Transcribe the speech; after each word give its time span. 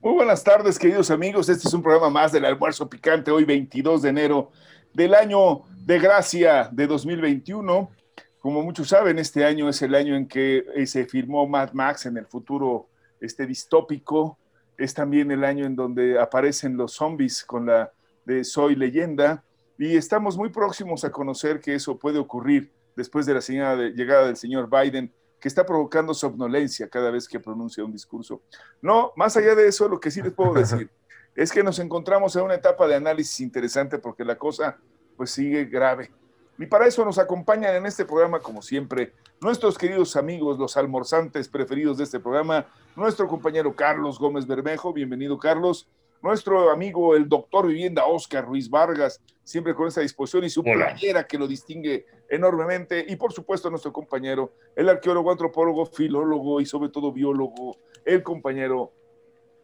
Muy 0.00 0.12
buenas 0.12 0.44
tardes, 0.44 0.78
queridos 0.78 1.10
amigos. 1.10 1.48
Este 1.48 1.66
es 1.66 1.74
un 1.74 1.82
programa 1.82 2.08
más 2.08 2.30
del 2.30 2.44
almuerzo 2.44 2.88
picante, 2.88 3.32
hoy 3.32 3.44
22 3.44 4.02
de 4.02 4.08
enero 4.10 4.52
del 4.94 5.12
año 5.12 5.62
de 5.84 5.98
gracia 5.98 6.68
de 6.70 6.86
2021. 6.86 7.90
Como 8.38 8.62
muchos 8.62 8.90
saben, 8.90 9.18
este 9.18 9.44
año 9.44 9.68
es 9.68 9.82
el 9.82 9.96
año 9.96 10.14
en 10.14 10.28
que 10.28 10.64
eh, 10.76 10.86
se 10.86 11.04
firmó 11.04 11.48
Mad 11.48 11.72
Max 11.72 12.06
en 12.06 12.16
el 12.16 12.26
futuro 12.26 12.86
este 13.20 13.44
distópico. 13.44 14.38
Es 14.76 14.94
también 14.94 15.32
el 15.32 15.42
año 15.42 15.66
en 15.66 15.74
donde 15.74 16.16
aparecen 16.16 16.76
los 16.76 16.92
zombies 16.92 17.42
con 17.42 17.66
la 17.66 17.90
de 18.24 18.44
Soy 18.44 18.76
leyenda. 18.76 19.42
Y 19.78 19.96
estamos 19.96 20.36
muy 20.36 20.50
próximos 20.50 21.04
a 21.04 21.10
conocer 21.10 21.58
que 21.58 21.74
eso 21.74 21.98
puede 21.98 22.20
ocurrir 22.20 22.70
después 22.94 23.26
de 23.26 23.34
la 23.34 23.40
llegada 23.40 24.26
del 24.26 24.36
señor 24.36 24.70
Biden 24.70 25.12
que 25.40 25.48
está 25.48 25.64
provocando 25.64 26.14
somnolencia 26.14 26.88
cada 26.88 27.10
vez 27.10 27.28
que 27.28 27.40
pronuncia 27.40 27.84
un 27.84 27.92
discurso. 27.92 28.42
No, 28.82 29.12
más 29.16 29.36
allá 29.36 29.54
de 29.54 29.68
eso, 29.68 29.88
lo 29.88 30.00
que 30.00 30.10
sí 30.10 30.22
les 30.22 30.32
puedo 30.32 30.52
decir 30.54 30.90
es 31.34 31.52
que 31.52 31.62
nos 31.62 31.78
encontramos 31.78 32.34
en 32.34 32.42
una 32.42 32.54
etapa 32.54 32.88
de 32.88 32.96
análisis 32.96 33.40
interesante 33.40 33.98
porque 33.98 34.24
la 34.24 34.36
cosa 34.36 34.76
pues 35.16 35.30
sigue 35.30 35.64
grave. 35.66 36.10
Y 36.58 36.66
para 36.66 36.86
eso 36.86 37.04
nos 37.04 37.18
acompañan 37.18 37.76
en 37.76 37.86
este 37.86 38.04
programa, 38.04 38.40
como 38.40 38.62
siempre, 38.62 39.12
nuestros 39.40 39.78
queridos 39.78 40.16
amigos, 40.16 40.58
los 40.58 40.76
almorzantes 40.76 41.48
preferidos 41.48 41.98
de 41.98 42.04
este 42.04 42.18
programa, 42.18 42.66
nuestro 42.96 43.28
compañero 43.28 43.76
Carlos 43.76 44.18
Gómez 44.18 44.46
Bermejo, 44.46 44.92
bienvenido 44.92 45.38
Carlos, 45.38 45.88
nuestro 46.22 46.70
amigo 46.70 47.14
el 47.14 47.28
doctor 47.28 47.66
vivienda 47.66 48.06
Oscar 48.06 48.46
Ruiz 48.46 48.68
Vargas, 48.68 49.20
siempre 49.44 49.74
con 49.74 49.88
esa 49.88 50.00
disposición 50.00 50.44
y 50.44 50.50
su 50.50 50.62
playera 50.62 51.26
que 51.26 51.38
lo 51.38 51.46
distingue 51.46 52.06
enormemente, 52.28 53.04
y 53.08 53.16
por 53.16 53.32
supuesto 53.32 53.70
nuestro 53.70 53.92
compañero, 53.92 54.52
el 54.76 54.88
arqueólogo, 54.88 55.30
antropólogo, 55.30 55.86
filólogo 55.86 56.60
y 56.60 56.66
sobre 56.66 56.90
todo 56.90 57.12
biólogo, 57.12 57.76
el 58.04 58.22
compañero 58.22 58.92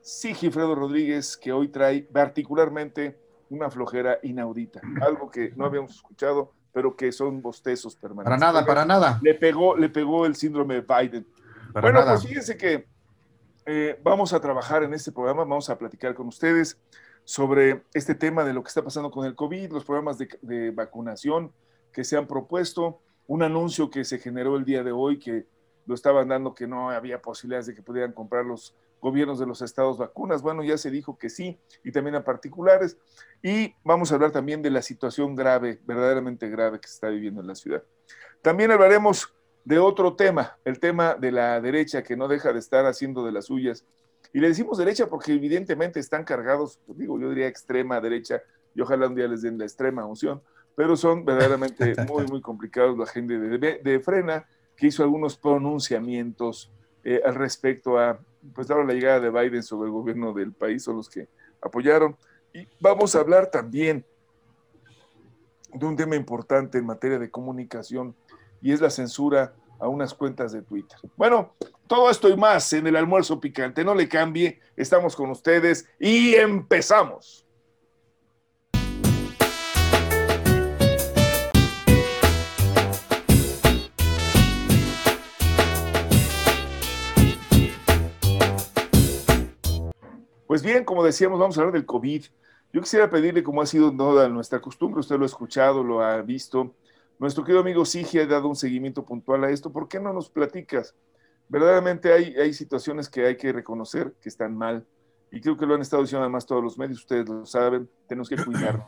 Sigifredo 0.01 0.75
Rodríguez, 0.75 1.37
que 1.37 1.53
hoy 1.53 1.69
trae 1.69 2.03
particularmente 2.03 3.19
una 3.51 3.71
flojera 3.71 4.19
inaudita, 4.23 4.81
algo 5.01 5.31
que 5.31 5.53
no 5.57 5.65
habíamos 5.65 5.95
escuchado, 5.95 6.53
pero 6.73 6.97
que 6.97 7.13
son 7.13 7.41
bostezos 7.41 7.97
permanentes. 7.97 8.39
Para 8.39 8.53
nada, 8.53 8.67
para 8.67 8.85
nada. 8.85 9.21
Le 9.23 9.35
pegó, 9.35 9.77
le 9.77 9.89
pegó 9.89 10.27
el 10.27 10.35
síndrome 10.35 10.75
de 10.75 10.81
Biden. 10.81 11.27
bueno, 11.73 12.05
pues 12.05 12.27
fíjense 12.27 12.57
que 12.57 12.87
eh, 13.67 13.99
vamos 14.03 14.33
a 14.33 14.41
trabajar 14.41 14.83
en 14.83 14.93
este 14.93 15.11
programa, 15.11 15.45
vamos 15.45 15.71
a 15.71 15.79
platicar 15.79 16.15
con 16.15 16.29
ustedes 16.29 16.79
sobre 17.25 17.83
este 17.95 18.15
tema 18.15 18.45
de 18.45 18.53
lo 18.53 18.63
que 18.63 18.69
está 18.69 18.83
pasando 18.83 19.11
con 19.11 19.25
el 19.25 19.35
COVID, 19.35 19.73
los 19.73 19.85
programas 19.85 20.19
de, 20.19 20.71
vacunación 20.71 21.53
que 21.93 22.05
se 22.05 22.17
han 22.17 22.27
propuesto, 22.27 23.01
un 23.27 23.43
anuncio 23.43 23.91
que 23.91 24.05
se 24.05 24.19
generó 24.19 24.57
el 24.57 24.65
día 24.65 24.83
de 24.83 24.93
hoy 24.93 25.19
que 25.19 25.47
lo 25.87 25.95
estaban 25.95 26.29
dando 26.29 26.55
que 26.55 26.67
no 26.67 26.91
había 26.91 27.23
posibilidades 27.23 27.67
de 27.67 27.75
que 27.75 27.83
pudieran 27.83 28.13
comprar 28.13 28.45
los 28.45 28.77
gobiernos 29.01 29.39
de 29.39 29.47
los 29.47 29.61
estados 29.63 29.99
vacunas. 29.99 30.43
Bueno, 30.43 30.63
ya 30.63 30.79
se 30.79 30.91
dijo 30.91 31.19
que 31.19 31.29
sí, 31.29 31.59
y 31.85 31.93
también 31.93 32.17
a 32.17 32.25
particulares. 32.25 32.99
Y 33.43 33.75
vamos 33.85 34.11
a 34.11 34.15
hablar 34.15 34.33
también 34.33 34.63
de 34.63 34.71
la 34.71 34.83
situación 34.83 35.35
grave, 35.35 35.81
verdaderamente 35.85 36.49
grave 36.49 36.81
que 36.81 36.89
se 36.89 36.95
está 36.95 37.09
viviendo 37.09 37.43
en 37.43 37.47
la 37.47 37.55
ciudad. 37.55 37.83
También 38.41 38.71
hablaremos 38.71 39.34
de 39.65 39.79
otro 39.79 40.15
tema, 40.15 40.59
el 40.65 40.79
tema 40.79 41.15
de 41.15 41.33
la 41.33 41.61
derecha 41.61 42.03
que 42.03 42.17
no 42.17 42.29
deja 42.29 42.53
de 42.53 42.59
estar 42.59 42.85
haciendo 42.87 43.25
de 43.25 43.33
las 43.33 43.47
suyas. 43.47 43.85
Y 44.33 44.41
le 44.41 44.49
decimos 44.49 44.79
derecha 44.79 45.07
porque 45.09 45.33
evidentemente 45.33 46.01
están 46.01 46.25
cargados, 46.25 46.79
pues 46.87 46.99
digo, 46.99 47.19
yo 47.19 47.31
diría 47.31 47.49
extrema 47.49 48.01
derecha, 48.01 48.43
y 48.75 48.81
ojalá 48.81 49.07
un 49.07 49.15
día 49.15 49.29
les 49.29 49.43
den 49.43 49.59
la 49.59 49.65
extrema 49.65 50.05
unción, 50.05 50.43
pero 50.75 50.97
son 50.97 51.25
verdaderamente 51.25 51.95
muy, 52.09 52.27
muy 52.27 52.41
complicados 52.41 52.99
la 52.99 53.07
gente 53.07 53.39
de, 53.39 54.01
Frena, 54.01 54.47
que 54.77 54.89
hizo 54.89 55.03
algunos 55.03 55.37
pronunciamientos 55.37 56.71
eh, 57.05 57.23
al 57.25 57.35
respecto 57.35 57.99
a, 57.99 58.19
pues 58.55 58.71
ahora 58.71 58.85
la 58.85 58.95
llegada 58.95 59.21
de 59.21 59.31
Biden 59.31 59.63
sobre 59.63 59.87
el 59.87 59.93
gobierno 59.93 60.33
del 60.33 60.53
país, 60.53 60.83
son 60.83 60.97
los 60.97 61.09
que 61.09 61.29
apoyaron. 61.63 62.17
Y 62.53 62.67
vamos 62.81 63.15
a 63.15 63.21
hablar 63.21 63.51
también 63.51 64.05
de 65.73 65.87
un 65.87 65.97
tema 65.97 66.17
importante 66.17 66.79
en 66.79 66.87
materia 66.87 67.19
de 67.19 67.31
comunicación 67.31 68.15
y 68.65 68.73
es 68.73 68.81
la 68.81 68.89
censura 68.89 69.53
a 69.79 69.89
unas 69.89 70.15
cuentas 70.15 70.51
de 70.53 70.63
Twitter. 70.63 70.99
Bueno, 71.17 71.53
todo 71.87 72.09
esto 72.09 72.31
y 72.31 72.37
más 72.37 72.73
en 72.73 72.87
el 72.87 72.97
almuerzo 72.97 73.39
picante. 73.39 73.85
No 73.85 73.95
le 73.95 74.09
cambie, 74.09 74.59
estamos 74.75 75.15
con 75.15 75.31
ustedes 75.31 75.87
y 76.01 76.35
empezamos. 76.35 77.47
Pues 90.47 90.63
bien, 90.63 90.85
como 90.85 91.05
decíamos, 91.05 91.39
vamos 91.39 91.59
a 91.59 91.61
hablar 91.61 91.75
del 91.75 91.85
COVID. 91.85 92.25
Yo 92.73 92.81
quisiera 92.81 93.11
pedirle, 93.11 93.43
como 93.43 93.61
ha 93.61 93.67
sido 93.67 93.95
toda 93.95 94.27
nuestra 94.31 94.63
costumbre, 94.63 95.01
usted 95.01 95.17
lo 95.17 95.25
ha 95.25 95.27
escuchado, 95.27 95.85
lo 95.85 96.01
ha 96.01 96.23
visto, 96.23 96.75
nuestro 97.19 97.45
querido 97.45 97.61
amigo 97.61 97.85
Sigi 97.85 98.19
ha 98.19 98.27
dado 98.27 98.49
un 98.49 98.57
seguimiento 98.57 99.05
puntual 99.05 99.45
a 99.45 99.51
esto. 99.51 99.73
¿Por 99.73 99.89
qué 99.89 100.01
no 100.01 100.13
nos 100.13 100.29
platicas? 100.29 100.95
Verdaderamente 101.49 102.13
hay, 102.13 102.35
hay 102.37 102.53
situaciones 102.53 103.09
que 103.09 103.27
hay 103.27 103.37
que 103.37 103.53
reconocer 103.53 104.15
que 104.21 104.29
están 104.29 104.57
mal. 104.57 104.87
Y 105.31 105.41
creo 105.41 105.57
que 105.57 105.67
lo 105.67 105.75
han 105.75 105.81
estado 105.81 106.03
diciendo 106.03 106.23
además 106.23 106.47
todos 106.47 106.63
los 106.63 106.79
medios, 106.79 107.01
ustedes 107.01 107.29
lo 107.29 107.45
saben, 107.45 107.89
tenemos 108.07 108.29
que 108.29 108.37
cuidarnos, 108.37 108.87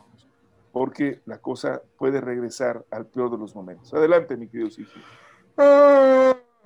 porque 0.71 1.21
la 1.25 1.39
cosa 1.39 1.81
puede 1.97 2.21
regresar 2.21 2.85
al 2.89 3.05
peor 3.05 3.29
de 3.31 3.37
los 3.37 3.53
momentos. 3.53 3.93
Adelante, 3.93 4.37
mi 4.37 4.47
querido 4.47 4.69
Sigi. 4.69 5.01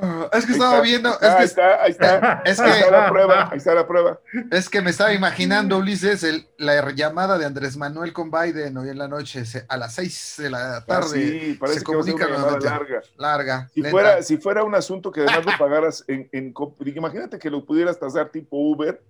Ah, 0.04 0.30
es 0.34 0.46
que 0.48 0.54
estaba 0.54 0.82
viendo. 0.82 1.10
Es 1.12 1.22
ahí 1.22 1.38
que, 1.38 1.44
está, 1.44 1.84
ahí 1.84 1.92
está. 1.92 2.42
Es 2.46 2.60
ahí 2.60 2.72
que, 2.72 2.80
está 2.80 2.92
la 2.92 3.10
prueba, 3.10 3.50
ahí 3.52 3.58
está 3.58 3.76
la 3.76 3.88
prueba. 3.88 4.20
Es 4.50 4.68
que 4.68 4.82
me 4.82 4.90
estaba 4.90 5.14
imaginando, 5.14 5.78
Ulises, 5.78 6.24
el, 6.24 6.48
la 6.58 6.92
llamada 6.92 7.38
de 7.38 7.46
Andrés 7.46 7.78
Manuel 7.78 8.12
con 8.12 8.32
Biden 8.32 8.76
hoy 8.78 8.90
en 8.90 8.98
la 8.98 9.08
noche, 9.08 9.44
a 9.68 9.78
las 9.78 9.94
seis 9.94 10.36
de 10.40 10.50
la 10.50 10.78
ah, 10.78 10.86
tarde. 10.86 11.10
sí, 11.10 11.54
parece 11.60 11.80
se 11.80 11.86
que 11.86 11.92
comunica 11.92 12.26
una 12.26 12.36
llamada 12.36 12.58
nuevamente. 12.58 12.66
larga. 12.70 13.02
Larga. 13.18 13.70
Si 13.74 13.82
lenta. 13.82 13.92
fuera, 13.92 14.24
si 14.24 14.38
fuera 14.38 14.64
un 14.64 14.76
asunto 14.76 15.12
que 15.12 15.22
además 15.22 15.46
lo 15.46 15.52
pagaras 15.60 16.04
en, 16.08 16.28
en 16.32 16.54
imagínate 16.96 17.38
que 17.38 17.50
lo 17.52 17.64
pudieras 17.64 18.00
tasar 18.00 18.30
tipo 18.30 18.58
Uber, 18.58 19.02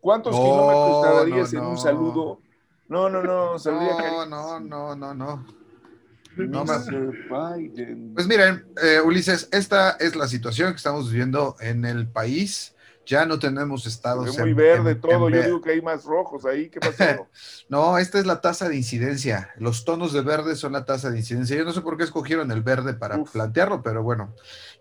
¿cuántos 0.00 0.34
No, 0.34 0.42
kilómetros 0.42 1.02
tardarías 1.02 1.52
no, 1.52 1.58
en 1.60 1.64
un 1.66 1.74
no. 1.74 1.80
saludo? 1.80 2.40
No, 2.88 3.08
no, 3.08 3.22
no, 3.22 3.56
No, 3.56 4.26
no, 4.26 4.60
no, 4.60 4.96
no, 4.96 5.14
no. 5.14 5.61
No, 6.36 6.64
me- 6.64 7.58
Biden. 7.58 8.14
Pues 8.14 8.26
miren, 8.26 8.64
eh, 8.82 9.00
Ulises, 9.04 9.48
esta 9.52 9.92
es 9.92 10.16
la 10.16 10.28
situación 10.28 10.70
que 10.72 10.76
estamos 10.76 11.10
viviendo 11.10 11.56
en 11.60 11.84
el 11.84 12.06
país. 12.08 12.74
Ya 13.04 13.26
no 13.26 13.38
tenemos 13.40 13.84
estados. 13.84 14.26
ve 14.36 14.42
muy 14.42 14.50
en- 14.50 14.56
verde 14.56 14.90
en- 14.92 15.00
todo, 15.00 15.28
en 15.28 15.34
yo 15.34 15.42
digo 15.42 15.60
que 15.60 15.72
hay 15.72 15.82
más 15.82 16.04
rojos 16.04 16.44
ahí, 16.44 16.68
¿qué 16.70 16.78
pasó? 16.78 17.28
No, 17.68 17.98
esta 17.98 18.18
es 18.20 18.26
la 18.26 18.40
tasa 18.40 18.68
de 18.68 18.76
incidencia. 18.76 19.50
Los 19.56 19.84
tonos 19.84 20.12
de 20.12 20.20
verde 20.20 20.54
son 20.54 20.72
la 20.72 20.84
tasa 20.84 21.10
de 21.10 21.18
incidencia. 21.18 21.56
Yo 21.56 21.64
no 21.64 21.72
sé 21.72 21.80
por 21.80 21.96
qué 21.96 22.04
escogieron 22.04 22.50
el 22.52 22.62
verde 22.62 22.94
para 22.94 23.18
Uf. 23.18 23.32
plantearlo, 23.32 23.82
pero 23.82 24.02
bueno, 24.04 24.34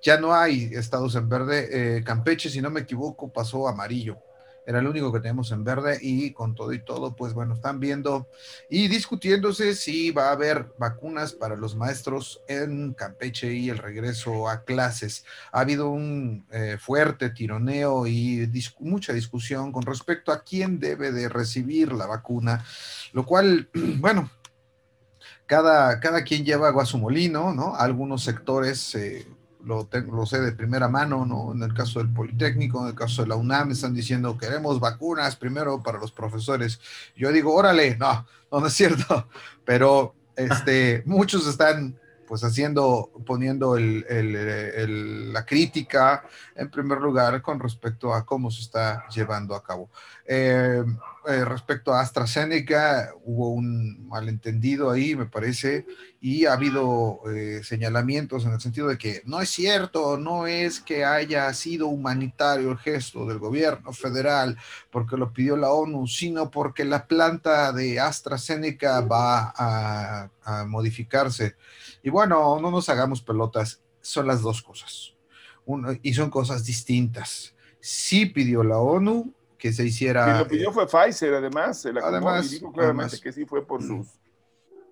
ya 0.03 0.19
no 0.19 0.35
hay 0.35 0.69
estados 0.73 1.15
en 1.15 1.29
verde. 1.29 1.97
Eh, 1.97 2.03
Campeche, 2.03 2.49
si 2.51 2.61
no 2.61 2.69
me 2.69 2.81
equivoco, 2.81 3.33
pasó 3.33 3.67
amarillo. 3.67 4.17
Era 4.65 4.79
el 4.79 4.87
único 4.87 5.11
que 5.11 5.19
tenemos 5.19 5.51
en 5.51 5.63
verde 5.63 5.97
y 6.01 6.31
con 6.31 6.55
todo 6.55 6.73
y 6.73 6.83
todo, 6.83 7.15
pues 7.15 7.33
bueno, 7.33 7.55
están 7.55 7.79
viendo 7.79 8.27
y 8.69 8.87
discutiéndose 8.87 9.75
si 9.75 10.11
va 10.11 10.29
a 10.29 10.33
haber 10.33 10.67
vacunas 10.77 11.33
para 11.33 11.55
los 11.55 11.75
maestros 11.75 12.41
en 12.47 12.93
Campeche 12.93 13.53
y 13.53 13.69
el 13.69 13.77
regreso 13.77 14.47
a 14.47 14.63
clases. 14.63 15.25
Ha 15.51 15.61
habido 15.61 15.89
un 15.89 16.45
eh, 16.51 16.77
fuerte 16.79 17.31
tironeo 17.31 18.05
y 18.07 18.49
mucha 18.79 19.13
discusión 19.13 19.71
con 19.71 19.83
respecto 19.83 20.31
a 20.31 20.43
quién 20.43 20.79
debe 20.79 21.11
de 21.11 21.29
recibir 21.29 21.91
la 21.93 22.05
vacuna, 22.05 22.63
lo 23.13 23.25
cual, 23.25 23.69
bueno, 23.73 24.29
cada, 25.45 25.99
cada 25.99 26.23
quien 26.23 26.45
lleva 26.45 26.67
agua 26.67 26.83
a 26.83 26.85
su 26.85 26.97
molino, 26.97 27.53
¿no? 27.53 27.75
Algunos 27.75 28.23
sectores, 28.23 28.95
eh, 28.95 29.27
lo, 29.65 29.85
tengo- 29.85 30.15
lo 30.15 30.25
sé 30.25 30.39
de 30.41 30.51
primera 30.51 30.87
mano, 30.87 31.25
¿no? 31.25 31.53
En 31.53 31.61
el 31.63 31.73
caso 31.73 31.99
del 31.99 32.09
Politécnico, 32.13 32.81
en 32.81 32.89
el 32.89 32.95
caso 32.95 33.21
de 33.21 33.27
la 33.29 33.35
UNAM, 33.35 33.71
están 33.71 33.93
diciendo 33.93 34.37
queremos 34.37 34.79
vacunas 34.79 35.35
primero 35.35 35.81
para 35.81 35.99
los 35.99 36.11
profesores. 36.11 36.79
Yo 37.15 37.31
digo, 37.31 37.53
órale, 37.53 37.95
no, 37.97 38.25
no, 38.51 38.65
es 38.65 38.73
cierto, 38.73 39.27
pero 39.65 40.15
este, 40.35 41.03
muchos 41.05 41.47
están 41.47 41.97
pues 42.27 42.43
haciendo, 42.45 43.11
poniendo 43.25 43.75
el- 43.75 45.33
la 45.33 45.45
crítica 45.45 46.23
en 46.55 46.69
primer 46.71 46.99
lugar 46.99 47.41
con 47.41 47.59
respecto 47.59 48.13
a 48.13 48.25
cómo 48.25 48.49
se 48.49 48.61
está 48.61 49.05
llevando 49.09 49.53
a 49.53 49.61
cabo. 49.63 49.89
Eh, 50.25 50.83
eh, 51.27 51.45
respecto 51.45 51.93
a 51.93 52.01
AstraZeneca, 52.01 53.13
hubo 53.23 53.49
un 53.49 54.07
malentendido 54.07 54.89
ahí, 54.89 55.15
me 55.15 55.27
parece, 55.27 55.85
y 56.19 56.45
ha 56.45 56.53
habido 56.53 57.19
eh, 57.31 57.61
señalamientos 57.63 58.43
en 58.43 58.53
el 58.53 58.59
sentido 58.59 58.87
de 58.87 58.97
que 58.97 59.21
no 59.25 59.39
es 59.39 59.49
cierto, 59.49 60.17
no 60.17 60.47
es 60.47 60.79
que 60.79 61.05
haya 61.05 61.53
sido 61.53 61.87
humanitario 61.87 62.71
el 62.71 62.79
gesto 62.79 63.27
del 63.27 63.37
gobierno 63.37 63.93
federal 63.93 64.57
porque 64.89 65.15
lo 65.15 65.31
pidió 65.31 65.57
la 65.57 65.69
ONU, 65.69 66.07
sino 66.07 66.49
porque 66.49 66.85
la 66.85 67.05
planta 67.05 67.71
de 67.71 67.99
AstraZeneca 67.99 69.01
va 69.01 69.53
a, 69.55 70.29
modificarse. 70.67 71.55
Y 72.01 72.09
bueno, 72.09 72.59
no 72.59 72.71
nos 72.71 72.89
hagamos 72.89 73.21
pelotas, 73.21 73.79
son 74.01 74.25
las 74.25 74.41
dos 74.41 74.63
cosas. 74.63 75.13
Y 76.01 76.13
son 76.15 76.29
cosas 76.31 76.65
distintas. 76.65 77.53
Sí 77.79 78.25
pidió 78.25 78.63
la 78.63 78.79
ONU 78.79 79.33
que 79.61 79.71
se 79.71 79.85
hiciera. 79.85 80.25
Quien 80.25 80.37
lo 80.39 80.47
pidió 80.47 80.69
eh, 80.71 80.73
fue 80.73 80.87
Pfizer, 80.87 81.35
además, 81.35 81.79
se 81.79 81.93
la 81.93 82.01
además, 82.01 82.47
y 82.47 82.55
dijo 82.55 82.73
claramente 82.73 83.19
que 83.21 83.31
sí 83.31 83.45
fue 83.45 83.63
por, 83.63 83.83
sus, 83.83 84.07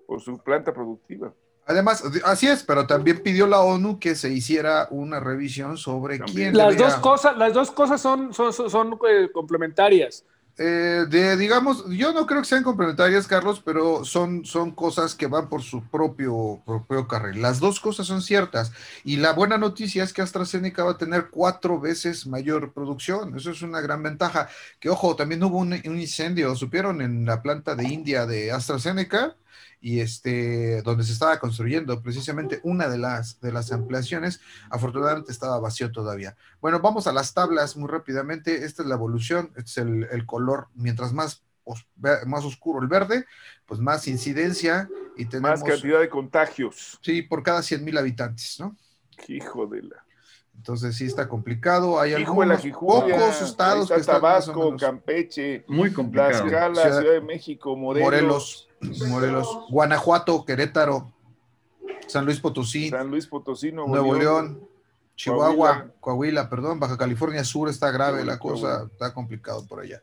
por 0.06 0.20
su 0.20 0.38
planta 0.38 0.72
productiva. 0.72 1.34
Además, 1.66 2.04
así 2.24 2.46
es, 2.46 2.62
pero 2.62 2.86
también 2.86 3.20
pidió 3.20 3.48
la 3.48 3.60
ONU 3.62 3.98
que 3.98 4.14
se 4.14 4.30
hiciera 4.30 4.86
una 4.92 5.18
revisión 5.18 5.76
sobre 5.76 6.20
quién. 6.20 6.56
Las 6.56 6.76
dos 6.76 6.94
cosas, 6.96 7.36
las 7.36 7.52
dos 7.52 7.72
cosas 7.72 8.00
son, 8.00 8.32
son, 8.32 8.52
son 8.52 8.96
eh, 9.08 9.28
complementarias. 9.32 10.24
Eh, 10.62 11.06
de, 11.08 11.38
digamos, 11.38 11.86
yo 11.88 12.12
no 12.12 12.26
creo 12.26 12.42
que 12.42 12.48
sean 12.48 12.62
complementarias, 12.62 13.26
Carlos, 13.26 13.62
pero 13.64 14.04
son, 14.04 14.44
son 14.44 14.72
cosas 14.72 15.14
que 15.14 15.26
van 15.26 15.48
por 15.48 15.62
su 15.62 15.82
propio, 15.88 16.62
propio 16.66 17.08
carril. 17.08 17.40
Las 17.40 17.60
dos 17.60 17.80
cosas 17.80 18.06
son 18.06 18.20
ciertas. 18.20 18.70
Y 19.02 19.16
la 19.16 19.32
buena 19.32 19.56
noticia 19.56 20.04
es 20.04 20.12
que 20.12 20.20
AstraZeneca 20.20 20.84
va 20.84 20.92
a 20.92 20.98
tener 20.98 21.30
cuatro 21.30 21.80
veces 21.80 22.26
mayor 22.26 22.74
producción. 22.74 23.34
Eso 23.36 23.50
es 23.52 23.62
una 23.62 23.80
gran 23.80 24.02
ventaja. 24.02 24.50
Que, 24.80 24.90
ojo, 24.90 25.16
también 25.16 25.42
hubo 25.42 25.56
un, 25.58 25.72
un 25.72 25.98
incendio, 26.00 26.54
supieron, 26.54 27.00
en 27.00 27.24
la 27.24 27.40
planta 27.40 27.74
de 27.74 27.84
India 27.88 28.26
de 28.26 28.52
AstraZeneca 28.52 29.36
y 29.80 30.00
este, 30.00 30.82
donde 30.82 31.04
se 31.04 31.12
estaba 31.12 31.38
construyendo 31.38 32.02
precisamente 32.02 32.60
una 32.62 32.88
de 32.88 32.98
las, 32.98 33.40
de 33.40 33.52
las 33.52 33.72
ampliaciones, 33.72 34.40
afortunadamente 34.68 35.32
estaba 35.32 35.58
vacío 35.58 35.90
todavía. 35.90 36.36
Bueno, 36.60 36.80
vamos 36.80 37.06
a 37.06 37.12
las 37.12 37.32
tablas 37.32 37.76
muy 37.76 37.88
rápidamente. 37.88 38.64
Esta 38.64 38.82
es 38.82 38.88
la 38.88 38.96
evolución, 38.96 39.52
este 39.56 39.70
es 39.70 39.78
el, 39.78 40.08
el 40.10 40.26
color, 40.26 40.68
mientras 40.74 41.12
más, 41.12 41.42
más 42.26 42.44
oscuro 42.44 42.82
el 42.82 42.88
verde, 42.88 43.26
pues 43.66 43.80
más 43.80 44.06
incidencia 44.06 44.88
y 45.16 45.26
tenemos... 45.26 45.60
Más 45.60 45.68
cantidad 45.68 46.00
de 46.00 46.08
contagios. 46.08 46.98
Sí, 47.02 47.22
por 47.22 47.42
cada 47.42 47.62
100 47.62 47.84
mil 47.84 47.96
habitantes, 47.96 48.60
¿no? 48.60 48.76
Hijo 49.28 49.66
de 49.66 49.82
la... 49.82 50.04
Entonces 50.56 50.94
sí 50.94 51.06
está 51.06 51.26
complicado. 51.26 51.98
Hay 51.98 52.12
algunos 52.12 52.60
pocos 52.66 53.40
estados 53.40 53.88
que 53.88 53.94
están 53.94 54.16
Tabasco, 54.16 54.76
Campeche, 54.76 55.64
muy 55.68 55.90
complicado. 55.90 56.32
Tlaxcala, 56.32 56.74
Ciudad, 56.74 57.00
Ciudad 57.00 57.12
de 57.14 57.20
México, 57.22 57.76
Morelos, 57.76 58.04
Morelos, 58.04 58.68
Guanajuato, 59.68 60.44
Querétaro, 60.44 61.12
San 62.06 62.24
Luis 62.24 62.40
Potosí, 62.40 62.90
San 62.90 63.08
Luis 63.08 63.26
Potosí, 63.26 63.72
Nuevo, 63.72 64.14
León, 64.14 64.66
Chihuahua, 65.16 65.92
Coahuila. 66.00 66.48
perdón, 66.48 66.80
Baja 66.80 66.96
California 66.96 67.44
Sur 67.44 67.68
está 67.68 67.90
grave 67.90 68.24
la 68.24 68.38
cosa, 68.38 68.88
está 68.90 69.12
complicado 69.12 69.66
por 69.66 69.80
allá. 69.80 70.02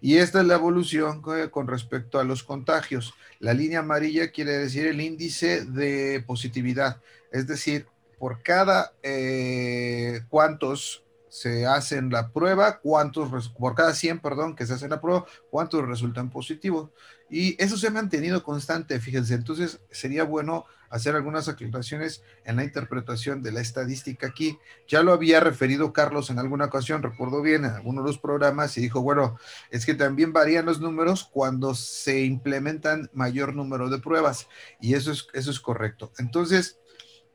Y 0.00 0.16
esta 0.16 0.40
es 0.40 0.46
la 0.46 0.54
evolución 0.54 1.22
con 1.50 1.68
respecto 1.68 2.18
a 2.18 2.24
los 2.24 2.42
contagios. 2.42 3.14
La 3.38 3.54
línea 3.54 3.80
amarilla 3.80 4.32
quiere 4.32 4.52
decir 4.52 4.86
el 4.86 5.00
índice 5.00 5.64
de 5.64 6.24
positividad, 6.26 7.00
es 7.30 7.46
decir, 7.46 7.86
por 8.18 8.42
cada 8.42 8.92
eh, 9.02 10.22
cuántos 10.28 11.02
se 11.28 11.66
hacen 11.66 12.10
la 12.10 12.28
prueba, 12.28 12.78
cuántos, 12.80 13.48
por 13.50 13.74
cada 13.74 13.94
100, 13.94 14.20
perdón, 14.20 14.54
que 14.54 14.66
se 14.66 14.74
hacen 14.74 14.90
la 14.90 15.00
prueba, 15.00 15.24
cuántos 15.50 15.88
resultan 15.88 16.30
positivos. 16.30 16.90
Y 17.32 17.56
eso 17.62 17.78
se 17.78 17.86
ha 17.86 17.90
mantenido 17.90 18.44
constante, 18.44 19.00
fíjense. 19.00 19.32
Entonces, 19.32 19.80
sería 19.90 20.22
bueno 20.22 20.66
hacer 20.90 21.16
algunas 21.16 21.48
aclaraciones 21.48 22.22
en 22.44 22.56
la 22.56 22.64
interpretación 22.64 23.42
de 23.42 23.52
la 23.52 23.62
estadística 23.62 24.26
aquí. 24.26 24.58
Ya 24.86 25.02
lo 25.02 25.14
había 25.14 25.40
referido 25.40 25.94
Carlos 25.94 26.28
en 26.28 26.38
alguna 26.38 26.66
ocasión, 26.66 27.02
recuerdo 27.02 27.40
bien, 27.40 27.64
en 27.64 27.70
alguno 27.70 28.02
de 28.02 28.08
los 28.08 28.18
programas, 28.18 28.76
y 28.76 28.82
dijo, 28.82 29.00
bueno, 29.00 29.38
es 29.70 29.86
que 29.86 29.94
también 29.94 30.34
varían 30.34 30.66
los 30.66 30.82
números 30.82 31.24
cuando 31.32 31.74
se 31.74 32.20
implementan 32.20 33.08
mayor 33.14 33.54
número 33.54 33.88
de 33.88 33.98
pruebas. 33.98 34.48
Y 34.78 34.92
eso 34.92 35.10
es, 35.10 35.28
eso 35.32 35.50
es 35.50 35.58
correcto. 35.58 36.12
Entonces, 36.18 36.81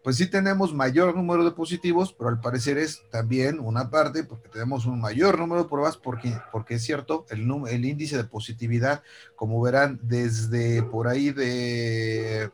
pues 0.07 0.15
sí 0.15 0.27
tenemos 0.27 0.73
mayor 0.73 1.13
número 1.17 1.43
de 1.43 1.51
positivos, 1.51 2.13
pero 2.13 2.29
al 2.29 2.39
parecer 2.39 2.77
es 2.77 3.03
también 3.09 3.59
una 3.59 3.89
parte 3.89 4.23
porque 4.23 4.47
tenemos 4.47 4.85
un 4.85 5.01
mayor 5.01 5.37
número 5.37 5.63
de 5.63 5.69
pruebas, 5.69 5.97
porque, 5.97 6.33
porque 6.53 6.75
es 6.75 6.83
cierto, 6.85 7.25
el, 7.29 7.45
el 7.67 7.83
índice 7.83 8.15
de 8.15 8.23
positividad, 8.23 9.03
como 9.35 9.61
verán, 9.61 9.99
desde 10.01 10.81
por 10.81 11.09
ahí 11.09 11.31
de, 11.31 12.49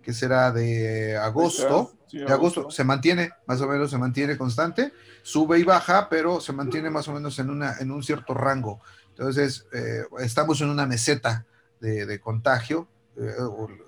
¿qué 0.00 0.12
será? 0.12 0.52
De 0.52 1.16
agosto, 1.16 1.92
de 2.12 2.32
agosto, 2.32 2.70
se 2.70 2.84
mantiene, 2.84 3.32
más 3.46 3.60
o 3.60 3.66
menos 3.66 3.90
se 3.90 3.98
mantiene 3.98 4.38
constante, 4.38 4.92
sube 5.24 5.58
y 5.58 5.64
baja, 5.64 6.08
pero 6.08 6.40
se 6.40 6.52
mantiene 6.52 6.88
más 6.88 7.08
o 7.08 7.14
menos 7.14 7.36
en, 7.40 7.50
una, 7.50 7.78
en 7.80 7.90
un 7.90 8.04
cierto 8.04 8.32
rango. 8.32 8.80
Entonces, 9.08 9.66
eh, 9.72 10.04
estamos 10.20 10.60
en 10.60 10.68
una 10.68 10.86
meseta 10.86 11.46
de, 11.80 12.06
de 12.06 12.20
contagio, 12.20 12.86
eh, 13.16 13.34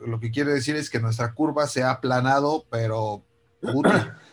lo 0.06 0.20
que 0.20 0.30
quiere 0.30 0.52
decir 0.52 0.76
es 0.76 0.90
que 0.90 1.00
nuestra 1.00 1.32
curva 1.32 1.66
se 1.66 1.82
ha 1.82 1.90
aplanado, 1.90 2.64
pero 2.70 3.24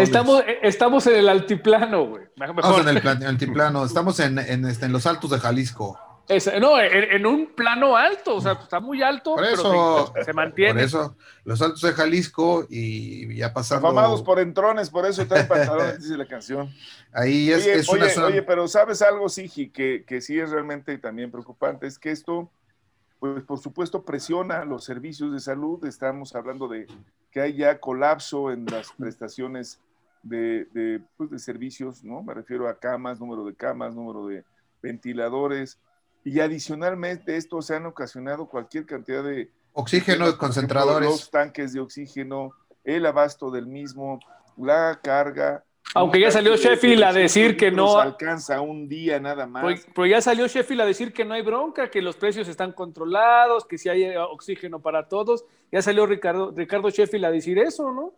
Estamos, 0.00 0.42
eh, 0.46 0.58
estamos 0.62 1.06
en 1.06 1.16
el 1.16 1.28
altiplano, 1.28 2.06
güey. 2.06 2.24
Estamos 2.34 2.80
en 2.80 2.88
el 2.88 3.08
altiplano, 3.26 3.84
estamos 3.84 4.18
en, 4.20 4.38
en, 4.38 4.64
este, 4.64 4.86
en, 4.86 4.92
los 4.92 5.06
altos 5.06 5.30
de 5.30 5.38
Jalisco. 5.38 5.98
no, 6.60 6.80
en, 6.80 7.24
un 7.24 7.54
plano 7.54 7.96
alto, 7.96 8.36
o 8.36 8.40
sea, 8.40 8.52
está 8.52 8.80
muy 8.80 9.00
alto, 9.00 9.36
pero 9.36 10.12
se, 10.24 10.32
mantiene. 10.32 10.72
Por 10.72 10.82
eso, 10.82 11.16
los 11.44 11.62
altos 11.62 11.82
de 11.82 11.92
Jalisco 11.92 12.66
y 12.68 13.36
ya 13.36 13.52
pasando. 13.52 13.86
Afamados 13.86 14.22
por 14.22 14.40
entrones, 14.40 14.90
por 14.90 15.06
eso 15.06 15.24
traen 15.26 15.46
pantalones, 15.46 15.98
dice 16.02 16.16
la 16.16 16.26
canción. 16.26 16.74
Ahí 17.12 17.52
es, 17.52 17.64
es 17.64 17.88
oye, 17.88 18.08
Oye, 18.20 18.42
pero 18.42 18.66
¿sabes 18.66 19.02
algo, 19.02 19.28
Sigi, 19.28 19.70
que, 19.70 20.04
que 20.04 20.20
sí 20.20 20.38
es 20.40 20.50
realmente 20.50 20.98
también 20.98 21.30
preocupante? 21.30 21.86
Es 21.86 21.96
que 21.96 22.10
esto 22.10 22.50
pues 23.20 23.44
por 23.44 23.58
supuesto 23.58 24.02
presiona 24.02 24.64
los 24.64 24.84
servicios 24.84 25.32
de 25.32 25.40
salud. 25.40 25.84
Estamos 25.84 26.34
hablando 26.34 26.66
de 26.66 26.86
que 27.30 27.40
hay 27.40 27.54
ya 27.54 27.78
colapso 27.78 28.50
en 28.50 28.64
las 28.64 28.90
prestaciones 28.98 29.78
de, 30.22 31.02
pues, 31.16 31.30
de, 31.30 31.38
servicios, 31.38 32.02
¿no? 32.02 32.22
Me 32.22 32.34
refiero 32.34 32.68
a 32.68 32.78
camas, 32.78 33.20
número 33.20 33.44
de 33.44 33.54
camas, 33.54 33.94
número 33.94 34.26
de 34.26 34.42
ventiladores. 34.82 35.78
Y 36.24 36.40
adicionalmente 36.40 37.36
esto 37.36 37.62
se 37.62 37.76
han 37.76 37.86
ocasionado 37.86 38.46
cualquier 38.46 38.86
cantidad 38.86 39.22
de... 39.22 39.50
Oxígeno, 39.72 40.36
concentradores. 40.36 41.08
los 41.08 41.30
tanques 41.30 41.72
de 41.72 41.80
oxígeno, 41.80 42.52
el 42.84 43.06
abasto 43.06 43.50
del 43.50 43.66
mismo, 43.66 44.18
la 44.56 44.98
carga, 45.02 45.64
aunque 45.94 46.20
ya 46.20 46.30
salió 46.30 46.56
Sheffield 46.56 47.02
a 47.02 47.12
decir 47.12 47.56
que 47.56 47.70
no. 47.70 47.98
alcanza 47.98 48.60
un 48.60 48.88
día 48.88 49.18
nada 49.18 49.46
más. 49.46 49.86
Pero, 49.94 50.06
ya 50.06 50.20
salió 50.20 50.46
Sheffield 50.46 50.82
a 50.82 50.86
decir 50.86 51.12
que 51.12 51.24
no 51.24 51.34
hay 51.34 51.42
bronca, 51.42 51.90
que 51.90 52.00
los 52.00 52.16
precios 52.16 52.48
están 52.48 52.72
controlados, 52.72 53.64
que 53.64 53.76
si 53.76 53.88
hay 53.88 54.16
oxígeno 54.16 54.80
para 54.80 55.08
todos. 55.08 55.44
Ya 55.72 55.82
salió 55.82 56.06
Ricardo, 56.06 56.52
Ricardo 56.54 56.90
Sheffield 56.90 57.24
a 57.24 57.30
decir 57.30 57.58
eso, 57.58 57.90
¿no? 57.92 58.12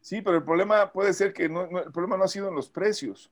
Sí, 0.00 0.20
pero 0.20 0.36
el 0.36 0.42
problema 0.42 0.92
puede 0.92 1.12
ser 1.12 1.32
que 1.32 1.48
no, 1.48 1.62
el 1.62 1.92
problema 1.92 2.16
no 2.16 2.24
ha 2.24 2.28
sido 2.28 2.48
en 2.48 2.54
los 2.54 2.68
precios. 2.68 3.30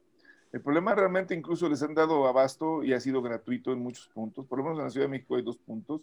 El 0.53 0.61
problema 0.61 0.95
realmente 0.95 1.35
incluso 1.35 1.69
les 1.69 1.83
han 1.83 1.95
dado 1.95 2.27
abasto 2.27 2.83
y 2.83 2.93
ha 2.93 3.01
sido 3.01 3.23
gratuito 3.23 3.73
en 3.73 3.81
muchos 3.81 4.09
puntos. 4.09 4.47
Por 4.47 4.59
lo 4.59 4.65
menos 4.65 4.79
en 4.79 4.85
la 4.85 4.91
Ciudad 4.91 5.07
de 5.07 5.11
México 5.11 5.37
hay 5.37 5.43
dos 5.43 5.59
puntos. 5.59 6.03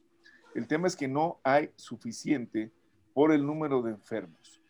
El 0.55 0.67
tema 0.67 0.87
es 0.87 0.95
que 0.95 1.07
no 1.07 1.39
hay 1.43 1.71
suficiente 1.75 2.71
por 3.13 3.31
el 3.31 3.45
número 3.45 3.81
de 3.81 3.91
enfermos. 3.91 4.61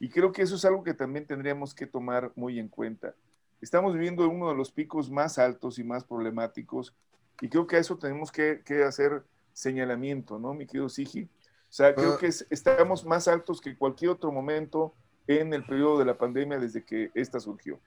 Y 0.00 0.08
creo 0.08 0.32
que 0.32 0.42
eso 0.42 0.56
es 0.56 0.64
algo 0.64 0.82
que 0.82 0.94
también 0.94 1.26
tendríamos 1.26 1.74
que 1.74 1.86
tomar 1.86 2.32
muy 2.34 2.58
en 2.58 2.68
cuenta. 2.68 3.14
Estamos 3.60 3.92
viviendo 3.92 4.28
uno 4.28 4.48
de 4.48 4.56
los 4.56 4.72
picos 4.72 5.10
más 5.10 5.38
altos 5.38 5.78
y 5.78 5.84
más 5.84 6.02
problemáticos 6.02 6.94
y 7.40 7.48
creo 7.48 7.66
que 7.66 7.76
a 7.76 7.78
eso 7.78 7.96
tenemos 7.96 8.32
que, 8.32 8.62
hacer 8.86 9.22
señalamiento, 9.52 10.38
¿no, 10.38 10.54
mi 10.54 10.66
querido 10.66 10.88
Sigi? 10.88 11.24
O 11.24 11.72
sea, 11.72 11.94
creo 11.94 12.14
ah. 12.14 12.18
que 12.18 12.30
estamos 12.50 13.04
más 13.04 13.28
altos 13.28 13.60
que 13.60 13.76
cualquier 13.76 14.10
otro 14.10 14.32
momento 14.32 14.94
en 15.26 15.52
el 15.54 15.64
periodo 15.64 15.98
de 15.98 16.04
la 16.04 16.18
pandemia 16.18 16.58
desde 16.58 16.84
que 16.84 17.10
esta 17.14 17.38
surgió. 17.38 17.78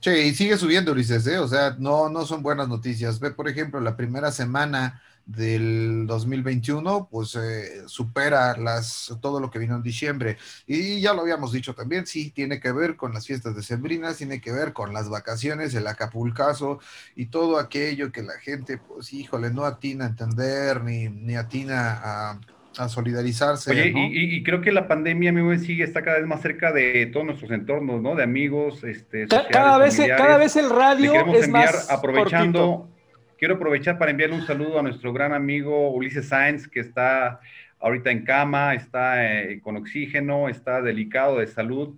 Che, 0.00 0.26
y 0.26 0.34
sigue 0.34 0.56
subiendo, 0.56 0.92
Ulises, 0.92 1.26
¿eh? 1.26 1.38
O 1.38 1.48
sea, 1.48 1.76
no, 1.78 2.08
no 2.08 2.24
son 2.24 2.42
buenas 2.42 2.68
noticias. 2.68 3.18
Ve, 3.18 3.32
por 3.32 3.48
ejemplo, 3.48 3.80
la 3.80 3.96
primera 3.96 4.30
semana 4.30 5.02
del 5.28 6.06
2021, 6.06 7.08
pues 7.10 7.36
eh, 7.36 7.82
supera 7.86 8.56
las, 8.56 9.14
todo 9.20 9.40
lo 9.40 9.50
que 9.50 9.58
vino 9.58 9.76
en 9.76 9.82
diciembre. 9.82 10.38
Y 10.66 11.02
ya 11.02 11.12
lo 11.12 11.20
habíamos 11.20 11.52
dicho 11.52 11.74
también, 11.74 12.06
sí, 12.06 12.30
tiene 12.30 12.58
que 12.60 12.72
ver 12.72 12.96
con 12.96 13.12
las 13.12 13.26
fiestas 13.26 13.54
decembrinas, 13.54 14.16
tiene 14.16 14.40
que 14.40 14.52
ver 14.52 14.72
con 14.72 14.94
las 14.94 15.10
vacaciones, 15.10 15.74
el 15.74 15.86
acapulcazo 15.86 16.80
y 17.14 17.26
todo 17.26 17.58
aquello 17.58 18.10
que 18.10 18.22
la 18.22 18.38
gente, 18.40 18.78
pues 18.78 19.12
híjole, 19.12 19.50
no 19.50 19.64
atina 19.66 20.06
a 20.06 20.08
entender 20.08 20.82
ni, 20.82 21.10
ni 21.10 21.36
atina 21.36 22.00
a, 22.02 22.40
a 22.78 22.88
solidarizarse. 22.88 23.70
Oye, 23.70 23.92
y, 23.94 24.42
creo 24.42 24.62
que 24.62 24.72
la 24.72 24.88
pandemia, 24.88 25.28
amigo, 25.28 25.54
sigue, 25.58 25.84
está 25.84 26.02
cada 26.02 26.18
vez 26.20 26.26
más 26.26 26.40
cerca 26.40 26.72
de 26.72 27.04
todos 27.12 27.26
nuestros 27.26 27.50
entornos, 27.50 28.00
¿no? 28.00 28.14
De 28.14 28.22
amigos, 28.22 28.82
este, 28.82 29.26
cada, 29.28 29.76
vez, 29.76 30.00
cada 30.16 30.38
vez 30.38 30.56
el 30.56 30.70
radio 30.70 31.12
es 31.34 31.50
más 31.50 31.90
aprovechando... 31.90 32.88
Quiero 33.38 33.54
aprovechar 33.54 33.98
para 33.98 34.10
enviarle 34.10 34.34
un 34.34 34.46
saludo 34.46 34.80
a 34.80 34.82
nuestro 34.82 35.12
gran 35.12 35.32
amigo 35.32 35.90
Ulises 35.92 36.28
Sáenz, 36.28 36.66
que 36.66 36.80
está 36.80 37.38
ahorita 37.78 38.10
en 38.10 38.24
cama, 38.24 38.74
está 38.74 39.24
eh, 39.24 39.60
con 39.62 39.76
oxígeno, 39.76 40.48
está 40.48 40.82
delicado 40.82 41.38
de 41.38 41.46
salud. 41.46 41.94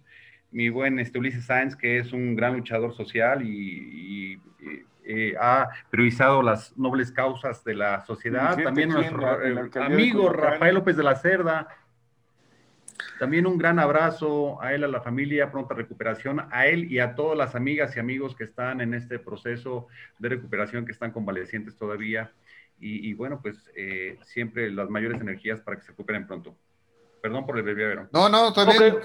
Mi 0.50 0.68
buen 0.68 0.98
este, 0.98 1.18
Ulises 1.18 1.46
Sáenz, 1.46 1.76
que 1.76 1.98
es 1.98 2.12
un 2.12 2.36
gran 2.36 2.56
luchador 2.56 2.94
social 2.94 3.42
y, 3.42 4.38
eh, 5.06 5.34
ha 5.40 5.70
priorizado 5.88 6.42
las 6.42 6.76
nobles 6.76 7.10
causas 7.10 7.64
de 7.64 7.74
la 7.74 8.02
sociedad. 8.02 8.56
También 8.62 8.90
nuestro 8.90 9.26
amigo 9.82 10.28
Rafael 10.28 10.74
López 10.74 10.96
de 10.96 11.02
la 11.02 11.16
Cerda, 11.16 11.68
También 13.18 13.46
un 13.46 13.58
gran 13.58 13.78
abrazo 13.78 14.60
a 14.62 14.72
él, 14.72 14.82
a 14.82 14.88
la 14.88 15.02
familia, 15.02 15.50
pronta 15.50 15.74
recuperación, 15.74 16.42
a 16.50 16.66
él 16.66 16.90
y 16.90 17.00
a 17.00 17.14
todas 17.14 17.36
las 17.36 17.54
amigas 17.54 17.94
y 17.94 18.00
amigos 18.00 18.34
que 18.34 18.44
están 18.44 18.80
en 18.80 18.94
este 18.94 19.18
proceso 19.18 19.88
de 20.18 20.30
recuperación, 20.30 20.86
que 20.86 20.92
están 20.92 21.12
convalecientes 21.12 21.76
todavía. 21.76 22.32
Y, 22.82 23.12
bueno, 23.12 23.42
pues 23.42 23.58
eh, 23.76 24.18
siempre 24.24 24.70
las 24.70 24.88
mayores 24.88 25.20
energías 25.20 25.60
para 25.60 25.76
que 25.76 25.82
se 25.82 25.88
recuperen 25.88 26.26
pronto. 26.26 26.56
Perdón 27.20 27.44
por 27.44 27.58
el 27.58 27.62
bebé, 27.62 28.06
No, 28.10 28.30
no, 28.30 28.54
también. 28.54 28.96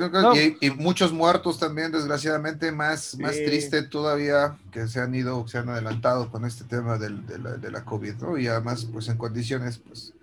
Y, 0.61 0.69
muchos 0.69 1.11
muertos 1.11 1.59
también, 1.59 1.91
desgraciadamente, 1.91 2.71
más, 2.71 3.17
más 3.19 3.33
triste 3.33 3.83
todavía 3.83 4.57
que 4.71 4.87
se 4.87 5.01
han 5.01 5.13
ido, 5.13 5.45
se 5.49 5.57
han 5.57 5.67
adelantado 5.67 6.31
con 6.31 6.45
este 6.45 6.63
tema 6.63 6.97
del, 6.97 7.25
de, 7.27 7.39
la, 7.39 7.57
de, 7.57 7.69
la, 7.71 7.83
COVID, 7.83 8.13
¿no? 8.15 8.37
Y 8.37 8.47
además, 8.47 8.87
pues 8.91 9.09
en 9.09 9.17
condiciones, 9.17 9.79
pues, 9.79 10.13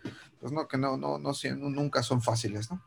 pues 0.41 0.51
no, 0.51 0.67
que 0.67 0.79
no, 0.79 0.97
no, 0.97 1.19
no, 1.19 1.33
nunca 1.55 2.03
son 2.03 2.23
fáciles, 2.23 2.71
¿no? 2.71 2.81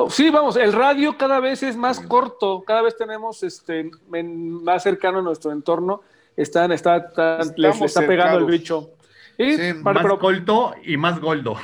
Oh, 0.00 0.08
sí, 0.08 0.30
vamos, 0.30 0.54
el 0.54 0.72
radio 0.72 1.18
cada 1.18 1.40
vez 1.40 1.60
es 1.64 1.76
más 1.76 1.98
corto, 1.98 2.62
cada 2.64 2.82
vez 2.82 2.96
tenemos 2.96 3.42
este 3.42 3.90
más 4.06 4.84
cercano 4.84 5.18
a 5.18 5.22
nuestro 5.22 5.50
entorno, 5.50 6.02
están, 6.36 6.70
está, 6.70 6.98
está 6.98 7.40
les, 7.56 7.80
está 7.80 8.06
pegando 8.06 8.38
el 8.38 8.44
bicho. 8.44 8.90
Sí, 9.36 9.58
más 9.82 10.06
corto 10.20 10.72
y 10.84 10.96
más 10.96 11.18
goldo. 11.20 11.56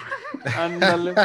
Ándale. 0.59 1.15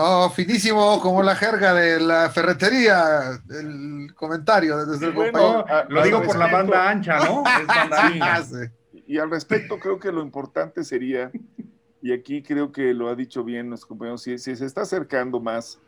Oh, 0.00 0.30
finísimo, 0.30 1.00
como 1.00 1.24
la 1.24 1.34
jerga 1.34 1.74
de 1.74 1.98
la 1.98 2.30
ferretería, 2.30 3.40
el 3.50 4.14
comentario 4.14 4.86
desde 4.86 5.06
el 5.06 5.12
bueno, 5.12 5.64
Lo 5.88 6.04
digo 6.04 6.22
por 6.22 6.38
la 6.38 6.46
banda 6.46 6.88
ancha, 6.88 7.18
¿no? 7.18 7.42
Es 7.60 7.66
banda 7.66 8.06
ancha. 8.06 8.70
Y 9.08 9.18
al 9.18 9.28
respecto, 9.28 9.80
creo 9.80 9.98
que 9.98 10.12
lo 10.12 10.22
importante 10.22 10.84
sería 10.84 11.32
y 12.08 12.12
aquí 12.12 12.42
creo 12.42 12.72
que 12.72 12.94
lo 12.94 13.10
ha 13.10 13.14
dicho 13.14 13.44
bien 13.44 13.68
nuestro 13.68 13.88
compañero, 13.88 14.16
si, 14.16 14.38
se 14.38 14.52
está 14.64 14.80
acercando 14.80 15.40
más 15.40 15.78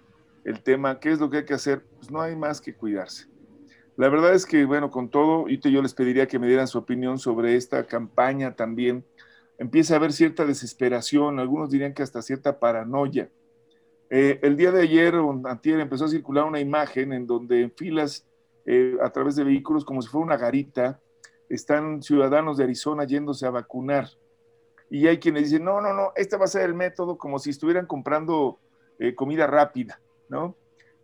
el 0.45 0.63
tema, 0.63 1.01
¿qué 1.01 1.13
es 1.13 1.19
lo 1.19 1.31
que 1.31 1.39
hay 1.39 1.45
que 1.47 1.55
hacer? 1.55 1.83
Pues 1.97 2.11
no 2.11 2.21
hay 2.21 2.37
más 2.37 2.61
que 2.61 2.75
cuidarse. 2.75 3.27
La 3.97 4.11
verdad 4.11 4.35
es 4.35 4.45
que, 4.45 4.67
bueno, 4.67 4.91
con 4.91 5.09
todo, 5.09 5.49
yo 5.49 5.81
les 5.81 5.95
pediría 5.95 6.29
que 6.29 6.39
me 6.39 6.47
dieran 6.47 6.69
su 6.69 6.77
opinión 6.77 7.19
sobre 7.19 7.57
esta 7.57 7.87
campaña 7.87 8.55
también. 8.55 9.03
Empieza 9.57 9.95
a 9.95 9.97
haber 9.97 10.13
cierta 10.13 10.45
desesperación, 10.45 11.39
algunos 11.39 11.71
dirían 11.71 11.95
que 11.95 12.03
hasta 12.03 12.21
cierta 12.21 12.59
paranoia. 12.59 13.31
Eh, 14.11 14.41
el 14.43 14.59
día 14.59 14.73
de 14.73 14.83
ayer 14.83 15.15
antier 15.47 15.81
empezó 15.81 16.05
a 16.05 16.09
circular 16.09 16.45
una 16.45 16.61
imagen 16.61 17.15
en 17.15 17.27
donde 17.27 17.63
en 17.63 17.73
filas 17.73 18.27
eh, 18.67 18.99
a 19.03 19.09
través 19.09 19.37
de 19.37 19.45
vehículos, 19.45 19.87
como 19.87 20.03
si 20.03 20.09
fuera 20.11 20.27
una 20.27 20.37
garita, 20.37 21.01
están 21.49 22.03
ciudadanos 22.03 22.59
de 22.59 22.65
Arizona 22.65 23.05
yéndose 23.05 23.47
a 23.47 23.51
vacunar 23.51 24.20
y 24.91 25.07
hay 25.07 25.19
quienes 25.19 25.45
dicen, 25.45 25.65
no, 25.65 25.81
no, 25.81 25.95
no, 25.95 26.13
este 26.17 26.37
va 26.37 26.45
a 26.45 26.49
ser 26.49 26.63
el 26.63 26.75
método 26.75 27.17
como 27.17 27.39
si 27.39 27.51
estuvieran 27.51 27.87
comprando 27.87 28.59
eh, 28.99 29.15
comida 29.15 29.47
rápida, 29.47 30.01
¿no? 30.29 30.57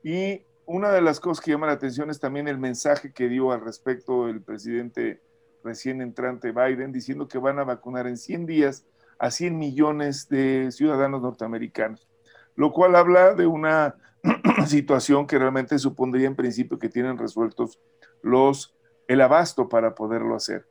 Y 0.03 0.43
una 0.67 0.91
de 0.91 1.01
las 1.01 1.21
cosas 1.21 1.43
que 1.43 1.53
llama 1.53 1.69
la 1.69 1.75
atención 1.75 2.11
es 2.11 2.19
también 2.19 2.49
el 2.49 2.59
mensaje 2.59 3.13
que 3.13 3.29
dio 3.29 3.53
al 3.53 3.61
respecto 3.61 4.29
el 4.29 4.43
presidente 4.43 5.23
recién 5.63 6.03
entrante 6.03 6.53
Biden, 6.53 6.93
diciendo 6.93 7.29
que 7.29 7.39
van 7.39 7.59
a 7.61 7.65
vacunar 7.65 8.07
en 8.07 8.17
100 8.17 8.47
días 8.47 8.85
a 9.19 9.31
100 9.31 9.57
millones 9.57 10.29
de 10.29 10.71
ciudadanos 10.73 11.23
norteamericanos, 11.23 12.09
lo 12.57 12.73
cual 12.73 12.97
habla 12.97 13.35
de 13.35 13.47
una 13.47 13.95
situación 14.67 15.27
que 15.27 15.39
realmente 15.39 15.79
supondría 15.79 16.27
en 16.27 16.37
principio 16.37 16.79
que 16.79 16.89
tienen 16.89 17.19
resueltos 17.19 17.81
los 18.23 18.75
el 19.07 19.21
abasto 19.21 19.69
para 19.69 19.95
poderlo 19.95 20.35
hacer. 20.35 20.67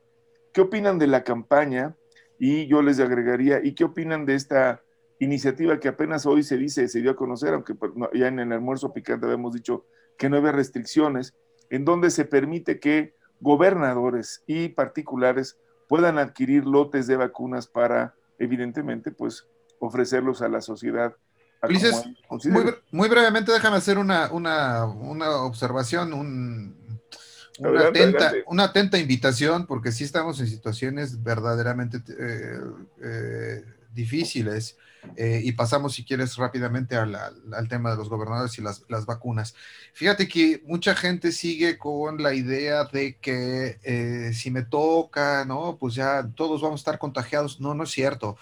¿Qué 0.52 0.60
opinan 0.60 0.98
de 0.98 1.06
la 1.06 1.24
campaña? 1.24 1.96
Y 2.38 2.66
yo 2.66 2.82
les 2.82 3.00
agregaría, 3.00 3.64
¿y 3.64 3.74
qué 3.74 3.84
opinan 3.84 4.26
de 4.26 4.34
esta 4.34 4.82
iniciativa 5.18 5.80
que 5.80 5.88
apenas 5.88 6.26
hoy 6.26 6.42
se 6.42 6.56
dice, 6.56 6.88
se 6.88 7.00
dio 7.00 7.12
a 7.12 7.16
conocer, 7.16 7.54
aunque 7.54 7.74
ya 8.14 8.28
en 8.28 8.38
el 8.38 8.52
almuerzo 8.52 8.92
picante 8.92 9.26
habíamos 9.26 9.54
dicho 9.54 9.86
que 10.18 10.28
no 10.28 10.36
había 10.36 10.52
restricciones, 10.52 11.34
en 11.70 11.84
donde 11.84 12.10
se 12.10 12.24
permite 12.24 12.78
que 12.78 13.14
gobernadores 13.40 14.42
y 14.46 14.68
particulares 14.68 15.58
puedan 15.88 16.18
adquirir 16.18 16.64
lotes 16.66 17.06
de 17.06 17.16
vacunas 17.16 17.66
para, 17.66 18.14
evidentemente, 18.38 19.10
pues 19.10 19.46
ofrecerlos 19.78 20.42
a 20.42 20.48
la 20.48 20.60
sociedad. 20.60 21.14
muy, 22.44 22.74
muy, 22.90 23.08
brevemente 23.08 23.52
déjame 23.52 23.76
hacer 23.76 23.98
una, 23.98 24.30
una, 24.32 24.84
una 24.84 25.42
observación, 25.42 26.12
un, 26.12 26.75
una, 27.58 27.88
atenta, 27.88 28.32
una 28.46 28.64
atenta 28.64 28.98
invitación, 28.98 29.66
porque 29.66 29.92
sí 29.92 30.04
estamos 30.04 30.40
en 30.40 30.46
situaciones 30.46 31.22
verdaderamente 31.22 31.98
eh, 32.18 32.60
eh, 33.02 33.64
difíciles. 33.94 34.76
Eh, 35.16 35.40
y 35.44 35.52
pasamos, 35.52 35.94
si 35.94 36.04
quieres, 36.04 36.36
rápidamente 36.36 36.96
al, 36.96 37.16
tema 37.68 37.90
de 37.90 37.96
los 37.96 38.08
gobernadores 38.08 38.58
y 38.58 38.62
las, 38.62 39.06
vacunas. 39.06 39.54
Fíjate 39.92 40.28
que 40.28 40.62
mucha 40.66 40.94
gente 40.94 41.32
sigue 41.32 41.78
con 41.78 42.22
la 42.22 42.34
idea 42.34 42.84
de 42.84 43.16
que 43.16 43.78
eh, 43.82 44.32
si 44.34 44.50
me 44.50 44.62
toca, 44.62 45.44
¿no? 45.44 45.76
Pues 45.78 45.94
ya 45.94 46.28
todos 46.34 46.62
vamos 46.62 46.80
a 46.80 46.82
estar 46.82 46.98
contagiados. 46.98 47.60
No, 47.60 47.74
no 47.74 47.84
es 47.84 47.90
cierto. 47.90 48.36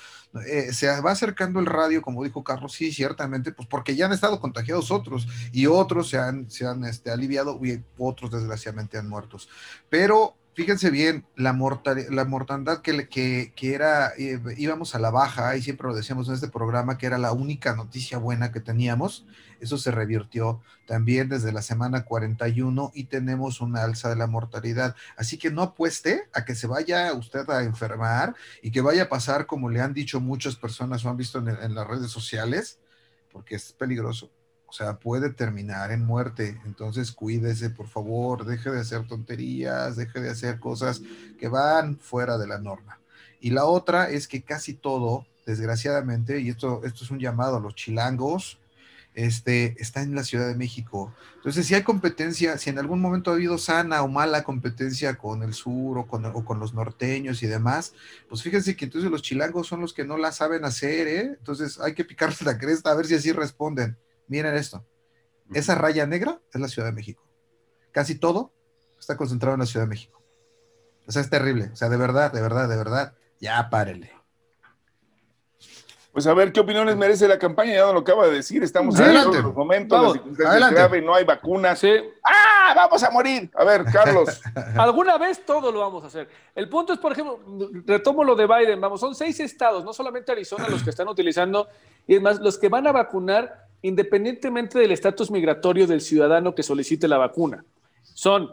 Eh, 0.47 0.73
se 0.73 0.89
va 1.01 1.13
acercando 1.13 1.61
el 1.61 1.67
radio, 1.67 2.03
como 2.03 2.25
dijo 2.25 2.43
Carlos, 2.43 2.73
sí, 2.73 2.93
ciertamente, 2.93 3.53
pues 3.53 3.69
porque 3.69 3.95
ya 3.95 4.07
han 4.07 4.13
estado 4.13 4.41
contagiados 4.41 4.91
otros 4.91 5.29
y 5.53 5.67
otros 5.67 6.09
se 6.09 6.19
han, 6.19 6.51
se 6.51 6.67
han 6.67 6.85
este, 6.85 7.11
aliviado 7.11 7.59
y 7.65 7.83
otros 7.99 8.33
desgraciadamente 8.33 8.99
han 8.99 9.09
muertos. 9.09 9.49
Pero 9.89 10.37
fíjense 10.55 10.91
bien, 10.91 11.27
la, 11.37 11.57
la 12.11 12.25
mortandad 12.25 12.81
que, 12.81 13.09
que, 13.09 13.53
que 13.55 13.75
era, 13.75 14.13
eh, 14.17 14.41
íbamos 14.57 14.95
a 14.95 14.99
la 14.99 15.11
baja, 15.11 15.57
y 15.57 15.63
siempre 15.63 15.89
lo 15.89 15.95
decíamos 15.95 16.29
en 16.29 16.35
este 16.35 16.49
programa, 16.49 16.97
que 16.97 17.07
era 17.07 17.19
la 17.19 17.33
única 17.33 17.75
noticia 17.75 18.19
buena 18.19 18.53
que 18.53 18.61
teníamos, 18.61 19.27
eso 19.61 19.79
se 19.79 19.91
revirtió 19.91 20.63
también 20.87 21.29
desde 21.29 21.53
la 21.53 21.63
semana 21.63 22.05
41 22.05 22.93
y 22.95 23.05
tenemos 23.05 23.61
una 23.61 23.83
alza 23.83 24.11
de 24.11 24.17
la 24.17 24.27
mortalidad. 24.27 24.95
Así 25.17 25.39
que 25.39 25.51
no 25.51 25.63
apueste 25.63 26.25
a 26.35 26.45
que 26.45 26.55
se 26.55 26.67
vaya 26.67 27.13
usted 27.15 27.49
a 27.49 27.63
enfermar 27.63 28.35
y 28.63 28.71
que 28.71 28.83
vaya 28.83 29.05
a 29.05 29.09
pasar 29.09 29.47
como 29.47 29.71
le 29.71 29.81
han 29.81 29.95
dicho 29.95 30.21
muchas 30.21 30.57
personas 30.57 31.05
o 31.05 31.11
han 31.11 31.17
visto 31.17 31.39
en 31.39 31.75
las 31.75 31.87
redes 31.87 32.11
sociales, 32.11 32.79
porque 33.33 33.55
es 33.55 33.73
peligroso 33.73 34.31
sea, 34.75 34.99
puede 34.99 35.31
terminar 35.31 35.93
en 35.93 36.05
muerte. 36.05 36.61
Entonces, 36.65 37.13
cuídese, 37.13 37.71
por 37.71 37.87
favor, 37.87 38.45
deje 38.45 38.71
de 38.71 38.81
hacer 38.81 39.07
tonterías, 39.07 39.97
deje 39.97 40.21
de 40.21 40.31
hacer 40.31 40.59
cosas 40.59 41.01
que 41.39 41.49
van 41.49 41.99
fuera 41.99 42.39
de 42.39 42.49
la 42.49 42.59
norma. 42.59 42.99
Y 43.41 43.51
la 43.51 43.67
otra 43.67 44.11
es 44.11 44.27
que 44.27 44.43
casi 44.43 44.75
todo, 44.75 45.27
desgraciadamente, 45.47 46.41
y 46.41 46.49
esto, 46.49 46.83
esto 46.85 47.05
es 47.05 47.11
un 47.11 47.21
llamado 47.21 47.59
a 47.59 47.61
los 47.61 47.75
chilangos, 47.75 48.59
este, 49.15 49.81
está 49.81 50.03
en 50.03 50.15
la 50.15 50.25
Ciudad 50.25 50.49
de 50.49 50.57
México. 50.57 51.15
Entonces, 51.37 51.67
si 51.67 51.75
hay 51.75 51.83
competencia, 51.83 52.59
si 52.59 52.71
en 52.71 52.79
algún 52.79 53.01
momento 53.01 53.31
ha 53.31 53.35
habido 53.35 53.59
sana 53.59 54.03
o 54.03 54.09
mala 54.09 54.43
competencia 54.43 55.17
con 55.17 55.43
el 55.43 55.55
sur 55.55 55.99
o 55.99 56.07
con, 56.07 56.25
o 56.27 56.45
con 56.45 56.59
los 56.59 56.75
norteños 56.75 57.43
y 57.43 57.47
demás, 57.47 57.95
pues 58.29 58.43
fíjense 58.43 58.77
que 58.77 58.87
entonces 58.87 59.11
los 59.11 59.23
chilangos 59.23 59.69
son 59.69 59.81
los 59.81 59.95
que 59.95 60.05
no 60.05 60.17
la 60.17 60.33
saben 60.33 60.65
hacer, 60.65 61.07
¿eh? 61.07 61.37
Entonces 61.39 61.79
hay 61.81 61.95
que 61.95 62.05
picarse 62.05 62.45
la 62.45 62.59
cresta 62.59 62.91
a 62.91 62.95
ver 62.95 63.07
si 63.07 63.15
así 63.15 63.31
responden. 63.31 63.97
Miren 64.29 64.55
esto. 64.55 64.85
Esa 65.53 65.75
raya 65.75 66.07
negra 66.07 66.41
es 66.53 66.61
la 66.61 66.69
Ciudad 66.69 66.89
de 66.89 66.95
México. 66.95 67.23
Casi 67.93 68.19
todo 68.19 68.53
está 68.99 69.17
concentrado 69.17 69.55
en 69.55 69.61
la 69.61 69.67
Ciudad 69.67 69.87
de 69.87 69.91
México. 69.91 70.23
O 71.07 71.13
sea, 71.13 71.23
es 71.23 71.31
terrible. 71.31 71.71
O 71.73 71.77
sea, 71.77 71.89
de 71.89 71.97
verdad, 71.97 72.33
de 72.33 72.41
verdad, 72.41 72.69
de 72.69 72.77
verdad, 72.77 73.15
ya 73.41 73.69
párele. 73.69 74.11
Pues 76.15 76.29
a 76.29 76.33
ver, 76.33 76.53
¿qué 76.53 76.61
opiniones 76.61 76.97
merece 76.97 77.27
la 77.27 77.41
campaña? 77.41 77.75
Ya 77.75 77.93
lo 77.93 77.99
acaba 77.99 78.29
de 78.29 78.35
decir, 78.35 78.63
estamos 78.63 78.99
en 79.01 79.15
los 79.15 79.53
momentos, 79.53 80.17
grave, 80.37 81.03
no 81.03 81.13
hay 81.13 81.25
vacunas. 81.25 81.83
¡Ah, 82.23 82.73
vamos 82.77 83.03
a 83.03 83.11
morir! 83.11 83.51
A 83.53 83.65
ver, 83.65 83.85
Carlos. 83.87 84.41
Alguna 84.79 85.19
vez 85.19 85.45
todo 85.45 85.73
lo 85.73 85.81
vamos 85.81 86.05
a 86.05 86.07
hacer. 86.07 86.29
El 86.55 86.69
punto 86.69 86.93
es, 86.93 87.01
por 87.01 87.11
ejemplo, 87.11 87.41
retomo 87.85 88.23
lo 88.23 88.37
de 88.37 88.47
Biden, 88.47 88.81
vamos, 88.81 89.01
son 89.01 89.13
seis 89.17 89.41
estados, 89.41 89.85
no 89.85 89.93
solamente 89.93 90.31
Arizona 90.31 90.69
los 90.69 90.85
que 90.85 90.91
están 90.91 91.09
utilizando, 91.09 91.67
y 92.07 92.15
es 92.15 92.23
más, 92.23 92.39
los 92.39 92.59
que 92.59 92.69
van 92.69 92.87
a 92.87 92.93
vacunar 92.93 93.64
independientemente 93.85 94.79
del 94.79 94.93
estatus 94.93 95.31
migratorio 95.31 95.87
del 95.87 96.01
ciudadano 96.01 96.55
que 96.55 96.63
solicite 96.63 97.07
la 97.07 97.19
vacuna. 97.19 97.67
Son 98.03 98.51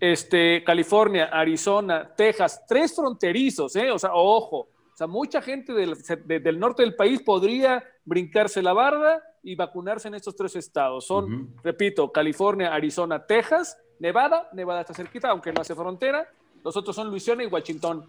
este, 0.00 0.64
California, 0.64 1.26
Arizona, 1.26 2.12
Texas, 2.16 2.64
tres 2.66 2.92
fronterizos, 2.92 3.76
¿eh? 3.76 3.92
o 3.92 4.00
sea, 4.00 4.14
ojo, 4.14 4.56
o 4.58 4.96
sea, 4.96 5.06
mucha 5.06 5.40
gente 5.40 5.72
del, 5.72 5.96
del, 6.26 6.58
norte 6.58 6.82
del 6.82 6.96
país 6.96 7.22
podría 7.22 7.84
brincarse 8.04 8.62
la 8.62 8.72
barda 8.72 9.22
y 9.44 9.54
vacunarse 9.54 10.08
en 10.08 10.14
estos 10.14 10.34
tres 10.34 10.56
estados. 10.56 11.06
Son, 11.06 11.54
repito, 11.62 12.10
California, 12.10 12.74
Arizona, 12.74 13.24
Texas, 13.24 13.78
Nevada, 14.00 14.48
Nevada 14.54 14.80
está 14.80 14.92
cerquita, 14.92 15.28
aunque 15.28 15.52
no 15.52 15.60
hace 15.60 15.76
frontera, 15.76 16.28
los 16.64 16.76
otros 16.76 16.96
son 16.96 17.10
Luisiana 17.10 17.44
y 17.44 17.46
Washington. 17.46 18.04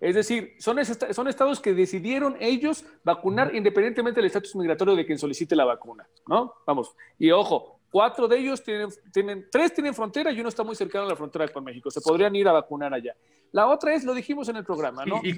Es 0.00 0.14
decir, 0.14 0.54
son, 0.58 0.78
son 0.84 1.28
estados 1.28 1.60
que 1.60 1.74
decidieron 1.74 2.36
ellos 2.40 2.84
vacunar 3.02 3.54
independientemente 3.54 4.20
del 4.20 4.26
estatus 4.26 4.54
migratorio 4.54 4.94
de 4.94 5.04
quien 5.04 5.18
solicite 5.18 5.56
la 5.56 5.64
vacuna, 5.64 6.08
¿no? 6.26 6.54
Vamos, 6.66 6.94
y 7.18 7.30
ojo, 7.30 7.80
cuatro 7.90 8.28
de 8.28 8.38
ellos 8.38 8.62
tienen, 8.62 8.90
tienen, 9.12 9.46
tres 9.50 9.74
tienen 9.74 9.94
frontera 9.94 10.30
y 10.30 10.40
uno 10.40 10.48
está 10.48 10.62
muy 10.62 10.76
cercano 10.76 11.06
a 11.06 11.08
la 11.08 11.16
frontera 11.16 11.48
con 11.48 11.64
México, 11.64 11.90
se 11.90 12.00
podrían 12.00 12.34
ir 12.36 12.46
a 12.48 12.52
vacunar 12.52 12.94
allá. 12.94 13.14
La 13.50 13.66
otra 13.66 13.94
es, 13.94 14.04
lo 14.04 14.14
dijimos 14.14 14.48
en 14.48 14.56
el 14.56 14.64
programa, 14.64 15.04
¿no? 15.04 15.20
Y, 15.22 15.34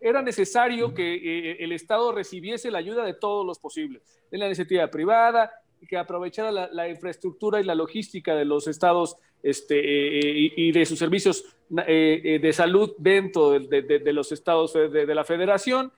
era 0.00 0.22
necesario 0.22 0.94
que 0.94 1.14
eh, 1.14 1.56
el 1.60 1.72
Estado 1.72 2.12
recibiese 2.12 2.70
la 2.70 2.78
ayuda 2.78 3.04
de 3.04 3.14
todos 3.14 3.44
los 3.44 3.58
posibles, 3.58 4.02
de 4.30 4.38
la 4.38 4.46
iniciativa 4.46 4.88
privada, 4.88 5.50
que 5.86 5.96
aprovechara 5.96 6.50
la, 6.50 6.88
infraestructura 6.88 7.60
y 7.60 7.64
la 7.64 7.74
logística 7.74 8.34
de 8.34 8.44
los 8.44 8.66
estados 8.66 9.16
este, 9.42 9.78
eh, 9.78 10.52
y 10.56 10.72
de 10.72 10.86
sus 10.86 10.98
servicios 10.98 11.44
de 11.68 12.52
salud 12.52 12.92
dentro 12.98 13.50
de, 13.50 14.12
los 14.12 14.32
estados 14.32 14.72
de, 14.74 15.14
la 15.14 15.24
federación. 15.24 15.92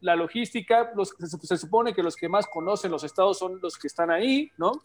La 0.00 0.16
logística, 0.16 0.92
se, 1.42 1.56
supone 1.56 1.94
que 1.94 2.02
los 2.02 2.16
que 2.16 2.28
más 2.28 2.46
conocen 2.46 2.90
los 2.90 3.04
estados 3.04 3.38
son 3.38 3.60
los 3.62 3.78
que 3.78 3.86
están 3.86 4.10
ahí, 4.10 4.50
¿no? 4.56 4.82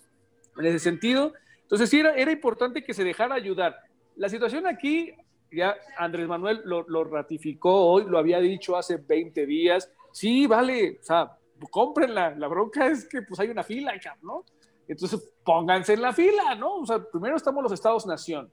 En 0.57 0.65
ese 0.65 0.79
sentido. 0.79 1.33
Entonces, 1.63 1.89
sí, 1.89 1.99
era, 1.99 2.13
era 2.13 2.31
importante 2.31 2.83
que 2.83 2.93
se 2.93 3.03
dejara 3.03 3.35
ayudar. 3.35 3.77
La 4.15 4.29
situación 4.29 4.67
aquí 4.67 5.13
ya 5.51 5.75
Andrés 5.97 6.27
Manuel 6.27 6.61
lo, 6.65 7.03
ratificó 7.03 7.85
hoy, 7.85 8.05
lo 8.05 8.17
había 8.17 8.39
dicho 8.39 8.75
hace 8.75 8.97
20 8.97 9.45
días. 9.45 9.91
Sí, 10.11 10.47
vale, 10.47 10.97
o 11.01 11.03
sea, 11.03 11.36
cómprenla. 11.69 12.35
La 12.35 12.47
bronca 12.47 12.87
es 12.87 13.07
que 13.07 13.21
pues 13.21 13.39
hay 13.39 13.49
una 13.49 13.63
fila, 13.63 13.93
¿no? 14.21 14.45
Entonces 14.87 15.29
pónganse 15.43 15.93
en 15.93 16.01
la 16.01 16.13
fila, 16.13 16.55
¿no? 16.55 16.77
O 16.77 16.85
sea, 16.85 17.03
primero 17.03 17.35
estamos 17.35 17.63
los 17.63 17.71
estados-nación. 17.71 18.51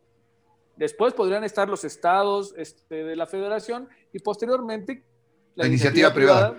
Después 0.76 1.14
podrían 1.14 1.44
estar 1.44 1.68
los 1.68 1.84
estados 1.84 2.54
este, 2.56 3.04
de 3.04 3.14
la 3.14 3.26
federación 3.26 3.88
y 4.12 4.18
posteriormente 4.18 5.04
la, 5.54 5.66
iniciativa, 5.66 6.12
privada. 6.12 6.56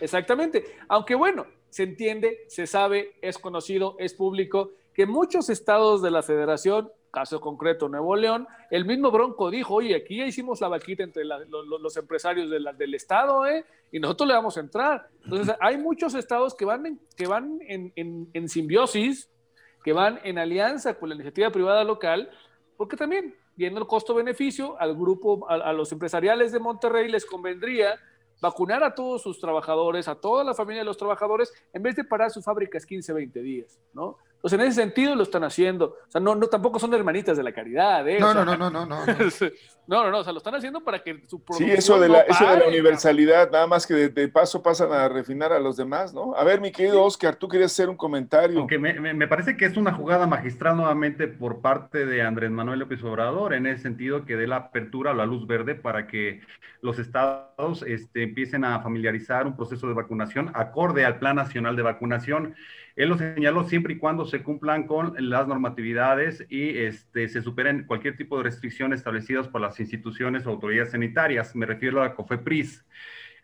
Exactamente. 0.00 0.64
Aunque 0.88 1.14
bueno, 1.14 1.46
se 1.68 1.82
entiende, 1.82 2.44
se 2.48 2.66
sabe, 2.66 3.16
es 3.20 3.38
conocido, 3.38 3.96
es 3.98 4.14
público 4.14 4.72
que 4.94 5.06
muchos 5.06 5.50
estados 5.50 6.02
de 6.02 6.10
la 6.10 6.22
federación 6.22 6.90
caso 7.10 7.40
concreto 7.40 7.88
Nuevo 7.88 8.16
León, 8.16 8.46
el 8.70 8.84
mismo 8.84 9.10
Bronco 9.10 9.50
dijo, 9.50 9.74
oye, 9.74 9.94
aquí 9.94 10.18
ya 10.18 10.26
hicimos 10.26 10.60
la 10.60 10.68
vaquita 10.68 11.02
entre 11.02 11.24
los 11.24 11.96
empresarios 11.96 12.50
del 12.50 12.94
Estado, 12.94 13.46
¿eh? 13.46 13.64
y 13.90 14.00
nosotros 14.00 14.28
le 14.28 14.34
vamos 14.34 14.56
a 14.56 14.60
entrar. 14.60 15.08
Entonces, 15.24 15.54
hay 15.60 15.78
muchos 15.78 16.14
estados 16.14 16.54
que 16.54 16.64
van, 16.64 16.86
en, 16.86 17.00
que 17.16 17.26
van 17.26 17.58
en, 17.62 18.48
simbiosis, 18.48 19.30
que 19.82 19.92
van 19.92 20.20
en 20.24 20.38
alianza 20.38 20.94
con 20.94 21.08
la 21.08 21.14
iniciativa 21.14 21.50
privada 21.50 21.84
local, 21.84 22.30
porque 22.76 22.96
también, 22.96 23.34
viendo 23.56 23.80
el 23.80 23.86
costo-beneficio, 23.86 24.78
al 24.78 24.94
grupo, 24.94 25.46
a, 25.48 25.54
a 25.54 25.72
los 25.72 25.90
empresariales 25.92 26.52
de 26.52 26.58
Monterrey 26.58 27.08
les 27.10 27.24
convendría 27.24 27.98
vacunar 28.40 28.84
a 28.84 28.94
todos 28.94 29.22
sus 29.22 29.40
trabajadores, 29.40 30.06
a 30.08 30.14
toda 30.14 30.44
la 30.44 30.54
familia 30.54 30.82
de 30.82 30.86
los 30.86 30.96
trabajadores, 30.96 31.52
en 31.72 31.82
vez 31.82 31.96
de 31.96 32.04
parar 32.04 32.30
sus 32.30 32.44
fábricas 32.44 32.86
15, 32.86 33.12
20 33.12 33.42
días, 33.42 33.80
¿no? 33.92 34.18
Entonces, 34.38 34.60
en 34.60 34.66
ese 34.66 34.80
sentido 34.82 35.16
lo 35.16 35.24
están 35.24 35.42
haciendo. 35.42 35.86
O 35.86 36.10
sea, 36.10 36.20
no, 36.20 36.36
no 36.36 36.46
tampoco 36.46 36.78
son 36.78 36.94
hermanitas 36.94 37.36
de 37.36 37.42
la 37.42 37.52
caridad. 37.52 38.08
¿eh? 38.08 38.20
No, 38.20 38.32
no, 38.32 38.44
no, 38.44 38.56
no, 38.56 38.70
no, 38.70 38.86
no. 38.86 39.04
no, 39.04 40.04
no, 40.04 40.10
no, 40.12 40.18
o 40.18 40.22
sea, 40.22 40.32
lo 40.32 40.38
están 40.38 40.54
haciendo 40.54 40.80
para 40.84 41.00
que 41.02 41.24
su 41.26 41.42
Sí, 41.50 41.68
eso 41.68 41.98
de 41.98 42.08
la, 42.08 42.20
eso 42.20 42.48
de 42.48 42.58
la 42.58 42.68
universalidad, 42.68 43.50
nada 43.50 43.66
más 43.66 43.84
que 43.84 43.94
de, 43.94 44.28
paso 44.28 44.62
pasan 44.62 44.92
a 44.92 45.08
refinar 45.08 45.52
a 45.52 45.58
los 45.58 45.76
demás, 45.76 46.14
¿no? 46.14 46.36
A 46.36 46.44
ver, 46.44 46.60
mi 46.60 46.70
querido 46.70 47.02
Oscar, 47.02 47.34
tú 47.34 47.48
querías 47.48 47.72
hacer 47.72 47.88
un 47.88 47.96
comentario. 47.96 48.60
Aunque 48.60 48.78
me, 48.78 48.92
me, 48.92 49.26
parece 49.26 49.56
que 49.56 49.64
es 49.64 49.76
una 49.76 49.92
jugada 49.92 50.28
magistral 50.28 50.76
nuevamente 50.76 51.26
por 51.26 51.60
parte 51.60 52.06
de 52.06 52.22
Andrés 52.22 52.52
Manuel 52.52 52.78
López 52.78 53.02
Obrador, 53.02 53.54
en 53.54 53.66
ese 53.66 53.82
sentido 53.82 54.24
que 54.24 54.36
dé 54.36 54.46
la 54.46 54.56
apertura 54.56 55.10
o 55.10 55.14
la 55.14 55.26
luz 55.26 55.48
verde 55.48 55.74
para 55.74 56.06
que 56.06 56.42
los 56.80 57.00
estados 57.00 57.82
este, 57.82 58.22
empiecen 58.22 58.64
a 58.64 58.80
familiarizar 58.80 59.46
un 59.46 59.56
proceso 59.56 59.88
de 59.88 59.94
vacunación 59.94 60.52
acorde 60.54 61.04
al 61.04 61.18
Plan 61.18 61.34
Nacional 61.34 61.74
de 61.74 61.82
Vacunación. 61.82 62.54
Él 62.98 63.10
lo 63.10 63.16
señaló 63.16 63.62
siempre 63.62 63.94
y 63.94 63.98
cuando 63.98 64.26
se 64.26 64.42
cumplan 64.42 64.88
con 64.88 65.14
las 65.20 65.46
normatividades 65.46 66.44
y 66.48 66.78
este, 66.78 67.28
se 67.28 67.42
superen 67.42 67.84
cualquier 67.84 68.16
tipo 68.16 68.36
de 68.36 68.42
restricción 68.42 68.92
establecidas 68.92 69.46
por 69.46 69.60
las 69.60 69.78
instituciones 69.78 70.44
o 70.44 70.50
autoridades 70.50 70.90
sanitarias. 70.90 71.54
Me 71.54 71.64
refiero 71.64 72.02
a 72.02 72.06
la 72.06 72.14
COFEPRIS. 72.16 72.84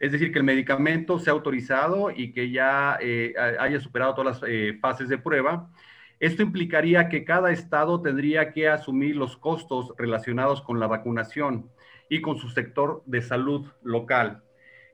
Es 0.00 0.10
decir, 0.10 0.32
que 0.32 0.40
el 0.40 0.44
medicamento 0.44 1.20
sea 1.20 1.34
autorizado 1.34 2.10
y 2.10 2.32
que 2.32 2.50
ya 2.50 2.98
eh, 3.00 3.32
haya 3.60 3.78
superado 3.78 4.16
todas 4.16 4.40
las 4.40 4.50
eh, 4.50 4.76
fases 4.80 5.08
de 5.08 5.18
prueba. 5.18 5.70
Esto 6.18 6.42
implicaría 6.42 7.08
que 7.08 7.24
cada 7.24 7.52
estado 7.52 8.02
tendría 8.02 8.52
que 8.52 8.68
asumir 8.68 9.14
los 9.14 9.36
costos 9.36 9.94
relacionados 9.96 10.62
con 10.62 10.80
la 10.80 10.88
vacunación 10.88 11.70
y 12.08 12.22
con 12.22 12.38
su 12.38 12.48
sector 12.48 13.04
de 13.06 13.22
salud 13.22 13.68
local. 13.84 14.42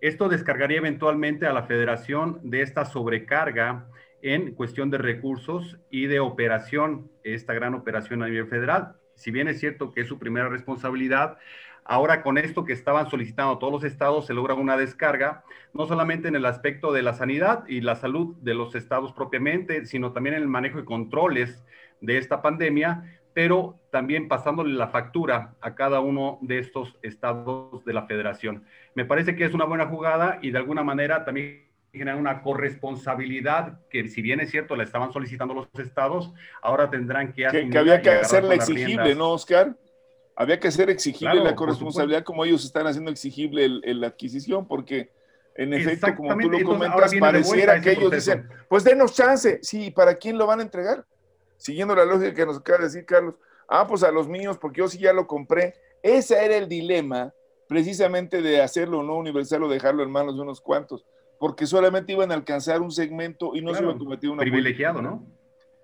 Esto 0.02 0.28
descargaría 0.28 0.76
eventualmente 0.76 1.46
a 1.46 1.54
la 1.54 1.62
federación 1.62 2.40
de 2.42 2.60
esta 2.60 2.84
sobrecarga 2.84 3.86
en 4.22 4.54
cuestión 4.54 4.90
de 4.90 4.98
recursos 4.98 5.78
y 5.90 6.06
de 6.06 6.20
operación, 6.20 7.10
esta 7.24 7.54
gran 7.54 7.74
operación 7.74 8.22
a 8.22 8.26
nivel 8.26 8.46
federal. 8.46 8.96
Si 9.14 9.30
bien 9.30 9.48
es 9.48 9.60
cierto 9.60 9.92
que 9.92 10.02
es 10.02 10.06
su 10.06 10.18
primera 10.18 10.48
responsabilidad, 10.48 11.38
ahora 11.84 12.22
con 12.22 12.38
esto 12.38 12.64
que 12.64 12.72
estaban 12.72 13.10
solicitando 13.10 13.58
todos 13.58 13.72
los 13.72 13.84
estados 13.84 14.26
se 14.26 14.34
logra 14.34 14.54
una 14.54 14.76
descarga, 14.76 15.44
no 15.74 15.86
solamente 15.86 16.28
en 16.28 16.36
el 16.36 16.46
aspecto 16.46 16.92
de 16.92 17.02
la 17.02 17.14
sanidad 17.14 17.64
y 17.68 17.80
la 17.80 17.96
salud 17.96 18.36
de 18.40 18.54
los 18.54 18.74
estados 18.74 19.12
propiamente, 19.12 19.86
sino 19.86 20.12
también 20.12 20.36
en 20.36 20.42
el 20.42 20.48
manejo 20.48 20.78
y 20.78 20.84
controles 20.84 21.64
de 22.00 22.18
esta 22.18 22.42
pandemia, 22.42 23.20
pero 23.32 23.78
también 23.90 24.28
pasándole 24.28 24.74
la 24.74 24.88
factura 24.88 25.54
a 25.60 25.74
cada 25.74 26.00
uno 26.00 26.38
de 26.42 26.58
estos 26.58 26.98
estados 27.02 27.84
de 27.84 27.92
la 27.92 28.06
federación. 28.06 28.64
Me 28.94 29.04
parece 29.04 29.36
que 29.36 29.44
es 29.44 29.54
una 29.54 29.64
buena 29.64 29.86
jugada 29.86 30.38
y 30.42 30.50
de 30.50 30.58
alguna 30.58 30.82
manera 30.82 31.24
también 31.24 31.69
generar 31.92 32.20
una 32.20 32.42
corresponsabilidad 32.42 33.80
que 33.90 34.08
si 34.08 34.22
bien 34.22 34.40
es 34.40 34.50
cierto 34.50 34.76
la 34.76 34.84
estaban 34.84 35.12
solicitando 35.12 35.54
los 35.54 35.68
estados, 35.78 36.32
ahora 36.62 36.90
tendrán 36.90 37.32
que 37.32 37.46
Que, 37.50 37.68
que 37.68 37.78
había 37.78 38.00
que 38.00 38.10
hacerla 38.10 38.54
exigible, 38.54 39.14
¿no, 39.14 39.32
Oscar? 39.32 39.76
Había 40.36 40.58
que 40.58 40.68
hacer 40.68 40.88
exigible 40.88 41.42
la 41.42 41.54
corresponsabilidad 41.54 42.22
como 42.22 42.44
ellos 42.44 42.64
están 42.64 42.86
haciendo 42.86 43.10
exigible 43.10 43.68
la 43.68 44.06
adquisición, 44.06 44.66
porque 44.66 45.10
en 45.54 45.74
efecto, 45.74 46.14
como 46.14 46.36
tú 46.38 46.48
lo 46.48 46.62
comentas, 46.64 47.14
pareciera 47.18 47.80
que 47.80 47.92
ellos 47.92 48.10
dicen, 48.10 48.48
pues 48.68 48.84
denos 48.84 49.14
chance. 49.14 49.58
Sí, 49.62 49.90
¿para 49.90 50.14
quién 50.14 50.38
lo 50.38 50.46
van 50.46 50.60
a 50.60 50.62
entregar? 50.62 51.04
Siguiendo 51.58 51.94
la 51.94 52.06
lógica 52.06 52.32
que 52.32 52.46
nos 52.46 52.58
acaba 52.58 52.78
de 52.78 52.84
decir 52.84 53.04
Carlos. 53.04 53.34
Ah, 53.68 53.86
pues 53.86 54.02
a 54.02 54.10
los 54.10 54.28
míos, 54.28 54.56
porque 54.58 54.78
yo 54.78 54.88
sí 54.88 54.98
ya 54.98 55.12
lo 55.12 55.26
compré. 55.26 55.74
Ese 56.02 56.42
era 56.42 56.56
el 56.56 56.68
dilema 56.68 57.34
precisamente 57.68 58.40
de 58.40 58.62
hacerlo 58.62 59.02
no 59.02 59.16
universal 59.16 59.62
o 59.62 59.68
dejarlo 59.68 60.02
en 60.02 60.10
manos 60.10 60.36
de 60.36 60.40
unos 60.40 60.60
cuantos 60.60 61.04
porque 61.40 61.66
solamente 61.66 62.12
iban 62.12 62.30
a 62.30 62.34
alcanzar 62.34 62.82
un 62.82 62.90
segmento 62.90 63.52
y 63.54 63.62
no 63.62 63.74
se 63.74 63.82
iba 63.82 63.94
a 63.94 63.96
cometer 63.96 64.28
una... 64.28 64.42
Privilegiado, 64.42 65.00
¿no? 65.00 65.26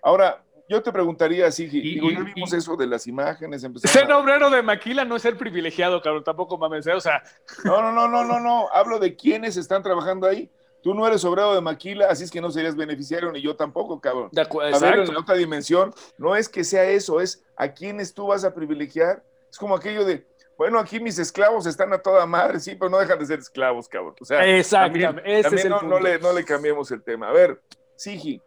Ahora, 0.03 0.45
yo 0.69 0.83
te 0.83 0.93
preguntaría 0.93 1.47
así, 1.47 1.67
digo, 1.67 2.11
ya 2.11 2.21
vimos 2.21 2.53
eso 2.53 2.77
de 2.77 2.87
las 2.87 3.07
imágenes. 3.07 3.67
Ser 3.85 4.13
obrero 4.13 4.51
de 4.51 4.61
maquila 4.61 5.07
no 5.07 5.17
es 5.17 5.23
ser 5.23 5.39
privilegiado, 5.39 6.03
cabrón, 6.03 6.25
tampoco 6.25 6.59
mames, 6.59 6.87
¿eh? 6.87 6.93
o 6.93 7.01
sea. 7.01 7.23
No, 7.65 7.81
no, 7.81 7.91
no, 7.91 8.07
no, 8.07 8.23
no, 8.23 8.39
no, 8.39 8.69
hablo 8.71 8.99
de 8.99 9.17
quienes 9.17 9.57
están 9.57 9.83
trabajando 9.83 10.27
ahí. 10.27 10.51
Tú 10.83 10.93
no 10.93 11.07
eres 11.07 11.25
obrero 11.25 11.55
de 11.55 11.63
maquila, 11.63 12.09
así 12.11 12.25
es 12.25 12.31
que 12.31 12.43
no 12.43 12.51
serías 12.51 12.77
beneficiario, 12.77 13.33
ni 13.33 13.41
yo 13.41 13.57
tampoco, 13.57 13.99
cabrón. 13.99 14.29
De 14.33 14.43
acuerdo, 14.43 14.77
a 14.77 14.79
ver, 14.79 15.09
en 15.09 15.17
otra 15.17 15.37
dimensión, 15.37 15.95
no 16.19 16.37
es 16.37 16.51
que 16.51 16.65
sea 16.65 16.85
eso, 16.85 17.23
es 17.23 17.43
a 17.57 17.69
quienes 17.69 18.13
tú 18.13 18.27
vas 18.27 18.45
a 18.45 18.53
privilegiar. 18.53 19.25
Es 19.51 19.57
como 19.57 19.75
aquello 19.75 20.05
de, 20.05 20.27
bueno, 20.57 20.79
aquí 20.79 21.01
mis 21.01 21.19
esclavos 21.19 21.67
están 21.67 21.93
a 21.93 21.99
toda 21.99 22.25
madre, 22.25 22.59
sí, 22.61 22.75
pero 22.75 22.91
no 22.91 22.99
dejan 22.99 23.19
de 23.19 23.27
ser 23.27 23.39
esclavos, 23.39 23.89
cabrón. 23.89 24.15
O 24.21 24.25
sea, 24.25 24.45
Exactamente. 24.45 25.43
También, 25.43 25.71
no, 25.71 26.01
le, 26.01 26.19
no, 26.19 26.33
le, 26.33 26.45
cambiemos 26.45 26.91
el 26.91 27.03
tema. 27.03 27.29
A 27.29 27.33
ver, 27.33 27.61
Sigi, 27.95 28.41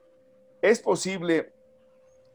¿es 0.62 0.80
posible, 0.80 1.54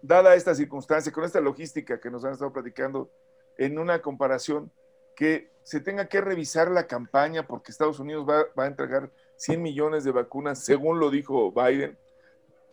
dada 0.00 0.34
esta 0.36 0.54
circunstancia, 0.54 1.10
con 1.10 1.24
esta 1.24 1.40
logística 1.40 1.98
que 1.98 2.10
nos 2.10 2.24
han 2.24 2.32
estado 2.32 2.52
platicando, 2.52 3.10
en 3.58 3.78
una 3.78 4.00
comparación, 4.00 4.70
que 5.16 5.50
se 5.64 5.80
tenga 5.80 6.06
que 6.06 6.20
revisar 6.20 6.70
la 6.70 6.86
campaña 6.86 7.46
porque 7.46 7.70
Estados 7.70 7.98
Unidos 7.98 8.26
va, 8.28 8.46
va 8.58 8.64
a 8.64 8.68
entregar 8.68 9.10
100 9.36 9.62
millones 9.62 10.04
de 10.04 10.12
vacunas, 10.12 10.64
según 10.64 11.00
lo 11.00 11.10
dijo 11.10 11.52
Biden? 11.52 11.98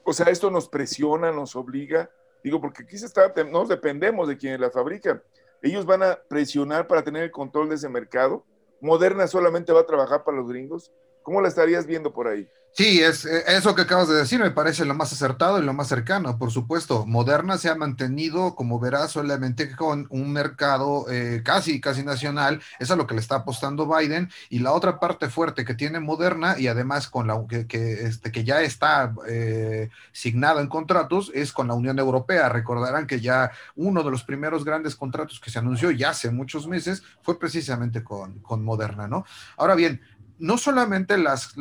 O 0.04 0.14
sea, 0.14 0.28
esto 0.28 0.52
nos 0.52 0.68
presiona, 0.68 1.32
nos 1.32 1.56
obliga. 1.56 2.12
Digo, 2.44 2.60
porque 2.60 2.84
aquí 2.84 2.98
se 2.98 3.06
está, 3.06 3.32
no 3.44 3.66
dependemos 3.66 4.28
de 4.28 4.38
quien 4.38 4.60
la 4.60 4.72
fabrica 4.72 5.22
ellos 5.62 5.86
van 5.86 6.04
a 6.04 6.20
presionar 6.28 6.88
para 6.88 7.04
tener 7.04 7.24
el 7.24 7.32
control 7.32 7.70
de 7.70 7.76
ese 7.76 7.90
mercado. 7.90 8.46
Moderna 8.80 9.28
solamente 9.28 9.72
va 9.72 9.82
a 9.82 9.86
trabajar 9.86 10.24
para 10.24 10.38
los 10.38 10.48
gringos. 10.48 10.92
¿Cómo 11.22 11.40
la 11.40 11.48
estarías 11.48 11.86
viendo 11.86 12.12
por 12.14 12.28
ahí? 12.28 12.50
Sí, 12.74 13.02
es 13.02 13.26
eh, 13.26 13.44
eso 13.48 13.76
que 13.76 13.82
acabas 13.82 14.08
de 14.08 14.16
decir, 14.16 14.40
me 14.40 14.50
parece 14.50 14.86
lo 14.86 14.94
más 14.94 15.12
acertado 15.12 15.60
y 15.60 15.66
lo 15.66 15.74
más 15.74 15.90
cercano, 15.90 16.38
por 16.38 16.52
supuesto. 16.52 17.06
Moderna 17.06 17.58
se 17.58 17.70
ha 17.70 17.76
mantenido, 17.76 18.56
como 18.56 18.80
verás, 18.80 19.12
solamente 19.12 19.76
con 19.76 20.08
un 20.10 20.32
mercado 20.32 21.06
eh, 21.12 21.42
casi, 21.44 21.82
casi 21.82 22.02
nacional, 22.04 22.62
es 22.80 22.90
a 22.90 22.96
lo 22.96 23.08
que 23.08 23.14
le 23.14 23.20
está 23.20 23.36
apostando 23.36 23.88
Biden, 23.94 24.30
y 24.50 24.60
la 24.60 24.72
otra 24.72 25.02
parte 25.02 25.28
fuerte 25.30 25.66
que 25.66 25.76
tiene 25.76 26.00
Moderna, 26.00 26.58
y 26.58 26.68
además 26.68 27.10
con 27.10 27.28
la 27.28 27.44
que, 27.48 28.06
este, 28.06 28.32
que 28.32 28.46
ya 28.46 28.62
está 28.62 29.14
eh, 29.28 29.90
signado 30.14 30.62
en 30.62 30.68
contratos, 30.68 31.30
es 31.36 31.52
con 31.52 31.68
la 31.68 31.74
Unión 31.74 32.00
Europea. 32.00 32.48
Recordarán 32.48 33.06
que 33.06 33.20
ya 33.20 33.52
uno 33.76 34.02
de 34.02 34.12
los 34.12 34.24
primeros 34.24 34.64
grandes 34.64 34.96
contratos 34.96 35.42
que 35.42 35.52
se 35.52 35.60
anunció 35.60 35.92
ya 35.92 36.12
hace 36.12 36.32
muchos 36.32 36.68
meses 36.68 37.04
fue 37.22 37.38
precisamente 37.38 38.02
con, 38.02 38.40
con 38.40 38.64
Moderna, 38.64 39.10
¿no? 39.10 39.26
Ahora 39.58 39.76
bien, 39.76 40.02
no 40.42 40.58
solamente 40.58 41.18
las, 41.18 41.54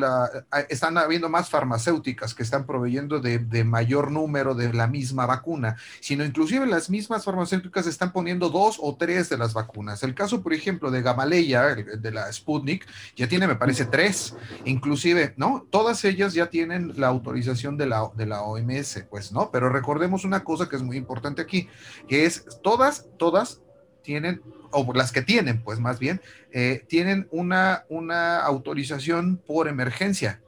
están 0.70 0.96
habiendo 0.96 1.28
más 1.28 1.50
farmacéuticas 1.50 2.34
que 2.34 2.42
están 2.42 2.64
proveyendo 2.64 3.20
de, 3.20 3.64
mayor 3.64 4.10
número 4.10 4.54
de 4.54 4.72
la 4.72 4.86
misma 4.86 5.26
vacuna, 5.26 5.76
sino 6.00 6.24
inclusive 6.24 6.66
las 6.66 6.88
mismas 6.88 7.24
farmacéuticas 7.24 7.86
están 7.86 8.12
poniendo 8.12 8.48
dos 8.48 8.78
o 8.80 8.96
tres 8.96 9.28
de 9.28 9.36
las 9.36 9.52
vacunas. 9.52 10.02
El 10.02 10.14
caso, 10.14 10.42
por 10.42 10.54
ejemplo, 10.54 10.90
de 10.90 11.02
Gamaleya, 11.02 11.74
de 11.74 12.10
la 12.10 12.32
Sputnik, 12.32 12.86
ya 13.14 13.28
tiene, 13.28 13.46
me 13.46 13.56
parece, 13.56 13.84
tres. 13.84 14.34
Inclusive, 14.64 15.34
¿no? 15.36 15.66
Todas 15.70 16.02
ellas 16.06 16.32
ya 16.32 16.46
tienen 16.46 16.98
la 16.98 17.08
autorización 17.08 17.76
de 17.76 17.86
la, 17.86 18.10
de 18.16 18.24
la 18.24 18.42
OMS, 18.42 19.04
pues, 19.10 19.30
¿no? 19.30 19.50
Pero 19.50 19.68
recordemos 19.68 20.24
una 20.24 20.42
cosa 20.42 20.68
que 20.70 20.76
es 20.76 20.82
muy 20.82 20.96
importante 20.96 21.42
aquí, 21.42 21.68
que 22.08 22.24
es 22.24 22.46
todas, 22.62 23.06
todas 23.18 23.60
tienen, 24.02 24.42
o 24.70 24.92
las 24.94 25.12
que 25.12 25.22
tienen, 25.22 25.62
pues 25.62 25.80
más 25.80 25.98
bien, 25.98 26.20
eh, 26.52 26.84
tienen 26.88 27.28
una, 27.30 27.84
una 27.88 28.40
autorización 28.40 29.36
por 29.38 29.68
emergencia. 29.68 30.40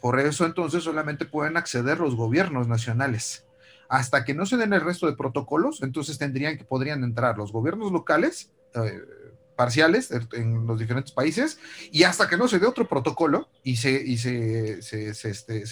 Por 0.00 0.20
eso 0.20 0.44
entonces 0.44 0.84
solamente 0.84 1.24
pueden 1.24 1.56
acceder 1.56 1.98
los 1.98 2.14
gobiernos 2.14 2.68
nacionales. 2.68 3.46
Hasta 3.88 4.24
que 4.24 4.34
no 4.34 4.46
se 4.46 4.56
den 4.56 4.72
el 4.72 4.80
resto 4.80 5.06
de 5.06 5.16
protocolos, 5.16 5.82
entonces 5.82 6.18
tendrían 6.18 6.58
que 6.58 6.64
podrían 6.64 7.04
entrar 7.04 7.38
los 7.38 7.52
gobiernos 7.52 7.92
locales, 7.92 8.50
eh, 8.74 9.00
parciales 9.56 10.10
en 10.32 10.66
los 10.66 10.78
diferentes 10.78 11.12
países 11.12 11.58
y 11.90 12.04
hasta 12.04 12.28
que 12.28 12.36
no 12.36 12.48
se 12.48 12.58
dé 12.58 12.66
otro 12.66 12.86
protocolo 12.86 13.48
y 13.62 13.76
se, 13.76 13.90
y 13.90 14.18
se, 14.18 14.82
se, 14.82 15.14
se, 15.14 15.30
este, 15.30 15.66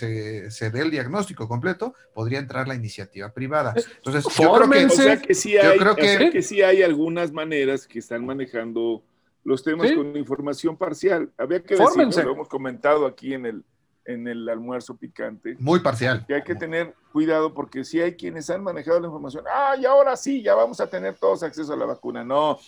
se, 0.51 0.71
dé 0.71 0.81
el 0.81 0.91
diagnóstico 0.91 1.49
completo, 1.49 1.95
podría 2.15 2.39
entrar 2.39 2.69
la 2.69 2.75
iniciativa 2.75 3.33
privada. 3.33 3.75
Entonces, 3.97 4.25
yo 4.25 4.53
creo 4.53 4.71
que, 4.71 4.87
o 4.87 4.91
sea 4.91 5.21
que, 5.21 5.35
sí 5.35 5.57
hay, 5.57 5.79
creo 5.79 5.97
que, 5.97 6.31
que 6.31 6.43
sí 6.43 6.63
hay 6.63 6.83
algunas 6.83 7.33
maneras 7.33 7.87
que 7.87 7.99
están 7.99 8.25
manejando 8.25 9.03
los 9.45 9.63
temas 9.63 9.93
con 9.93 10.17
información 10.17 10.77
parcial. 10.77 11.31
Había 11.37 11.63
que 11.63 11.77
decir, 11.77 12.25
lo 12.25 12.33
hemos 12.33 12.49
comentado 12.49 13.07
aquí 13.07 13.35
en 13.35 13.47
el, 13.47 13.65
en 14.05 14.29
el 14.29 14.49
almuerzo 14.49 14.97
picante. 14.97 15.57
Muy 15.59 15.81
parcial. 15.81 16.25
Que 16.27 16.35
hay 16.35 16.43
que 16.43 16.55
tener 16.55 16.95
cuidado 17.13 17.53
porque 17.53 17.85
si 17.85 18.01
hay 18.01 18.15
quienes 18.15 18.49
han 18.51 18.63
manejado 18.63 19.01
la 19.01 19.07
información, 19.07 19.45
ah, 19.53 19.77
y 19.79 19.85
ahora 19.85 20.17
sí, 20.17 20.43
ya 20.43 20.55
vamos 20.55 20.81
a 20.81 20.89
tener 20.89 21.15
todos 21.15 21.43
acceso 21.43 21.73
a 21.73 21.77
la 21.77 21.87
vacuna. 21.87 22.25
No, 22.25 22.59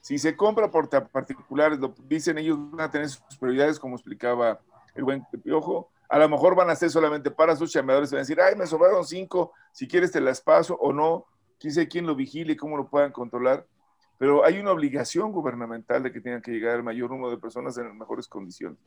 si 0.00 0.18
se 0.18 0.36
compra 0.36 0.70
por 0.70 0.88
particulares, 0.88 1.78
lo 1.78 1.94
dicen 2.08 2.38
ellos 2.38 2.58
van 2.70 2.80
a 2.80 2.90
tener 2.90 3.08
sus 3.08 3.36
prioridades, 3.38 3.78
como 3.78 3.96
explicaba 3.96 4.60
el 4.94 5.04
buen 5.04 5.24
Piojo. 5.42 5.90
A 6.08 6.18
lo 6.18 6.28
mejor 6.28 6.56
van 6.56 6.70
a 6.70 6.74
ser 6.74 6.90
solamente 6.90 7.30
para 7.30 7.54
sus 7.54 7.72
llamadores, 7.72 8.10
van 8.10 8.18
a 8.18 8.22
decir, 8.22 8.40
ay, 8.40 8.56
me 8.56 8.66
sobraron 8.66 9.04
cinco, 9.04 9.52
si 9.72 9.86
quieres 9.86 10.10
te 10.10 10.20
las 10.20 10.40
paso 10.40 10.74
o 10.74 10.92
no. 10.92 11.26
Quién 11.58 11.74
sabe 11.74 11.88
quién 11.88 12.06
lo 12.06 12.14
vigile, 12.14 12.56
cómo 12.56 12.76
lo 12.76 12.88
puedan 12.88 13.12
controlar. 13.12 13.66
Pero 14.16 14.44
hay 14.44 14.58
una 14.58 14.72
obligación 14.72 15.30
gubernamental 15.30 16.02
de 16.02 16.10
que 16.10 16.20
tengan 16.20 16.42
que 16.42 16.50
llegar 16.50 16.76
el 16.76 16.82
mayor 16.82 17.10
número 17.10 17.30
de 17.30 17.36
personas 17.36 17.76
en 17.78 17.88
las 17.88 17.94
mejores 17.94 18.26
condiciones. 18.26 18.78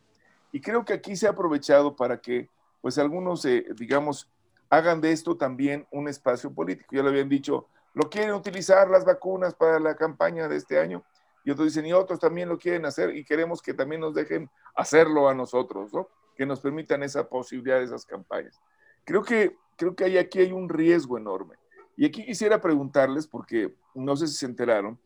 Y 0.52 0.60
creo 0.60 0.84
que 0.84 0.94
aquí 0.94 1.16
se 1.16 1.28
ha 1.28 1.32
aprovechado 1.32 1.96
para 1.96 2.20
que, 2.20 2.50
pues, 2.82 2.98
algunos, 2.98 3.46
eh, 3.46 3.66
digamos, 3.76 4.30
hagan 4.70 5.02
de 5.02 5.12
esto 5.12 5.38
también 5.38 5.88
un 5.92 6.08
espacio 6.08 6.52
político. 6.52 6.96
Ya 6.96 7.04
lo 7.04 7.10
habían 7.10 7.30
dicho 7.30 7.68
lo 7.94 8.10
quieren 8.10 8.34
utilizar 8.34 8.90
las 8.90 9.06
vacunas 9.06 9.54
para 9.54 9.80
la 9.80 9.96
campaña 9.96 10.48
de 10.48 10.58
este 10.58 10.80
año. 10.80 11.04
Y 11.46 11.52
otros 11.52 11.68
dicen, 11.68 11.86
y 11.86 11.94
otros 11.94 12.20
también 12.20 12.50
lo 12.50 12.58
quieren 12.58 12.86
hacer 12.86 13.16
y 13.16 13.24
queremos 13.24 13.62
que 13.62 13.74
también 13.74 14.02
nos 14.02 14.14
dejen 14.14 14.50
hacerlo 14.76 15.28
a 15.28 15.34
nosotros, 15.34 15.94
¿no? 15.94 16.08
Que 16.36 16.46
nos 16.46 16.60
permitan 16.60 17.04
esa 17.04 17.28
posibilidad 17.28 17.80
de 17.80 17.86
esas 17.86 18.06
campañas. 18.06 18.60
Creo 19.04 19.24
que, 19.24 19.56
creo 19.76 19.96
que 19.96 20.06
hay, 20.06 20.18
aquí 20.18 20.40
hay 20.40 20.52
un 20.52 20.70
riesgo 20.70 21.18
enorme. 21.18 21.56
Y 21.96 22.06
aquí 22.06 22.26
quisiera 22.26 22.62
preguntarles, 22.62 23.28
porque 23.28 23.76
no 23.94 24.16
sé 24.16 24.28
si 24.28 24.36
se 24.36 24.46
enteraron, 24.46 24.98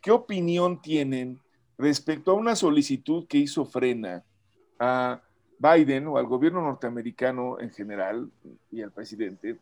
¿qué 0.00 0.10
opinión 0.10 0.80
tienen 0.80 1.40
respecto 1.78 2.30
a 2.30 2.34
una 2.34 2.56
solicitud 2.56 3.26
que 3.28 3.38
hizo 3.38 3.64
Frena 3.64 4.24
a 4.78 5.22
Biden 5.58 6.08
o 6.08 6.16
al 6.16 6.26
gobierno 6.26 6.62
norteamericano 6.62 7.60
en 7.60 7.70
general 7.70 8.30
y 8.70 8.82
al 8.82 8.90
presidente 8.90 9.58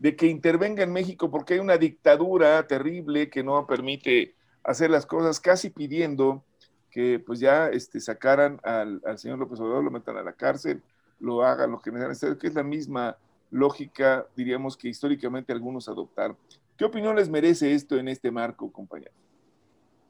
de 0.00 0.16
que 0.16 0.26
intervenga 0.26 0.82
en 0.82 0.92
México 0.92 1.30
porque 1.30 1.54
hay 1.54 1.60
una 1.60 1.76
dictadura 1.76 2.66
terrible 2.66 3.28
que 3.28 3.44
no 3.44 3.66
permite 3.66 4.34
hacer 4.64 4.90
las 4.90 5.06
cosas, 5.06 5.38
casi 5.38 5.68
pidiendo 5.68 6.42
que 6.90 7.22
pues 7.24 7.38
ya 7.38 7.68
este, 7.68 8.00
sacaran 8.00 8.58
al, 8.64 9.00
señor 9.16 9.38
López 9.38 9.60
Obrador, 9.60 9.84
lo 9.84 9.90
metan 9.90 10.16
a 10.16 10.22
la 10.22 10.32
cárcel, 10.32 10.82
lo 11.20 11.44
hagan 11.44 11.70
lo 11.70 11.80
que 11.80 11.92
necesitan 11.92 12.38
que 12.38 12.46
es 12.46 12.54
la 12.54 12.62
misma 12.62 13.16
lógica, 13.50 14.26
diríamos, 14.34 14.76
que 14.76 14.88
históricamente 14.88 15.52
algunos 15.52 15.86
adoptaron. 15.88 16.36
¿Qué 16.78 16.84
opinión 16.86 17.14
les 17.14 17.28
merece 17.28 17.74
esto 17.74 17.96
en 17.98 18.08
este 18.08 18.30
marco, 18.30 18.72
compañero? 18.72 19.12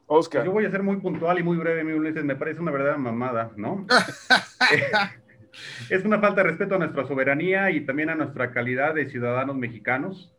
Oscar. 0.07 0.45
Yo 0.45 0.53
voy 0.53 0.67
a 0.67 0.71
ser 0.71 0.85
muy 0.85 0.97
puntual 0.99 1.39
y 1.41 1.43
muy 1.43 1.57
breve, 1.57 1.83
mi 1.83 1.93
Ulises, 1.93 2.25
me 2.25 2.37
parece 2.37 2.61
una 2.61 2.71
verdadera 2.71 2.97
mamada, 2.97 3.51
¿no? 3.57 3.87
Es 5.89 6.05
una 6.05 6.21
falta 6.21 6.43
de 6.43 6.51
respeto 6.51 6.75
a 6.75 6.79
nuestra 6.79 7.07
soberanía 7.07 7.71
y 7.71 7.81
también 7.81 8.11
a 8.11 8.15
nuestra 8.15 8.53
calidad 8.53 8.95
de 8.95 9.09
ciudadanos 9.09 9.57
mexicanos. 9.57 10.33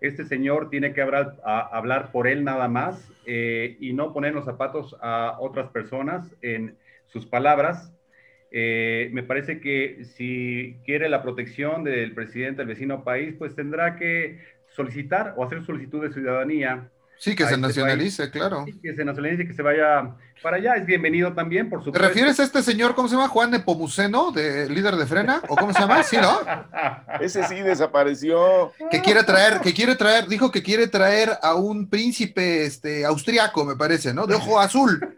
Este 0.00 0.24
señor 0.24 0.68
tiene 0.68 0.92
que 0.92 1.00
hablar, 1.00 2.10
por 2.12 2.26
él 2.26 2.44
nada 2.44 2.68
más 2.68 3.12
eh, 3.24 3.76
y 3.80 3.92
no 3.92 4.12
poner 4.12 4.34
los 4.34 4.44
zapatos 4.44 4.96
a 5.00 5.36
otras 5.40 5.70
personas 5.70 6.34
en 6.42 6.76
sus 7.06 7.26
palabras. 7.26 7.92
Eh, 8.50 9.10
me 9.12 9.22
parece 9.22 9.60
que 9.60 10.04
si 10.04 10.76
quiere 10.84 11.08
la 11.08 11.22
protección 11.22 11.84
del 11.84 12.14
presidente 12.14 12.58
del 12.58 12.68
vecino 12.68 13.04
país, 13.04 13.34
pues 13.38 13.54
tendrá 13.54 13.96
que 13.96 14.40
solicitar 14.68 15.34
o 15.36 15.44
hacer 15.44 15.62
solicitud 15.64 16.02
de 16.02 16.12
ciudadanía 16.12 16.90
Sí, 17.22 17.36
que 17.36 17.44
se 17.44 17.50
este 17.50 17.60
nacionalice, 17.60 18.30
claro. 18.32 18.64
que 18.82 18.96
se 18.96 19.04
nacionalice, 19.04 19.46
que 19.46 19.52
se 19.52 19.62
vaya 19.62 20.12
para 20.42 20.56
allá. 20.56 20.74
Es 20.74 20.84
bienvenido 20.84 21.32
también, 21.32 21.70
por 21.70 21.78
supuesto. 21.78 22.00
¿Te 22.00 22.08
refieres 22.08 22.40
a 22.40 22.42
este 22.42 22.64
señor, 22.64 22.96
cómo 22.96 23.06
se 23.06 23.14
llama? 23.14 23.28
Juan 23.28 23.52
Nepomuceno, 23.52 24.32
de 24.32 24.68
líder 24.68 24.96
de 24.96 25.06
Frena? 25.06 25.40
¿O 25.46 25.54
cómo 25.54 25.72
se 25.72 25.78
llama? 25.78 26.02
Sí, 26.02 26.16
¿no? 26.16 26.40
Ese 27.20 27.44
sí 27.44 27.60
desapareció. 27.60 28.72
Que 28.90 29.00
quiere 29.02 29.22
traer, 29.22 29.60
que 29.60 29.72
quiere 29.72 29.94
traer, 29.94 30.26
dijo 30.26 30.50
que 30.50 30.64
quiere 30.64 30.88
traer 30.88 31.30
a 31.42 31.54
un 31.54 31.88
príncipe 31.88 32.64
este, 32.64 33.04
austriaco, 33.04 33.64
me 33.64 33.76
parece, 33.76 34.12
¿no? 34.12 34.26
De 34.26 34.34
ojo 34.34 34.58
azul. 34.58 35.14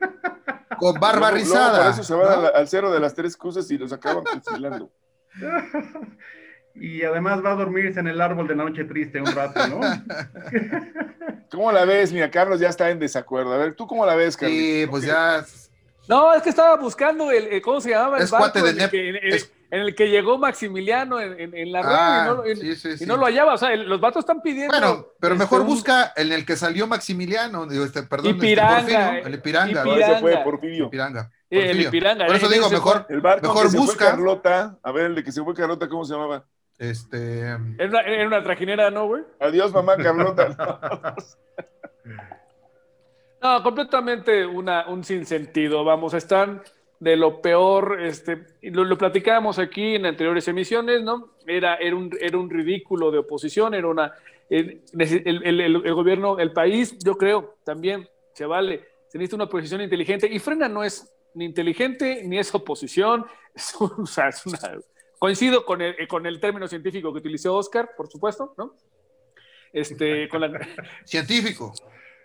Con 0.77 1.01
barba 1.01 1.31
rizada. 1.31 1.85
por 1.85 1.93
eso 1.93 2.05
se 2.05 2.15
va 2.15 2.49
al, 2.49 2.69
cero 2.69 2.93
de 2.93 3.01
las 3.01 3.15
tres 3.15 3.35
cruces 3.35 3.71
y 3.71 3.79
los 3.79 3.95
acaban 3.95 4.25
fusilando. 4.27 4.91
y 6.75 7.03
además 7.03 7.45
va 7.45 7.53
a 7.53 7.57
dormirse 7.57 8.01
en 8.01 8.09
el 8.09 8.21
árbol 8.21 8.49
de 8.49 8.57
la 8.57 8.65
noche 8.65 8.85
triste 8.85 9.21
un 9.21 9.33
rato, 9.33 9.67
¿no? 9.69 9.81
¿Cómo 11.51 11.71
la 11.71 11.85
ves? 11.85 12.13
Mira, 12.13 12.31
Carlos 12.31 12.59
ya 12.59 12.69
está 12.69 12.91
en 12.91 12.99
desacuerdo. 12.99 13.53
A 13.53 13.59
ver, 13.59 13.75
¿tú 13.75 13.87
cómo 13.87 14.05
la 14.05 14.17
ves, 14.17 14.37
Carlos? 14.37 14.59
Sí, 14.59 14.87
pues 14.91 15.05
ya. 15.05 15.45
No, 16.09 16.35
es 16.35 16.43
que 16.43 16.51
estaba 16.51 16.77
buscando 16.77 17.31
el, 17.31 17.63
¿cómo 17.63 17.81
se 17.81 17.91
llamaba? 17.91 18.19
El 18.19 18.27
barco 18.27 18.59
en, 18.59 18.81
el 18.81 18.91
que, 18.91 19.09
en, 19.09 19.81
el 19.81 19.95
que, 19.95 20.11
llegó 20.11 20.37
Maximiliano 20.37 21.21
en, 21.21 21.73
la 21.73 21.83
red 21.83 21.89
ah, 21.91 22.43
y, 23.01 23.07
no, 23.07 23.17
lo 23.17 23.25
hallaba. 23.25 23.55
O 23.55 23.59
sea, 23.59 23.75
los 23.77 24.01
vatos 24.01 24.21
están 24.21 24.43
pidiendo. 24.43 24.77
Bueno, 24.79 25.07
pero 25.19 25.37
mejor 25.37 25.61
este, 25.63 25.73
busca 25.73 26.13
en 26.17 26.33
el 26.33 26.45
que 26.45 26.57
salió 26.57 26.87
Maximiliano, 26.87 27.67
digo, 27.67 27.85
este, 27.85 28.03
perdón, 28.03 28.33
este, 28.33 28.47
Ipiranga, 28.47 29.19
el 29.21 29.35
Ipiranga. 29.35 29.81
Ipiranga. 29.81 30.21
fue 30.21 30.37
Porfirio. 30.45 30.87
Ipiranga. 30.87 31.31
El 31.49 31.81
Ipiranga. 31.81 32.27
Por 32.27 32.37
eso 32.37 32.49
digo, 32.49 32.69
mejor, 32.69 33.07
el 33.09 33.21
barco 33.21 33.49
mejor 33.49 33.71
que 33.71 33.77
busca. 33.79 33.93
Se 33.93 33.99
fue 33.99 34.11
Carlota, 34.11 34.79
a 34.83 34.93
ver, 34.93 35.07
el 35.07 35.15
de 35.15 35.25
que 35.25 35.33
se 35.33 35.43
fue 35.43 35.55
Carlota, 35.55 35.89
¿cómo 35.89 36.05
se 36.05 36.13
llamaba? 36.13 36.45
Este. 36.79 37.41
Era 37.41 37.59
una, 37.89 38.01
era 38.01 38.27
una 38.27 38.43
trajinera, 38.43 38.91
¿no, 38.91 39.07
güey? 39.07 39.23
Adiós, 39.41 39.73
mamá 39.73 39.97
Carlota. 39.97 41.15
no, 43.43 43.63
completamente 43.63 44.45
una, 44.45 44.89
un 44.89 45.05
sinsentido. 45.05 45.85
Vamos, 45.85 46.15
están 46.15 46.63
de 46.99 47.17
lo 47.17 47.41
peor, 47.41 48.01
este, 48.01 48.47
lo, 48.63 48.85
lo 48.85 48.97
platicábamos 48.97 49.59
aquí 49.59 49.97
en 49.97 50.07
anteriores 50.07 50.49
emisiones, 50.49 51.03
¿no? 51.03 51.35
Era, 51.47 51.77
era, 51.77 51.95
un, 51.95 52.11
era 52.21 52.39
un 52.39 52.51
ridículo 52.51 53.11
de 53.11 53.19
oposición, 53.19 53.75
era 53.75 53.89
una. 53.89 54.13
El, 54.51 54.83
el, 54.99 55.61
el, 55.61 55.95
gobierno, 55.95 56.39
el 56.39 56.53
país, 56.53 56.99
yo 56.99 57.17
creo, 57.17 57.57
también 57.65 58.09
se 58.35 58.45
vale, 58.47 58.85
se 59.09 59.17
necesita 59.17 59.37
una 59.37 59.45
oposición 59.45 59.81
inteligente 59.81 60.29
y 60.31 60.39
Frena 60.39 60.69
no 60.69 60.85
es 60.85 61.11
ni 61.35 61.47
inteligente 61.47 62.23
ni 62.25 62.39
es 62.39 62.55
oposición, 62.55 63.25
es, 63.55 63.75
o 63.81 64.07
sea, 64.07 64.29
es 64.29 64.45
una 64.47 64.59
Coincido 65.25 65.65
con 65.65 65.81
el, 65.81 66.07
con 66.07 66.27
el 66.27 66.39
término 66.39 66.69
científico 66.69 67.11
que 67.11 67.21
utilizó 67.21 67.57
Oscar, 67.57 67.93
por 67.97 68.09
supuesto, 68.11 68.53
¿no? 68.59 68.75
Este, 69.73 70.29
con 70.29 70.43
la... 70.43 70.51
Científico. 71.03 71.73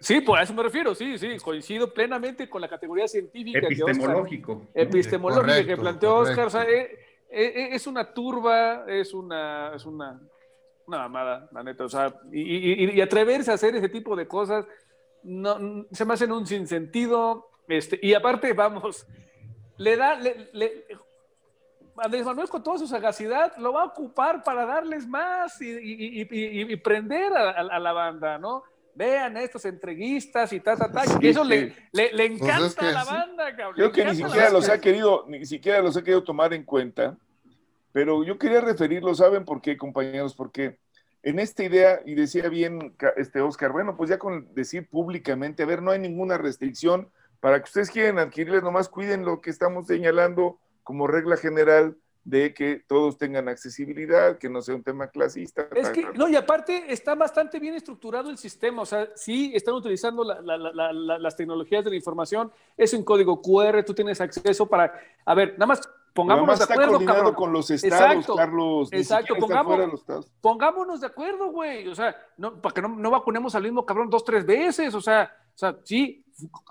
Sí, 0.01 0.19
por 0.19 0.38
eso 0.41 0.53
me 0.53 0.63
refiero, 0.63 0.93
sí, 0.93 1.17
sí, 1.17 1.38
coincido 1.38 1.93
plenamente 1.93 2.49
con 2.49 2.59
la 2.59 2.67
categoría 2.67 3.07
científica. 3.07 3.59
Epistemológico. 3.59 4.67
Que 4.73 4.81
epistemológico 4.81 5.65
que 5.65 5.77
planteó 5.77 6.17
Oscar. 6.17 6.47
O 6.47 6.49
sea, 6.49 6.63
eh, 6.63 6.91
eh, 7.29 7.53
eh, 7.55 7.69
es 7.71 7.88
una 7.88 8.13
turba, 8.13 8.83
es 8.85 9.13
una, 9.13 9.71
es 9.77 9.85
una, 9.85 10.19
una 10.85 10.97
mamada, 10.97 11.47
la 11.53 11.63
neta. 11.63 11.85
O 11.85 11.89
sea, 11.89 12.13
y, 12.33 12.97
y, 12.97 12.99
atreverse 12.99 13.49
a 13.49 13.53
hacer 13.53 13.77
ese 13.77 13.88
tipo 13.88 14.13
de 14.17 14.27
cosas 14.27 14.65
no, 15.23 15.85
se 15.89 16.03
me 16.03 16.15
hacen 16.15 16.33
un 16.33 16.45
sinsentido. 16.45 17.49
Este, 17.65 17.97
y 18.01 18.13
aparte, 18.13 18.51
vamos, 18.51 19.07
le 19.77 19.95
da, 19.95 20.15
le, 20.19 20.85
Andrés 22.01 22.25
Manuel 22.25 22.49
con 22.49 22.63
toda 22.63 22.77
su 22.77 22.88
sagacidad 22.88 23.55
lo 23.57 23.73
va 23.73 23.83
a 23.83 23.85
ocupar 23.85 24.43
para 24.43 24.65
darles 24.65 25.07
más 25.07 25.57
y, 25.62 26.75
prender 26.77 27.33
a, 27.33 27.79
la 27.79 27.91
banda, 27.91 28.38
¿no? 28.38 28.63
Vean 28.95 29.38
estos 29.38 29.63
entreguistas 29.65 30.51
y 30.51 30.59
ta, 30.59 30.75
ta, 30.75 30.91
ta. 30.91 31.03
eso 31.21 31.43
le, 31.43 31.73
le, 31.91 32.09
pues 32.09 32.19
encanta 32.19 32.89
a 32.89 32.91
la 32.91 33.03
banda, 33.05 33.55
cabrón. 33.55 33.75
Creo 33.75 33.91
que 33.91 34.05
ni 34.05 34.15
siquiera 34.15 34.49
los 34.49 34.67
ha 34.67 34.81
querido, 34.81 35.25
ni 35.27 35.45
siquiera 35.45 35.81
los 35.81 35.95
ha 35.95 36.01
querido 36.01 36.23
tomar 36.23 36.53
en 36.53 36.63
cuenta, 36.63 37.17
pero 37.91 38.23
yo 38.23 38.38
quería 38.38 38.62
referirlo, 38.62 39.15
¿saben 39.15 39.45
por 39.45 39.62
qué, 39.62 39.77
compañeros? 39.77 40.35
Porque 40.35 40.79
en 41.23 41.39
esta 41.39 41.63
idea, 41.63 41.99
y 42.05 42.15
decía 42.15 42.49
bien 42.49 42.95
este 43.17 43.41
Oscar, 43.41 43.71
bueno, 43.71 43.95
pues 43.95 44.09
ya 44.09 44.17
con 44.17 44.53
decir 44.53 44.88
públicamente, 44.89 45.63
a 45.63 45.65
ver, 45.65 45.81
no 45.81 45.91
hay 45.91 45.99
ninguna 45.99 46.38
restricción, 46.38 47.09
para 47.39 47.59
que 47.59 47.65
ustedes 47.65 47.91
quieran 47.91 48.19
adquirirles, 48.19 48.63
nomás 48.63 48.89
cuiden 48.89 49.23
lo 49.23 49.41
que 49.41 49.49
estamos 49.49 49.88
señalando 49.88 50.59
como 50.84 51.08
regla 51.08 51.38
general 51.38 51.98
de 52.24 52.54
que 52.54 52.84
todos 52.86 53.18
tengan 53.18 53.48
accesibilidad, 53.48 54.38
que 54.38 54.50
no 54.50 54.62
sea 54.62 54.76
un 54.76 54.84
tema 54.84 55.08
clasista. 55.08 55.68
Es 55.76 55.89
que, 55.89 56.06
no, 56.13 56.28
y 56.28 56.36
aparte 56.36 56.86
está 56.92 57.15
bastante 57.15 57.60
bien 57.60 57.74
estructurado 57.74 58.30
el 58.30 58.38
sistema, 58.38 58.84
o 58.84 58.86
sea, 58.86 59.10
sí 59.15 59.52
están 59.56 59.74
utilizando 59.74 60.24
las 60.24 61.36
tecnologías 61.36 61.84
de 61.84 61.89
la 61.89 61.96
información, 61.96 62.52
es 62.78 62.94
un 62.94 63.04
código 63.04 63.42
QR, 63.42 63.84
tú 63.84 63.94
tienes 63.94 64.22
acceso 64.22 64.68
para, 64.68 64.94
a 65.26 65.34
ver, 65.34 65.54
nada 65.54 65.68
más 65.68 65.82
pongámonos 66.13 66.60
de 66.60 66.65
acuerdo, 66.65 67.06
cabrón. 67.06 67.34
con 67.34 67.54
los 67.54 67.72
estados, 67.72 68.15
exacto, 68.15 68.36
Carlos. 68.36 68.89
Exacto, 68.92 69.36
pongámonos 70.42 71.02
de 71.02 71.08
acuerdo, 71.08 71.48
güey, 71.48 71.88
o 71.88 71.96
sea, 71.96 72.15
no, 72.38 72.62
para 72.62 72.76
que 72.76 72.82
no, 72.82 72.89
no 72.89 73.10
vacunemos 73.10 73.56
al 73.56 73.63
mismo 73.63 73.86
cabrón 73.86 74.10
dos, 74.10 74.24
tres 74.24 74.46
veces, 74.46 74.94
o 74.94 75.02
sea, 75.02 75.32
o 75.56 75.58
sea, 75.58 75.78
sí, 75.84 76.24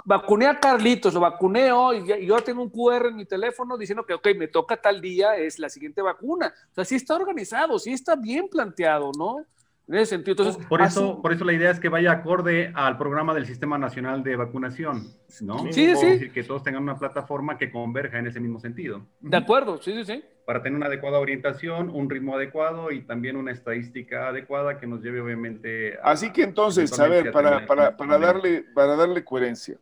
vacuné 0.04 0.46
a 0.46 0.58
Carlitos, 0.58 1.14
lo 1.14 1.20
vacuné 1.20 1.72
hoy, 1.72 2.04
y 2.18 2.26
yo 2.26 2.36
tengo 2.40 2.62
un 2.62 2.70
QR 2.70 3.06
en 3.08 3.16
mi 3.16 3.24
teléfono 3.24 3.76
diciendo 3.76 4.04
que, 4.04 4.14
ok, 4.14 4.28
me 4.36 4.48
toca 4.48 4.76
tal 4.76 5.00
día, 5.00 5.36
es 5.36 5.58
la 5.58 5.68
siguiente 5.68 6.02
vacuna. 6.02 6.52
O 6.72 6.74
sea, 6.74 6.84
sí 6.84 6.96
está 6.96 7.16
organizado, 7.16 7.78
sí 7.78 7.92
está 7.92 8.16
bien 8.16 8.48
planteado, 8.48 9.10
¿no? 9.16 9.44
En 9.86 9.94
ese 9.94 10.16
sentido. 10.16 10.42
Entonces, 10.42 10.66
por 10.66 10.82
eso, 10.82 11.22
por 11.22 11.32
eso 11.32 11.44
la 11.44 11.54
idea 11.54 11.70
es 11.70 11.80
que 11.80 11.88
vaya 11.88 12.12
acorde 12.12 12.72
al 12.74 12.98
programa 12.98 13.32
del 13.32 13.46
Sistema 13.46 13.78
Nacional 13.78 14.22
de 14.22 14.36
Vacunación, 14.36 15.06
¿no? 15.40 15.60
Sí, 15.60 15.72
sí. 15.72 15.90
Es 15.90 16.00
decir, 16.00 16.32
que 16.32 16.44
todos 16.44 16.62
tengan 16.62 16.82
una 16.82 16.98
plataforma 16.98 17.56
que 17.56 17.72
converja 17.72 18.18
en 18.18 18.26
ese 18.26 18.38
mismo 18.38 18.60
sentido. 18.60 19.06
De 19.20 19.36
acuerdo, 19.36 19.80
sí, 19.80 19.92
sí, 19.94 20.04
sí. 20.04 20.24
Para 20.48 20.62
tener 20.62 20.78
una 20.78 20.86
adecuada 20.86 21.18
orientación, 21.18 21.90
un 21.90 22.08
ritmo 22.08 22.34
adecuado 22.34 22.90
y 22.90 23.02
también 23.02 23.36
una 23.36 23.52
estadística 23.52 24.28
adecuada 24.28 24.80
que 24.80 24.86
nos 24.86 25.02
lleve 25.02 25.20
obviamente 25.20 25.98
a... 25.98 26.12
Así 26.12 26.32
que 26.32 26.42
entonces, 26.42 26.98
a 26.98 27.06
ver, 27.06 27.32
para, 27.32 27.66
para, 27.66 27.94
para, 27.98 28.18
darle, 28.18 28.64
para 28.74 28.96
darle 28.96 29.22
coherencia, 29.22 29.76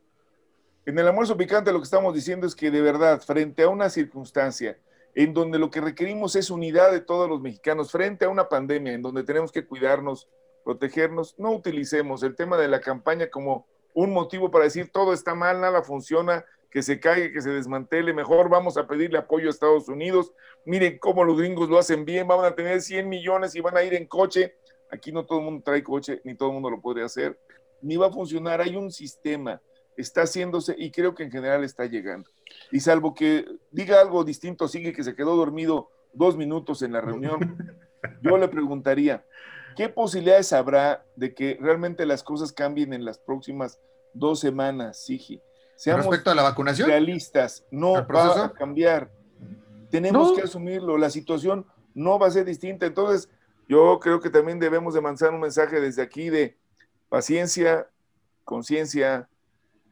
en 0.84 0.98
el 0.98 1.06
almuerzo 1.06 1.36
picante 1.36 1.70
lo 1.70 1.78
que 1.78 1.84
estamos 1.84 2.12
diciendo 2.12 2.48
es 2.48 2.56
que 2.56 2.72
de 2.72 2.82
verdad, 2.82 3.20
frente 3.20 3.62
a 3.62 3.68
una 3.68 3.88
circunstancia 3.88 4.76
en 5.14 5.32
donde 5.32 5.60
lo 5.60 5.70
que 5.70 5.80
requerimos 5.80 6.34
es 6.34 6.50
unidad 6.50 6.90
de 6.90 7.00
todos 7.00 7.28
los 7.28 7.40
mexicanos 7.40 7.92
frente 7.92 8.24
a 8.24 8.28
una 8.28 8.48
pandemia 8.48 8.92
en 8.92 9.02
donde 9.02 9.22
tenemos 9.22 9.52
que 9.52 9.64
cuidarnos, 9.64 10.28
protegernos, 10.64 11.38
no 11.38 11.52
utilicemos 11.52 12.24
el 12.24 12.34
tema 12.34 12.56
de 12.56 12.66
la 12.66 12.80
campaña 12.80 13.28
como 13.30 13.68
un 13.94 14.12
motivo 14.12 14.50
para 14.50 14.64
decir 14.64 14.90
todo 14.90 15.12
está 15.12 15.32
mal, 15.36 15.60
nada 15.60 15.84
funciona, 15.84 16.44
que 16.76 16.82
se 16.82 17.00
caiga, 17.00 17.32
que 17.32 17.40
se 17.40 17.48
desmantele, 17.48 18.12
mejor 18.12 18.50
vamos 18.50 18.76
a 18.76 18.86
pedirle 18.86 19.16
apoyo 19.16 19.46
a 19.46 19.50
Estados 19.50 19.88
Unidos, 19.88 20.34
miren 20.66 20.98
cómo 20.98 21.24
los 21.24 21.38
gringos 21.38 21.70
lo 21.70 21.78
hacen 21.78 22.04
bien, 22.04 22.28
van 22.28 22.44
a 22.44 22.54
tener 22.54 22.82
100 22.82 23.08
millones 23.08 23.54
y 23.54 23.62
van 23.62 23.78
a 23.78 23.82
ir 23.82 23.94
en 23.94 24.04
coche, 24.04 24.56
aquí 24.90 25.10
no 25.10 25.24
todo 25.24 25.38
el 25.38 25.46
mundo 25.46 25.62
trae 25.64 25.82
coche, 25.82 26.20
ni 26.22 26.34
todo 26.34 26.50
el 26.50 26.52
mundo 26.52 26.68
lo 26.68 26.82
puede 26.82 27.02
hacer, 27.02 27.40
ni 27.80 27.96
va 27.96 28.08
a 28.08 28.12
funcionar, 28.12 28.60
hay 28.60 28.76
un 28.76 28.92
sistema, 28.92 29.58
está 29.96 30.24
haciéndose 30.24 30.74
y 30.76 30.90
creo 30.90 31.14
que 31.14 31.22
en 31.22 31.30
general 31.30 31.64
está 31.64 31.86
llegando. 31.86 32.28
Y 32.70 32.80
salvo 32.80 33.14
que 33.14 33.46
diga 33.70 33.98
algo 33.98 34.22
distinto, 34.22 34.68
sigue 34.68 34.92
que 34.92 35.02
se 35.02 35.14
quedó 35.14 35.34
dormido 35.34 35.88
dos 36.12 36.36
minutos 36.36 36.82
en 36.82 36.92
la 36.92 37.00
reunión, 37.00 37.56
yo 38.20 38.36
le 38.36 38.48
preguntaría, 38.48 39.24
¿qué 39.76 39.88
posibilidades 39.88 40.52
habrá 40.52 41.06
de 41.16 41.32
que 41.32 41.56
realmente 41.58 42.04
las 42.04 42.22
cosas 42.22 42.52
cambien 42.52 42.92
en 42.92 43.06
las 43.06 43.16
próximas 43.16 43.80
dos 44.12 44.40
semanas, 44.40 45.02
Sigi? 45.02 45.40
Seamos 45.76 46.06
Respecto 46.06 46.30
a 46.30 46.34
la 46.34 46.42
vacunación. 46.42 46.88
Realistas, 46.88 47.64
no 47.70 47.92
va 47.92 48.44
a 48.44 48.52
cambiar. 48.52 49.10
Tenemos 49.90 50.32
que 50.32 50.42
asumirlo, 50.42 50.98
la 50.98 51.10
situación 51.10 51.66
no 51.94 52.18
va 52.18 52.26
a 52.26 52.30
ser 52.30 52.44
distinta. 52.44 52.86
Entonces, 52.86 53.28
yo 53.68 53.98
creo 54.00 54.20
que 54.20 54.30
también 54.30 54.58
debemos 54.58 54.94
de 54.94 55.00
mandar 55.00 55.32
un 55.32 55.40
mensaje 55.40 55.80
desde 55.80 56.02
aquí 56.02 56.30
de 56.30 56.56
paciencia, 57.08 57.88
conciencia, 58.44 59.28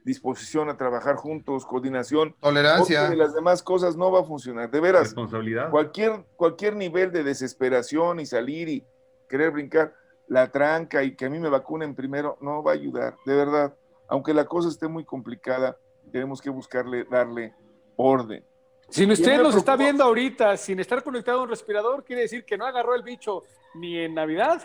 disposición 0.05 0.69
a 0.69 0.77
trabajar 0.77 1.17
juntos, 1.17 1.65
coordinación. 1.65 2.35
Tolerancia. 2.41 3.13
Y 3.13 3.17
las 3.17 3.35
demás 3.35 3.63
cosas 3.63 3.97
no 3.97 4.11
va 4.11 4.21
a 4.21 4.25
funcionar. 4.25 4.71
De 4.71 4.81
veras. 4.81 5.03
Responsabilidad. 5.03 5.71
Cualquier, 5.71 6.25
cualquier 6.37 6.77
nivel 6.77 7.11
de 7.13 7.25
desesperación 7.25 8.21
y 8.21 8.27
salir 8.27 8.69
y 8.69 8.85
querer 9.29 9.51
brincar 9.51 9.95
la 10.29 10.51
tranca 10.51 11.03
y 11.03 11.15
que 11.15 11.27
a 11.27 11.31
mí 11.31 11.39
me 11.39 11.49
vacunen 11.49 11.95
primero 11.95 12.39
no 12.41 12.63
va 12.63 12.73
a 12.73 12.75
ayudar. 12.75 13.17
De 13.27 13.35
verdad. 13.35 13.75
Aunque 14.09 14.35
la 14.35 14.45
cosa 14.45 14.69
esté 14.69 14.89
muy 14.89 15.05
complicada, 15.05 15.77
tenemos 16.13 16.41
que 16.41 16.51
buscarle, 16.51 17.05
darle 17.05 17.55
orden. 17.97 18.45
Si 18.89 19.11
usted 19.11 19.43
nos 19.43 19.57
está 19.57 19.77
viendo 19.77 20.05
ahorita 20.05 20.57
sin 20.57 20.79
estar 20.79 21.03
conectado 21.03 21.41
a 21.41 21.43
un 21.43 21.49
respirador, 21.49 22.05
quiere 22.05 22.23
decir 22.23 22.45
que 22.45 22.57
no 22.57 22.67
agarró 22.67 22.95
el 22.95 23.03
bicho 23.03 23.43
ni 23.75 23.99
en 23.99 24.15
Navidad 24.15 24.63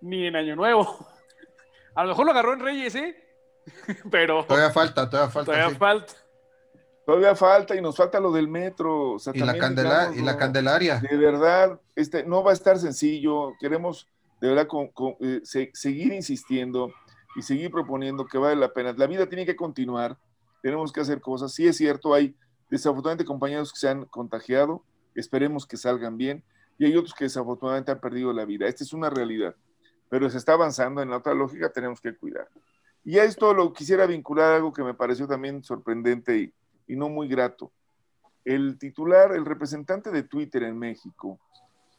ni 0.00 0.26
en 0.26 0.36
Año 0.36 0.56
Nuevo. 0.56 1.06
A 1.94 2.02
lo 2.02 2.08
mejor 2.10 2.26
lo 2.26 2.32
agarró 2.32 2.52
en 2.54 2.60
Reyes, 2.60 2.94
¿eh? 2.94 3.16
Pero. 4.10 4.44
Todavía 4.44 4.70
falta, 4.70 5.08
todavía 5.08 5.30
falta. 5.30 5.52
Todavía 5.52 5.78
falta. 5.78 6.12
Todavía 7.04 7.34
falta 7.34 7.74
y 7.74 7.80
nos 7.80 7.96
falta 7.96 8.20
lo 8.20 8.30
del 8.30 8.48
metro. 8.48 9.16
y, 9.32 9.38
la 9.38 9.56
y 10.14 10.20
la 10.22 10.36
Candelaria. 10.36 11.00
De 11.00 11.16
verdad, 11.16 11.80
este, 11.94 12.22
no 12.22 12.42
va 12.42 12.50
a 12.50 12.54
estar 12.54 12.78
sencillo. 12.78 13.54
Queremos, 13.58 14.06
de 14.40 14.48
verdad, 14.48 14.68
eh, 15.20 15.40
seguir 15.72 16.12
insistiendo 16.12 16.92
y 17.38 17.42
seguir 17.42 17.70
proponiendo 17.70 18.26
que 18.26 18.36
vale 18.36 18.56
la 18.56 18.72
pena. 18.72 18.92
La 18.96 19.06
vida 19.06 19.28
tiene 19.28 19.46
que 19.46 19.54
continuar. 19.54 20.18
Tenemos 20.60 20.92
que 20.92 21.00
hacer 21.00 21.20
cosas. 21.20 21.52
Sí 21.52 21.68
es 21.68 21.76
cierto, 21.76 22.12
hay 22.12 22.34
desafortunadamente 22.68 23.24
compañeros 23.24 23.72
que 23.72 23.78
se 23.78 23.88
han 23.88 24.06
contagiado. 24.06 24.82
Esperemos 25.14 25.64
que 25.64 25.76
salgan 25.76 26.16
bien. 26.16 26.42
Y 26.78 26.86
hay 26.86 26.96
otros 26.96 27.14
que 27.14 27.26
desafortunadamente 27.26 27.92
han 27.92 28.00
perdido 28.00 28.32
la 28.32 28.44
vida. 28.44 28.66
Esta 28.66 28.82
es 28.82 28.92
una 28.92 29.08
realidad. 29.08 29.54
Pero 30.08 30.28
se 30.28 30.36
está 30.36 30.54
avanzando 30.54 31.00
en 31.00 31.10
la 31.10 31.18
otra 31.18 31.32
lógica, 31.32 31.70
tenemos 31.70 32.00
que 32.00 32.16
cuidar. 32.16 32.48
Y 33.04 33.18
a 33.18 33.24
esto 33.24 33.54
lo 33.54 33.72
quisiera 33.72 34.04
vincular 34.06 34.54
algo 34.54 34.72
que 34.72 34.82
me 34.82 34.94
pareció 34.94 35.28
también 35.28 35.62
sorprendente 35.62 36.52
y, 36.88 36.96
no 36.96 37.08
muy 37.08 37.28
grato. 37.28 37.70
El 38.44 38.78
titular, 38.78 39.30
el 39.32 39.46
representante 39.46 40.10
de 40.10 40.24
Twitter 40.24 40.64
en 40.64 40.76
México, 40.76 41.38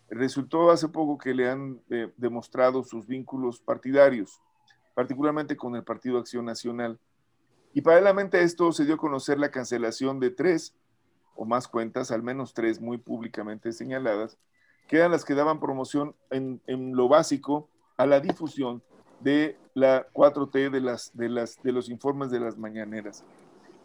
resultó 0.09 0.69
hace 0.69 0.89
poco 0.89 1.17
que 1.17 1.33
le 1.33 1.49
han 1.49 1.79
eh, 1.89 2.11
demostrado 2.17 2.83
sus 2.83 3.07
vínculos 3.07 3.61
partidarios, 3.61 4.41
particularmente 4.99 5.55
con 5.55 5.77
el 5.77 5.83
Partido 5.85 6.19
Acción 6.19 6.43
Nacional. 6.43 6.99
Y 7.73 7.79
paralelamente 7.79 8.35
a 8.35 8.41
esto 8.41 8.69
se 8.73 8.83
dio 8.83 8.95
a 8.95 8.97
conocer 8.97 9.39
la 9.39 9.49
cancelación 9.49 10.19
de 10.19 10.29
tres 10.29 10.75
o 11.37 11.45
más 11.45 11.69
cuentas, 11.69 12.11
al 12.11 12.21
menos 12.21 12.53
tres 12.53 12.81
muy 12.81 12.97
públicamente 12.97 13.71
señaladas, 13.71 14.37
que 14.89 14.97
eran 14.97 15.11
las 15.11 15.23
que 15.23 15.35
daban 15.35 15.61
promoción 15.61 16.17
en, 16.31 16.59
lo 16.97 17.07
básico 17.07 17.69
a 17.95 18.05
la 18.05 18.19
difusión 18.19 18.83
de 19.21 19.57
la 19.73 20.05
4T 20.11 20.69
de, 20.69 20.81
las, 20.81 21.15
de, 21.15 21.29
las, 21.29 21.63
de 21.63 21.71
los 21.71 21.89
informes 21.89 22.29
de 22.29 22.41
las 22.41 22.57
mañaneras. 22.57 23.23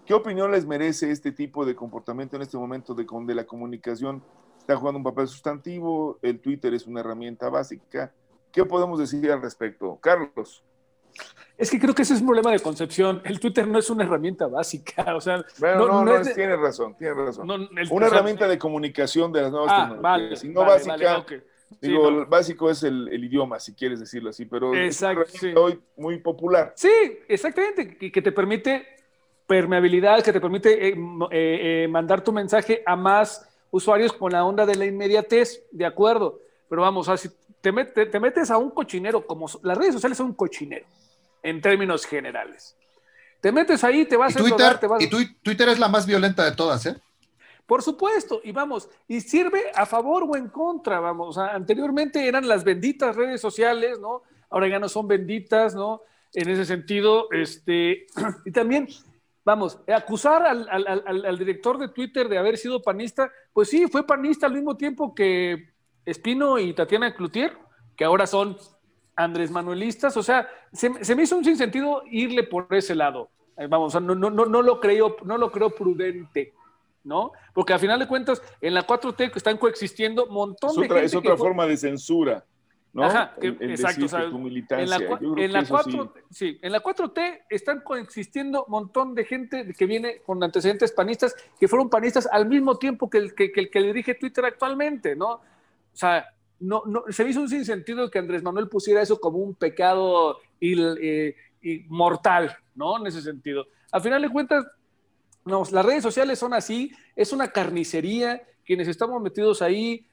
¿Qué 0.07 0.14
opinión 0.14 0.50
les 0.50 0.66
merece 0.66 1.12
este 1.12 1.31
tipo 1.31 1.64
de 1.64 1.77
comportamiento 1.77 2.35
en 2.35 2.42
este 2.42 2.59
momento 2.59 2.92
de 2.92 3.05
donde 3.05 3.37
la 3.37 3.46
comunicación 3.46 4.20
está 4.59 4.74
jugando 4.74 4.98
un 4.98 5.05
papel 5.05 5.29
sustantivo, 5.29 6.18
el 6.22 6.40
Twitter 6.40 6.74
es 6.74 6.88
una 6.88 7.03
herramienta 7.03 7.50
básica? 7.50 8.12
¿Qué 8.50 8.64
podemos 8.64 8.98
decir 8.98 9.31
al 9.31 9.42
respecto? 9.42 9.96
Carlos. 10.00 10.64
Es 11.57 11.70
que 11.70 11.79
creo 11.79 11.94
que 11.94 12.03
ese 12.03 12.14
es 12.14 12.20
un 12.20 12.27
problema 12.27 12.50
de 12.50 12.59
concepción. 12.59 13.22
El 13.24 13.38
Twitter 13.38 13.66
no 13.68 13.79
es 13.79 13.88
una 13.88 14.05
herramienta 14.05 14.46
básica. 14.46 15.05
O 15.16 15.20
sea, 15.20 15.44
bueno, 15.59 15.87
no, 15.87 16.05
no, 16.05 16.22
tiene 16.22 16.57
razón, 16.57 16.96
tiene 16.96 17.14
razón. 17.14 17.48
una 17.90 18.07
herramienta 18.07 18.48
de 18.48 18.59
comunicación 18.59 19.33
de 19.33 19.42
las 19.42 19.53
nuevas 19.53 19.70
ah, 19.72 19.88
tecnologías. 19.90 20.44
y 20.44 20.48
no 20.48 20.61
básica. 20.62 21.27
Digo, 21.81 22.09
el 22.09 22.27
básico 22.27 22.70
es 22.70 22.83
el, 22.83 23.09
idioma, 23.24 23.59
si 23.59 23.74
quieres 23.74 24.00
decirlo 24.00 24.31
así, 24.31 24.44
pero 24.44 24.74
es 24.74 25.03
hoy 25.57 25.81
muy 25.96 26.18
popular. 26.18 26.72
Sí, 26.77 26.90
exactamente, 27.29 27.96
que 27.96 28.22
te 28.22 28.33
permite 28.33 28.87
permeabilidad, 29.46 30.22
que 30.22 30.33
te 30.33 30.40
permite 30.40 30.88
eh, 30.88 30.94
eh, 31.31 31.85
eh, 31.85 31.88
mandar 31.88 32.22
tu 32.22 32.33
mensaje 32.33 32.83
a 32.87 32.96
más 32.96 33.48
usuarios 33.70 34.12
con 34.12 34.33
la 34.33 34.44
onda 34.44 34.64
de 34.64 34.77
la 34.77 34.87
inmediatez, 34.87 35.66
de 35.70 35.85
acuerdo. 35.85 36.40
Pero 36.68 36.83
vamos, 36.83 37.09
si 37.20 37.29
te, 37.61 37.72
te, 38.07 38.20
metes 38.20 38.50
a 38.50 38.59
un 38.59 38.70
cochinero, 38.70 39.27
como 39.27 39.46
las 39.62 39.77
redes 39.79 39.94
sociales 39.94 40.18
son 40.18 40.29
un 40.29 40.35
cochinero, 40.35 40.87
en 41.42 41.61
términos 41.61 42.07
generales. 42.07 42.77
Te 43.40 43.53
metes 43.53 43.85
ahí, 43.85 44.07
te 44.07 44.16
vas 44.16 44.35
a 44.37 44.38
Twitter, 44.38 44.79
Y 45.00 45.09
Twitter 45.42 45.68
es 45.68 45.79
la 45.79 45.88
más 45.88 46.07
violenta 46.07 46.44
de 46.44 46.57
todas, 46.57 46.87
¿eh? 46.87 46.96
Por 47.66 47.83
supuesto, 47.83 48.40
y 48.44 48.53
vamos, 48.53 48.90
y 49.09 49.20
sirve 49.22 49.70
a 49.74 49.87
favor 49.87 50.24
o 50.29 50.37
en 50.37 50.48
contra, 50.48 51.00
vamos, 51.00 51.38
anteriormente 51.38 52.29
eran 52.29 52.46
las 52.46 52.62
benditas 52.62 53.16
redes 53.16 53.40
sociales, 53.40 53.98
¿no? 53.98 54.22
Ahora 54.50 54.68
ya 54.68 54.79
no 54.79 54.88
son 54.88 55.09
benditas, 55.09 55.74
¿no? 55.74 56.03
En 56.35 56.50
ese 56.50 56.66
sentido, 56.66 57.29
este, 57.31 58.07
y 58.44 58.50
también, 58.50 58.88
vamos, 59.44 59.81
acusar 59.88 60.42
al, 60.46 60.68
al, 60.68 61.38
director 61.38 61.79
de 61.79 61.88
Twitter 61.88 62.29
de 62.29 62.37
haber 62.37 62.59
sido 62.59 62.83
panista, 62.83 63.33
pues 63.55 63.70
sí, 63.70 63.87
fue 63.88 64.07
panista 64.07 64.46
al 64.46 64.53
mismo 64.53 64.77
tiempo 64.77 65.14
que 65.14 65.73
Espino 66.06 66.58
y 66.58 66.72
Tatiana 66.74 67.14
Cloutier, 67.14 67.56
que 67.96 68.04
ahora 68.04 68.26
son 68.26 68.56
Andrés 69.16 69.50
Manuelistas, 69.50 70.16
o 70.16 70.22
sea, 70.22 70.48
se, 70.72 71.04
se 71.04 71.14
me 71.14 71.22
hizo 71.22 71.36
un 71.36 71.44
sinsentido 71.44 72.02
irle 72.10 72.42
por 72.42 72.66
ese 72.70 72.94
lado. 72.94 73.30
Eh, 73.56 73.66
vamos, 73.68 73.94
no, 73.94 74.14
no, 74.14 74.30
no, 74.30 74.46
no, 74.46 74.62
lo 74.62 74.80
creo, 74.80 75.16
no 75.24 75.38
lo 75.38 75.50
creo 75.50 75.70
prudente. 75.70 76.52
¿no? 77.04 77.32
Porque 77.52 77.74
al 77.74 77.80
final 77.80 77.98
de 77.98 78.08
cuentas, 78.08 78.42
en 78.60 78.74
la 78.74 78.86
4T 78.86 79.30
que 79.30 79.38
están 79.38 79.58
coexistiendo 79.58 80.24
un 80.26 80.34
montón 80.34 80.70
es 80.70 80.76
de 80.76 80.82
otra, 80.84 80.96
gente 80.96 81.06
Es 81.06 81.14
otra 81.14 81.36
forma 81.36 81.66
de 81.66 81.76
censura. 81.76 82.44
¿no? 82.94 83.04
Ajá, 83.04 83.34
exacto. 83.40 84.06
en 84.76 84.88
la, 84.88 84.96
en 85.36 85.52
la 85.52 85.64
4, 85.66 86.14
sí. 86.30 86.58
en 86.62 86.72
la 86.72 86.80
4T 86.80 87.42
están 87.50 87.80
coexistiendo 87.80 88.64
un 88.64 88.70
montón 88.70 89.14
de 89.16 89.24
gente 89.24 89.72
que 89.76 89.84
viene 89.84 90.20
con 90.24 90.42
antecedentes 90.42 90.92
panistas, 90.92 91.34
que 91.58 91.66
fueron 91.66 91.90
panistas 91.90 92.28
al 92.30 92.46
mismo 92.46 92.78
tiempo 92.78 93.10
que 93.10 93.18
el 93.18 93.34
que, 93.34 93.50
que, 93.50 93.60
el 93.60 93.70
que 93.70 93.82
dirige 93.82 94.14
Twitter 94.14 94.44
actualmente, 94.44 95.16
¿no? 95.16 95.40
O 95.94 95.96
sea, 95.96 96.26
no, 96.61 96.83
no, 96.87 97.04
se 97.09 97.24
me 97.24 97.30
hizo 97.30 97.40
un 97.40 97.48
sinsentido 97.48 98.11
que 98.11 98.18
Andrés 98.18 98.42
Manuel 98.42 98.68
pusiera 98.68 99.00
eso 99.00 99.20
como 99.20 99.38
un 99.38 99.54
pecado 99.54 100.38
y, 100.61 100.80
eh, 100.80 101.37
y 101.62 101.85
mortal, 101.88 102.57
¿no? 102.74 102.98
En 102.98 103.07
ese 103.07 103.22
sentido. 103.22 103.66
Al 103.92 104.00
final 104.02 104.22
de 104.22 104.28
cuentas, 104.28 104.66
no, 105.44 105.62
las 105.70 105.85
redes 105.85 106.02
sociales 106.02 106.38
son 106.38 106.54
así, 106.54 106.90
es 107.14 107.33
una 107.33 107.48
carnicería, 107.48 108.42
quienes 108.64 108.88
estamos 108.88 109.20
metidos 109.22 109.62
ahí 109.62 110.07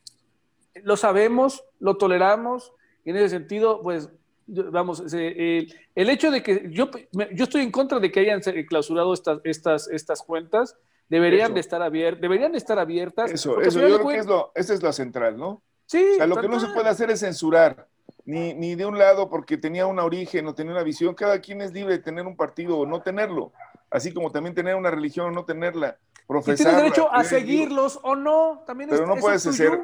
lo 0.84 0.98
sabemos, 0.98 1.63
lo 1.80 1.98
toleramos, 1.98 2.72
y 3.04 3.10
en 3.10 3.17
ese 3.17 3.30
sentido, 3.30 3.82
pues, 3.82 4.10
vamos, 4.48 5.04
el 5.12 5.70
hecho 5.96 6.32
de 6.32 6.44
que 6.44 6.70
yo, 6.72 6.89
yo 7.12 7.44
estoy 7.44 7.62
en 7.62 7.72
contra 7.72 8.00
de 8.00 8.12
que 8.12 8.22
hayan 8.22 8.41
clausurado 8.67 9.13
estas, 9.13 9.39
estas, 9.44 9.88
estas 9.89 10.22
cuentas, 10.22 10.78
deberían 11.10 11.54
de 11.54 11.60
estar 11.60 11.82
abiertas, 11.82 12.22
deberían 12.22 12.52
de 12.52 12.58
estar 12.58 12.80
abiertas. 12.80 13.32
Eso, 13.32 13.60
eso 13.62 13.80
yo 13.80 13.98
creo 13.98 14.08
que 14.08 14.17
es 14.17 14.26
lo, 14.26 14.52
esa 14.56 14.74
es 14.74 14.82
la 14.82 14.94
central, 14.94 15.38
¿no? 15.38 15.62
Sí. 15.91 16.12
O 16.13 16.15
sea, 16.15 16.27
lo 16.27 16.38
que 16.38 16.47
no 16.47 16.58
se 16.58 16.69
puede 16.69 16.88
hacer 16.88 17.12
es 17.12 17.19
censurar, 17.19 17.86
ni, 18.23 18.54
ni 18.54 18.75
de 18.75 18.86
un 18.86 18.97
lado 18.97 19.30
porque 19.30 19.58
tenía 19.58 19.86
un 19.88 19.99
origen 19.99 20.47
o 20.47 20.56
tenía 20.56 20.71
una 20.71 20.84
visión, 20.84 21.13
cada 21.13 21.41
quien 21.41 21.60
es 21.60 21.73
libre 21.73 21.97
de 21.97 21.99
tener 22.01 22.25
un 22.25 22.38
partido 22.38 22.77
o 22.77 22.86
no 22.86 23.01
tenerlo, 23.01 23.51
así 23.89 24.13
como 24.13 24.32
también 24.32 24.56
tener 24.56 24.75
una 24.75 24.89
religión 24.89 25.27
o 25.27 25.32
no 25.32 25.43
tenerla. 25.43 25.97
Profesar, 26.27 26.54
y 26.54 26.63
tienes 26.63 26.77
derecho 26.77 27.12
a 27.12 27.25
seguirlos 27.25 27.99
o 28.04 28.15
no, 28.15 28.63
también 28.65 28.89
Pero 28.89 29.06
no 29.06 29.17
puedes 29.17 29.45
hacer 29.45 29.82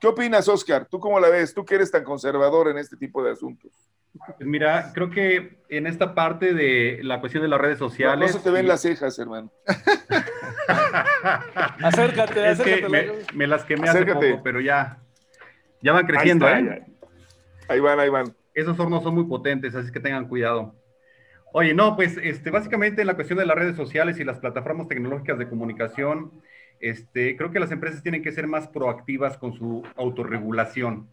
¿Qué 0.00 0.06
opinas, 0.06 0.48
Oscar? 0.48 0.86
¿Tú 0.86 0.98
cómo 0.98 1.20
la 1.20 1.28
ves? 1.28 1.52
Tú 1.52 1.62
que 1.62 1.74
eres 1.74 1.90
tan 1.90 2.04
conservador 2.04 2.68
en 2.68 2.78
este 2.78 2.96
tipo 2.96 3.22
de 3.22 3.32
asuntos. 3.32 3.70
Pues 4.36 4.48
mira, 4.48 4.92
creo 4.94 5.10
que 5.10 5.58
en 5.68 5.86
esta 5.86 6.14
parte 6.14 6.54
de 6.54 7.00
la 7.02 7.20
cuestión 7.20 7.42
de 7.42 7.48
las 7.48 7.60
redes 7.60 7.78
sociales. 7.78 8.32
No, 8.32 8.38
se 8.38 8.42
te 8.42 8.50
ven 8.50 8.66
las 8.66 8.80
cejas, 8.80 9.18
hermano. 9.18 9.52
acércate, 11.82 12.46
acércate. 12.46 13.24
me, 13.34 13.46
las 13.46 13.64
quemé 13.64 13.90
hace 13.90 14.06
poco, 14.06 14.40
pero 14.42 14.60
ya, 14.60 15.01
ya 15.82 15.92
van 15.92 16.06
creciendo, 16.06 16.48
¿eh? 16.48 16.84
Ahí 17.68 17.80
van, 17.80 17.98
ahí 18.00 18.08
van. 18.08 18.34
Esos 18.54 18.78
hornos 18.78 19.02
son 19.02 19.14
muy 19.14 19.24
potentes, 19.24 19.74
así 19.74 19.90
que 19.90 20.00
tengan 20.00 20.28
cuidado. 20.28 20.74
Oye, 21.52 21.74
no, 21.74 21.96
pues 21.96 22.18
este, 22.22 22.50
básicamente 22.50 23.02
en 23.02 23.06
la 23.06 23.14
cuestión 23.14 23.38
de 23.38 23.46
las 23.46 23.56
redes 23.56 23.76
sociales 23.76 24.18
y 24.18 24.24
las 24.24 24.38
plataformas 24.38 24.88
tecnológicas 24.88 25.38
de 25.38 25.48
comunicación, 25.48 26.32
este, 26.80 27.36
creo 27.36 27.50
que 27.50 27.60
las 27.60 27.70
empresas 27.72 28.02
tienen 28.02 28.22
que 28.22 28.32
ser 28.32 28.46
más 28.46 28.68
proactivas 28.68 29.36
con 29.36 29.52
su 29.52 29.82
autorregulación. 29.96 31.08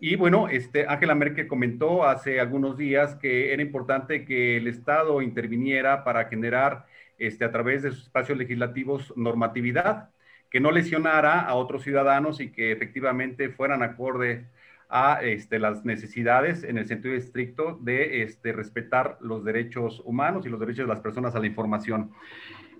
Y 0.00 0.16
bueno, 0.16 0.48
este, 0.48 0.86
Angela 0.88 1.14
Merkel 1.14 1.46
comentó 1.46 2.04
hace 2.04 2.40
algunos 2.40 2.76
días 2.76 3.14
que 3.16 3.52
era 3.52 3.62
importante 3.62 4.24
que 4.24 4.56
el 4.56 4.66
Estado 4.66 5.22
interviniera 5.22 6.04
para 6.04 6.24
generar 6.26 6.86
este, 7.18 7.44
a 7.44 7.52
través 7.52 7.82
de 7.82 7.90
sus 7.90 8.04
espacios 8.04 8.36
legislativos 8.36 9.12
normatividad 9.16 10.10
que 10.54 10.60
no 10.60 10.70
lesionara 10.70 11.40
a 11.40 11.54
otros 11.54 11.82
ciudadanos 11.82 12.40
y 12.40 12.52
que 12.52 12.70
efectivamente 12.70 13.48
fueran 13.48 13.82
acorde 13.82 14.46
a 14.88 15.18
este, 15.20 15.58
las 15.58 15.84
necesidades 15.84 16.62
en 16.62 16.78
el 16.78 16.86
sentido 16.86 17.12
estricto 17.16 17.76
de 17.82 18.22
este, 18.22 18.52
respetar 18.52 19.18
los 19.20 19.44
derechos 19.44 20.00
humanos 20.04 20.46
y 20.46 20.50
los 20.50 20.60
derechos 20.60 20.86
de 20.86 20.94
las 20.94 21.00
personas 21.00 21.34
a 21.34 21.40
la 21.40 21.48
información. 21.48 22.12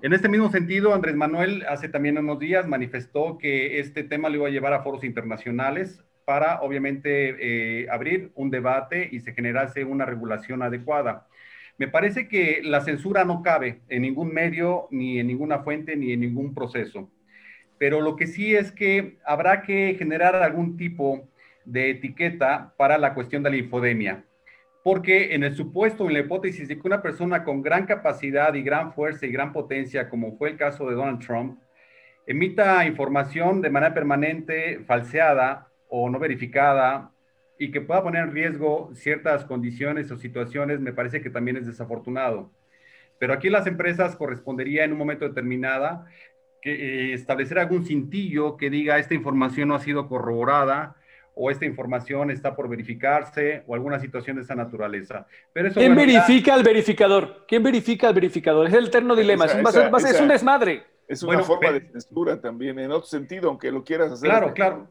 En 0.02 0.12
este 0.12 0.28
mismo 0.28 0.52
sentido, 0.52 0.94
Andrés 0.94 1.16
Manuel 1.16 1.64
hace 1.68 1.88
también 1.88 2.16
unos 2.16 2.38
días 2.38 2.68
manifestó 2.68 3.38
que 3.38 3.80
este 3.80 4.04
tema 4.04 4.28
lo 4.28 4.36
iba 4.36 4.46
a 4.46 4.52
llevar 4.52 4.72
a 4.72 4.84
foros 4.84 5.02
internacionales 5.02 6.04
para, 6.24 6.60
obviamente, 6.60 7.80
eh, 7.80 7.88
abrir 7.90 8.30
un 8.36 8.50
debate 8.50 9.08
y 9.10 9.18
se 9.18 9.32
generase 9.32 9.84
una 9.84 10.06
regulación 10.06 10.62
adecuada. 10.62 11.26
Me 11.76 11.88
parece 11.88 12.28
que 12.28 12.60
la 12.62 12.82
censura 12.82 13.24
no 13.24 13.42
cabe 13.42 13.80
en 13.88 14.02
ningún 14.02 14.32
medio, 14.32 14.86
ni 14.92 15.18
en 15.18 15.26
ninguna 15.26 15.64
fuente, 15.64 15.96
ni 15.96 16.12
en 16.12 16.20
ningún 16.20 16.54
proceso. 16.54 17.10
Pero 17.78 18.00
lo 18.00 18.16
que 18.16 18.26
sí 18.26 18.54
es 18.54 18.72
que 18.72 19.18
habrá 19.24 19.62
que 19.62 19.96
generar 19.98 20.36
algún 20.36 20.76
tipo 20.76 21.28
de 21.64 21.90
etiqueta 21.90 22.74
para 22.76 22.98
la 22.98 23.14
cuestión 23.14 23.42
de 23.42 23.50
la 23.50 23.56
infodemia 23.56 24.24
porque 24.84 25.34
en 25.34 25.42
el 25.42 25.56
supuesto, 25.56 26.06
en 26.06 26.12
la 26.12 26.20
hipótesis 26.20 26.68
de 26.68 26.78
que 26.78 26.86
una 26.86 27.00
persona 27.00 27.42
con 27.42 27.62
gran 27.62 27.86
capacidad 27.86 28.52
y 28.52 28.62
gran 28.62 28.92
fuerza 28.92 29.24
y 29.24 29.32
gran 29.32 29.50
potencia, 29.50 30.10
como 30.10 30.36
fue 30.36 30.50
el 30.50 30.58
caso 30.58 30.86
de 30.86 30.94
Donald 30.94 31.24
Trump, 31.24 31.58
emita 32.26 32.84
información 32.84 33.62
de 33.62 33.70
manera 33.70 33.94
permanente, 33.94 34.80
falseada 34.86 35.68
o 35.88 36.10
no 36.10 36.18
verificada, 36.18 37.10
y 37.58 37.70
que 37.70 37.80
pueda 37.80 38.02
poner 38.02 38.24
en 38.24 38.32
riesgo 38.32 38.90
ciertas 38.94 39.46
condiciones 39.46 40.10
o 40.10 40.18
situaciones, 40.18 40.80
me 40.80 40.92
parece 40.92 41.22
que 41.22 41.30
también 41.30 41.56
es 41.56 41.66
desafortunado. 41.66 42.50
Pero 43.18 43.32
aquí 43.32 43.48
las 43.48 43.66
empresas 43.66 44.16
correspondería 44.16 44.84
en 44.84 44.92
un 44.92 44.98
momento 44.98 45.26
determinado 45.26 46.04
que 46.64 46.72
eh, 46.72 47.12
establecer 47.12 47.58
algún 47.58 47.84
cintillo 47.84 48.56
que 48.56 48.70
diga 48.70 48.98
esta 48.98 49.12
información 49.12 49.68
no 49.68 49.74
ha 49.74 49.80
sido 49.80 50.08
corroborada, 50.08 50.96
o 51.34 51.50
esta 51.50 51.66
información 51.66 52.30
está 52.30 52.56
por 52.56 52.68
verificarse 52.68 53.64
o 53.66 53.74
alguna 53.74 53.98
situación 53.98 54.36
de 54.36 54.42
esa 54.42 54.54
naturaleza. 54.54 55.26
Pero 55.52 55.68
eso, 55.68 55.80
¿Quién 55.80 55.94
verifica 55.94 56.54
al 56.54 56.62
verificador? 56.62 57.44
¿Quién 57.46 57.62
verifica 57.62 58.08
al 58.08 58.14
verificador? 58.14 58.68
Es 58.68 58.72
el 58.72 58.86
eterno 58.86 59.14
dilema, 59.14 59.44
es, 59.44 59.54
un 60.20 60.28
desmadre. 60.28 60.84
Es 61.06 61.22
una 61.22 61.42
forma 61.42 61.72
de 61.72 61.82
censura 61.82 62.40
también, 62.40 62.78
en 62.78 62.90
otro 62.90 63.06
sentido, 63.06 63.50
aunque 63.50 63.70
lo 63.70 63.84
quieras 63.84 64.12
hacer. 64.12 64.30
Claro, 64.30 64.54
claro. 64.54 64.88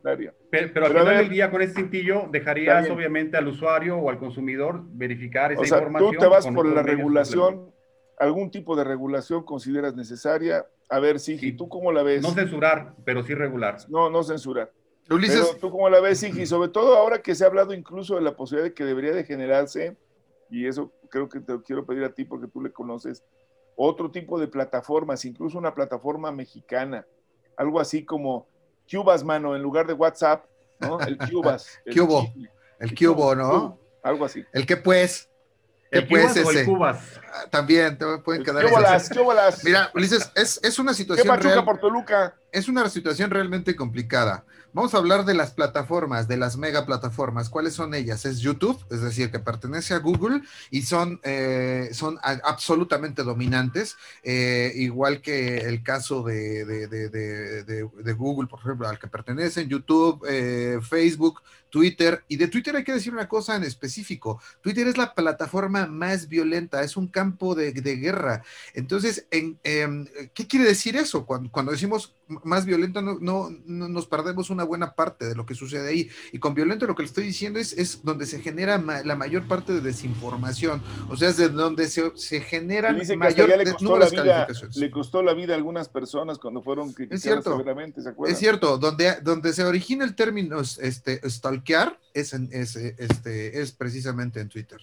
Pero, 0.51 0.85
al 0.85 0.91
final 0.91 1.17
del 1.17 1.29
día, 1.29 1.49
con 1.49 1.61
ese 1.63 1.73
cintillo, 1.73 2.27
dejarías 2.29 2.87
obviamente 2.89 3.37
al 3.37 3.47
usuario 3.47 3.97
o 3.97 4.11
al 4.11 4.19
consumidor 4.19 4.83
verificar 4.89 5.53
esa 5.53 5.61
o 5.61 5.65
sea, 5.65 5.77
información. 5.79 6.11
Tú 6.13 6.19
te 6.19 6.27
vas 6.27 6.45
por 6.45 6.67
la 6.67 6.83
regulación, 6.83 7.71
algún 8.19 8.51
tipo 8.51 8.75
de 8.75 8.83
regulación 8.83 9.43
consideras 9.43 9.95
necesaria. 9.95 10.65
A 10.93 10.99
ver, 10.99 11.19
sí, 11.19 11.39
¿y 11.41 11.53
tú 11.53 11.67
cómo 11.67 11.91
la 11.91 12.03
ves? 12.03 12.21
No 12.21 12.35
censurar, 12.35 12.93
pero 13.03 13.23
sí 13.23 13.33
regular. 13.33 13.77
No, 13.89 14.11
no 14.11 14.21
censurar. 14.21 14.71
Ulises. 15.09 15.57
¿tú 15.59 15.71
cómo 15.71 15.89
la 15.89 15.99
ves, 15.99 16.21
Y 16.21 16.45
Sobre 16.45 16.69
todo 16.69 16.95
ahora 16.95 17.19
que 17.19 17.33
se 17.33 17.43
ha 17.43 17.47
hablado 17.47 17.73
incluso 17.73 18.13
de 18.13 18.21
la 18.21 18.35
posibilidad 18.35 18.69
de 18.69 18.75
que 18.75 18.85
debería 18.85 19.11
de 19.11 19.23
generarse, 19.23 19.97
y 20.51 20.67
eso 20.67 20.93
creo 21.09 21.27
que 21.27 21.39
te 21.39 21.51
lo 21.51 21.63
quiero 21.63 21.83
pedir 21.83 22.03
a 22.03 22.13
ti 22.13 22.25
porque 22.25 22.47
tú 22.47 22.61
le 22.61 22.71
conoces, 22.71 23.23
otro 23.75 24.11
tipo 24.11 24.39
de 24.39 24.45
plataformas, 24.45 25.25
incluso 25.25 25.57
una 25.57 25.73
plataforma 25.73 26.31
mexicana, 26.31 27.07
algo 27.57 27.79
así 27.79 28.05
como 28.05 28.45
Cubas, 28.87 29.23
mano, 29.23 29.55
en 29.55 29.63
lugar 29.63 29.87
de 29.87 29.93
WhatsApp, 29.93 30.45
¿no? 30.79 30.99
El 30.99 31.17
Cubas. 31.17 31.81
El 31.85 31.99
Cubo. 31.99 32.31
El 32.79 32.93
Cubo, 32.93 33.33
¿no? 33.33 33.79
Algo 34.03 34.25
así. 34.25 34.45
El 34.53 34.67
que 34.67 34.77
pues. 34.77 35.27
¿El 35.93 36.07
Cubas 36.07 36.37
o 36.37 36.51
el 36.51 36.65
Cubas? 36.65 36.97
Ah, 37.33 37.45
también 37.49 37.97
te 37.97 38.05
pueden 38.19 38.43
quedar. 38.43 38.65
¿Qué 38.65 38.71
bolas, 38.71 39.63
Mira, 39.63 39.89
Ulises, 39.93 40.31
es, 40.35 40.59
es 40.63 40.79
una 40.79 40.93
situación. 40.93 41.27
¿Qué 41.39 41.47
real, 41.47 41.65
por 41.65 41.79
Toluca? 41.79 42.35
Es 42.53 42.67
una 42.67 42.87
situación 42.87 43.31
realmente 43.31 43.75
complicada. 43.75 44.45
Vamos 44.73 44.93
a 44.93 44.97
hablar 44.97 45.25
de 45.25 45.33
las 45.33 45.51
plataformas, 45.51 46.27
de 46.27 46.37
las 46.37 46.55
mega 46.55 46.85
plataformas. 46.85 47.49
¿Cuáles 47.49 47.73
son 47.73 47.95
ellas? 47.95 48.25
Es 48.25 48.39
YouTube, 48.39 48.79
es 48.91 49.01
decir, 49.01 49.31
que 49.31 49.39
pertenece 49.39 49.95
a 49.95 49.99
Google 49.99 50.41
y 50.69 50.83
son, 50.83 51.19
eh, 51.23 51.89
son 51.93 52.19
absolutamente 52.21 53.23
dominantes, 53.23 53.95
eh, 54.21 54.71
igual 54.75 55.21
que 55.21 55.57
el 55.57 55.81
caso 55.81 56.21
de, 56.21 56.65
de, 56.65 58.13
Google, 58.13 58.47
por 58.47 58.59
ejemplo, 58.59 58.87
al 58.87 58.99
que 58.99 59.07
pertenecen 59.07 59.67
YouTube, 59.67 60.23
eh, 60.29 60.79
Facebook, 60.81 61.41
Twitter. 61.71 62.23
Y 62.27 62.37
de 62.37 62.47
Twitter 62.47 62.75
hay 62.75 62.83
que 62.83 62.93
decir 62.93 63.13
una 63.13 63.27
cosa 63.27 63.55
en 63.55 63.63
específico. 63.63 64.39
Twitter 64.61 64.87
es 64.87 64.97
la 64.97 65.15
plataforma 65.15 65.87
más 65.87 66.27
violenta, 66.27 66.83
es 66.83 66.97
un 66.97 67.07
campo 67.07 67.55
de, 67.55 67.71
guerra. 67.73 68.43
Entonces, 68.75 69.25
en, 69.31 69.59
em, 69.63 70.05
¿qué 70.35 70.47
quiere 70.47 70.65
decir 70.65 70.95
eso? 70.95 71.25
Cuando, 71.25 71.49
cuando 71.51 71.71
decimos 71.71 72.13
más 72.43 72.65
violento, 72.65 73.01
no, 73.01 73.17
no, 73.19 73.49
nos 73.65 74.07
perdemos 74.07 74.49
una 74.49 74.63
buena 74.63 74.95
parte 74.95 75.25
de 75.25 75.35
lo 75.35 75.45
que 75.45 75.55
sucede 75.55 75.89
ahí. 75.89 76.09
Y 76.31 76.39
con 76.39 76.53
violento 76.53 76.87
lo 76.87 76.95
que 76.95 77.03
le 77.03 77.07
estoy 77.07 77.25
diciendo 77.25 77.59
es, 77.59 77.73
es 77.73 78.03
donde 78.03 78.25
se 78.25 78.39
genera 78.39 78.77
la 78.77 79.15
mayor 79.15 79.47
parte 79.47 79.73
de 79.73 79.81
desinformación. 79.81 80.81
O 81.09 81.17
sea, 81.17 81.29
es 81.29 81.37
de 81.37 81.49
donde 81.49 81.87
se, 81.87 82.11
se 82.15 82.41
generan 82.41 82.97
mayor 83.17 83.49
le 83.49 83.71
costó, 83.71 83.97
la 83.97 84.09
vida, 84.09 84.47
le 84.75 84.91
costó 84.91 85.23
la 85.23 85.33
vida 85.33 85.53
a 85.53 85.57
algunas 85.57 85.89
personas 85.89 86.37
cuando 86.37 86.61
fueron 86.61 86.93
criticadas 86.93 87.19
es 87.19 87.23
cierto, 87.23 87.57
severamente, 87.57 88.01
¿se 88.01 88.13
Es 88.27 88.37
cierto, 88.37 88.77
donde, 88.77 89.15
donde 89.21 89.53
se 89.53 89.63
origina 89.63 90.05
el 90.05 90.15
término 90.15 90.61
este, 90.61 91.29
stalkear 91.29 91.99
es, 92.13 92.33
es, 92.33 92.75
este, 92.75 93.61
es 93.61 93.71
precisamente 93.71 94.39
en 94.39 94.49
Twitter. 94.49 94.79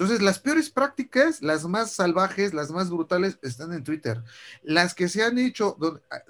Entonces, 0.00 0.22
las 0.22 0.38
peores 0.38 0.70
prácticas, 0.70 1.42
las 1.42 1.66
más 1.66 1.92
salvajes, 1.92 2.54
las 2.54 2.70
más 2.70 2.88
brutales, 2.88 3.38
están 3.42 3.74
en 3.74 3.84
Twitter. 3.84 4.22
Las 4.62 4.94
que 4.94 5.10
se 5.10 5.22
han 5.22 5.36
hecho, 5.36 5.76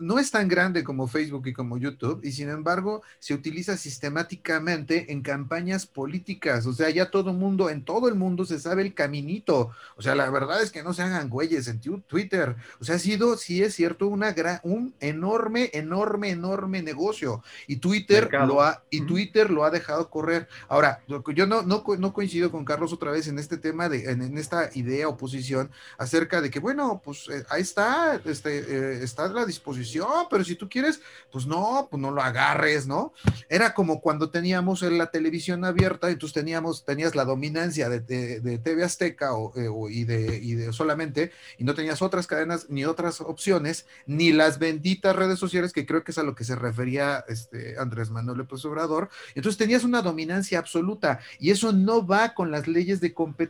no 0.00 0.18
es 0.18 0.32
tan 0.32 0.48
grande 0.48 0.82
como 0.82 1.06
Facebook 1.06 1.46
y 1.46 1.52
como 1.52 1.78
YouTube, 1.78 2.18
y 2.24 2.32
sin 2.32 2.48
embargo 2.48 3.02
se 3.20 3.32
utiliza 3.32 3.76
sistemáticamente 3.76 5.12
en 5.12 5.22
campañas 5.22 5.86
políticas. 5.86 6.66
O 6.66 6.72
sea, 6.72 6.90
ya 6.90 7.12
todo 7.12 7.32
mundo, 7.32 7.70
en 7.70 7.84
todo 7.84 8.08
el 8.08 8.16
mundo 8.16 8.44
se 8.44 8.58
sabe 8.58 8.82
el 8.82 8.92
caminito. 8.92 9.70
O 9.94 10.02
sea, 10.02 10.16
la 10.16 10.28
verdad 10.30 10.60
es 10.60 10.72
que 10.72 10.82
no 10.82 10.92
se 10.92 11.02
hagan 11.02 11.28
güeyes 11.28 11.68
en 11.68 11.78
Twitter. 11.78 12.56
O 12.80 12.84
sea, 12.84 12.96
ha 12.96 12.98
sido, 12.98 13.36
sí 13.36 13.62
es 13.62 13.76
cierto, 13.76 14.08
una 14.08 14.32
gran, 14.32 14.58
un 14.64 14.94
enorme, 14.98 15.70
enorme, 15.74 16.30
enorme 16.30 16.82
negocio. 16.82 17.44
Y 17.68 17.76
Twitter, 17.76 18.30
lo 18.32 18.62
ha, 18.62 18.82
y 18.90 19.02
Twitter 19.02 19.48
lo 19.48 19.62
ha 19.62 19.70
dejado 19.70 20.10
correr. 20.10 20.48
Ahora, 20.68 21.04
yo 21.06 21.46
no, 21.46 21.62
no, 21.62 21.84
no 21.96 22.12
coincido 22.12 22.50
con 22.50 22.64
Carlos 22.64 22.92
otra 22.92 23.12
vez 23.12 23.28
en 23.28 23.38
este 23.38 23.59
tema, 23.60 23.88
de, 23.88 24.10
en, 24.10 24.36
esta 24.38 24.70
idea 24.74 25.08
o 25.08 25.16
posición 25.16 25.70
acerca 25.98 26.40
de 26.40 26.50
que, 26.50 26.60
bueno, 26.60 27.00
pues 27.04 27.28
eh, 27.28 27.44
ahí 27.50 27.62
está, 27.62 28.20
este, 28.24 28.58
eh, 28.58 29.02
está 29.02 29.26
a 29.26 29.28
la 29.28 29.44
disposición, 29.44 30.26
pero 30.30 30.44
si 30.44 30.54
tú 30.56 30.68
quieres, 30.68 31.00
pues 31.30 31.46
no, 31.46 31.88
pues 31.90 32.00
no 32.00 32.10
lo 32.10 32.22
agarres, 32.22 32.86
¿no? 32.86 33.12
Era 33.48 33.74
como 33.74 34.00
cuando 34.00 34.30
teníamos 34.30 34.82
la 34.82 35.10
televisión 35.10 35.64
abierta 35.64 36.10
y 36.10 36.16
tú 36.16 36.28
teníamos, 36.28 36.84
tenías 36.84 37.14
la 37.14 37.24
dominancia 37.24 37.88
de, 37.88 38.00
de, 38.00 38.58
TV 38.58 38.84
Azteca 38.84 39.34
o, 39.34 39.52
eh, 39.56 39.68
y, 39.90 40.04
de, 40.04 40.38
y 40.42 40.54
de 40.54 40.72
solamente, 40.72 41.32
y 41.58 41.64
no 41.64 41.74
tenías 41.74 42.02
otras 42.02 42.26
cadenas 42.26 42.66
ni 42.68 42.84
otras 42.84 43.20
opciones, 43.20 43.86
ni 44.06 44.32
las 44.32 44.58
benditas 44.58 45.14
redes 45.14 45.38
sociales, 45.38 45.72
que 45.72 45.86
creo 45.86 46.04
que 46.04 46.12
es 46.12 46.18
a 46.18 46.22
lo 46.22 46.34
que 46.34 46.44
se 46.44 46.56
refería 46.56 47.24
este 47.28 47.78
Andrés 47.78 48.10
Manuel 48.10 48.38
López 48.38 48.64
Obrador. 48.64 49.10
Entonces 49.34 49.58
tenías 49.58 49.84
una 49.84 50.02
dominancia 50.02 50.58
absoluta 50.58 51.20
y 51.38 51.50
eso 51.50 51.72
no 51.72 52.06
va 52.06 52.34
con 52.34 52.50
las 52.50 52.66
leyes 52.66 53.00
de 53.00 53.14
competencia 53.14 53.49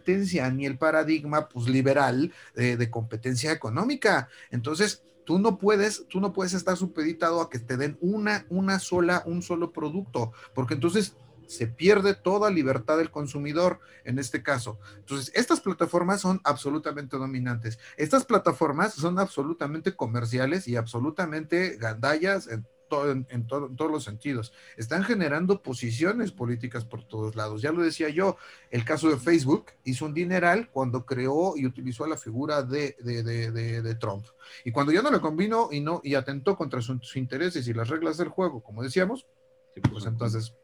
ni 0.53 0.67
el 0.67 0.79
paradigma 0.79 1.49
pues, 1.49 1.69
liberal 1.69 2.33
de 2.55 2.91
competencia 2.91 3.53
económica. 3.53 4.29
Entonces, 4.51 5.03
tú 5.25 5.39
no 5.39 5.59
puedes, 5.59 6.07
tú 6.09 6.21
no 6.21 6.33
puedes 6.33 6.55
estar 6.55 6.77
supeditado 6.77 7.41
a 7.41 7.51
que 7.51 7.59
te 7.59 7.77
den 7.77 7.97
una, 8.01 8.47
una 8.49 8.79
sola, 8.79 9.23
un 9.27 9.43
solo 9.43 9.73
producto, 9.73 10.33
porque 10.55 10.75
entonces 10.75 11.17
se 11.47 11.67
pierde 11.67 12.15
toda 12.15 12.51
libertad 12.51 12.97
del 12.97 13.11
consumidor 13.11 13.81
en 14.05 14.21
este 14.21 14.43
caso. 14.43 14.79
Entonces, 14.99 15.33
estas 15.35 15.61
plataformas 15.61 16.21
son 16.21 16.41
absolutamente 16.45 17.17
dominantes. 17.17 17.79
Estas 17.97 18.25
plataformas 18.25 18.95
son 18.95 19.19
absolutamente 19.19 19.97
comerciales 19.97 20.69
y 20.69 20.77
absolutamente 20.77 21.77
gandallas 21.77 22.47
en 22.47 22.67
en, 22.91 23.47
todos 23.47 23.91
los 23.91 24.05
sentidos. 24.05 24.53
Están 24.77 25.05
generando 25.05 25.63
posiciones 25.63 26.33
políticas 26.33 26.85
por 26.85 27.05
todos 27.05 27.37
lados. 27.37 27.63
Ya 27.63 27.73
lo 27.73 27.83
decía 27.83 28.09
yo, 28.09 28.37
el 28.71 28.85
caso 28.85 29.09
de 29.09 29.17
Facebook 29.17 29.67
hizo 29.85 30.05
un 30.05 30.15
dineral 30.15 30.71
cuando 30.71 31.07
creó 31.07 31.55
y 31.57 31.67
utilizó 31.67 32.07
la 32.07 32.17
figura 32.17 32.63
de, 32.63 32.97
de, 33.01 33.95
Trump. 33.97 34.27
Y 34.65 34.73
cuando 34.73 34.93
ya 34.93 35.03
no 35.03 35.11
le 35.11 35.21
combinó 35.21 35.69
y, 35.71 35.81
no, 35.81 36.01
y 36.03 36.15
atentó 36.15 36.57
contra 36.57 36.81
sus 36.81 37.17
intereses 37.17 37.67
y 37.69 37.75
las 37.75 37.89
reglas 37.89 38.17
del 38.17 38.29
juego, 38.29 38.63
como 38.63 38.83
decíamos, 38.83 39.27
pues 39.91 40.07
entonces... 40.07 40.55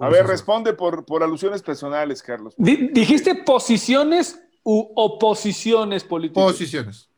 A 0.00 0.08
ver, 0.08 0.26
responde 0.26 0.74
por, 0.74 1.04
por 1.04 1.22
alusiones 1.22 1.62
personales, 1.62 2.20
Carlos. 2.20 2.54
Dijiste 2.58 3.36
posiciones 3.36 4.40
u 4.64 4.90
oposiciones 4.96 6.02
políticas. 6.02 6.42
Posiciones. 6.42 7.10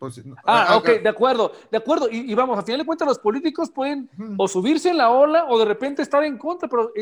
ah, 0.45 0.67
ah, 0.69 0.77
ok, 0.77 1.01
de 1.01 1.09
acuerdo, 1.09 1.53
de 1.71 1.79
acuerdo. 1.79 2.09
Y, 2.11 2.35
vamos, 2.35 2.59
a 2.59 2.63
final 2.63 2.81
de 2.81 2.87
cuentas 2.87 3.07
los 3.07 3.19
políticos 3.21 3.71
pueden 3.71 4.11
o 4.37 4.49
subirse 4.49 4.91
en 4.91 4.99
la 4.99 5.11
ola 5.11 5.47
o 5.49 5.59
de 5.59 5.65
repente 5.65 6.03
estar 6.03 6.25
en 6.25 6.37
contra, 6.37 6.69
pero 6.69 6.93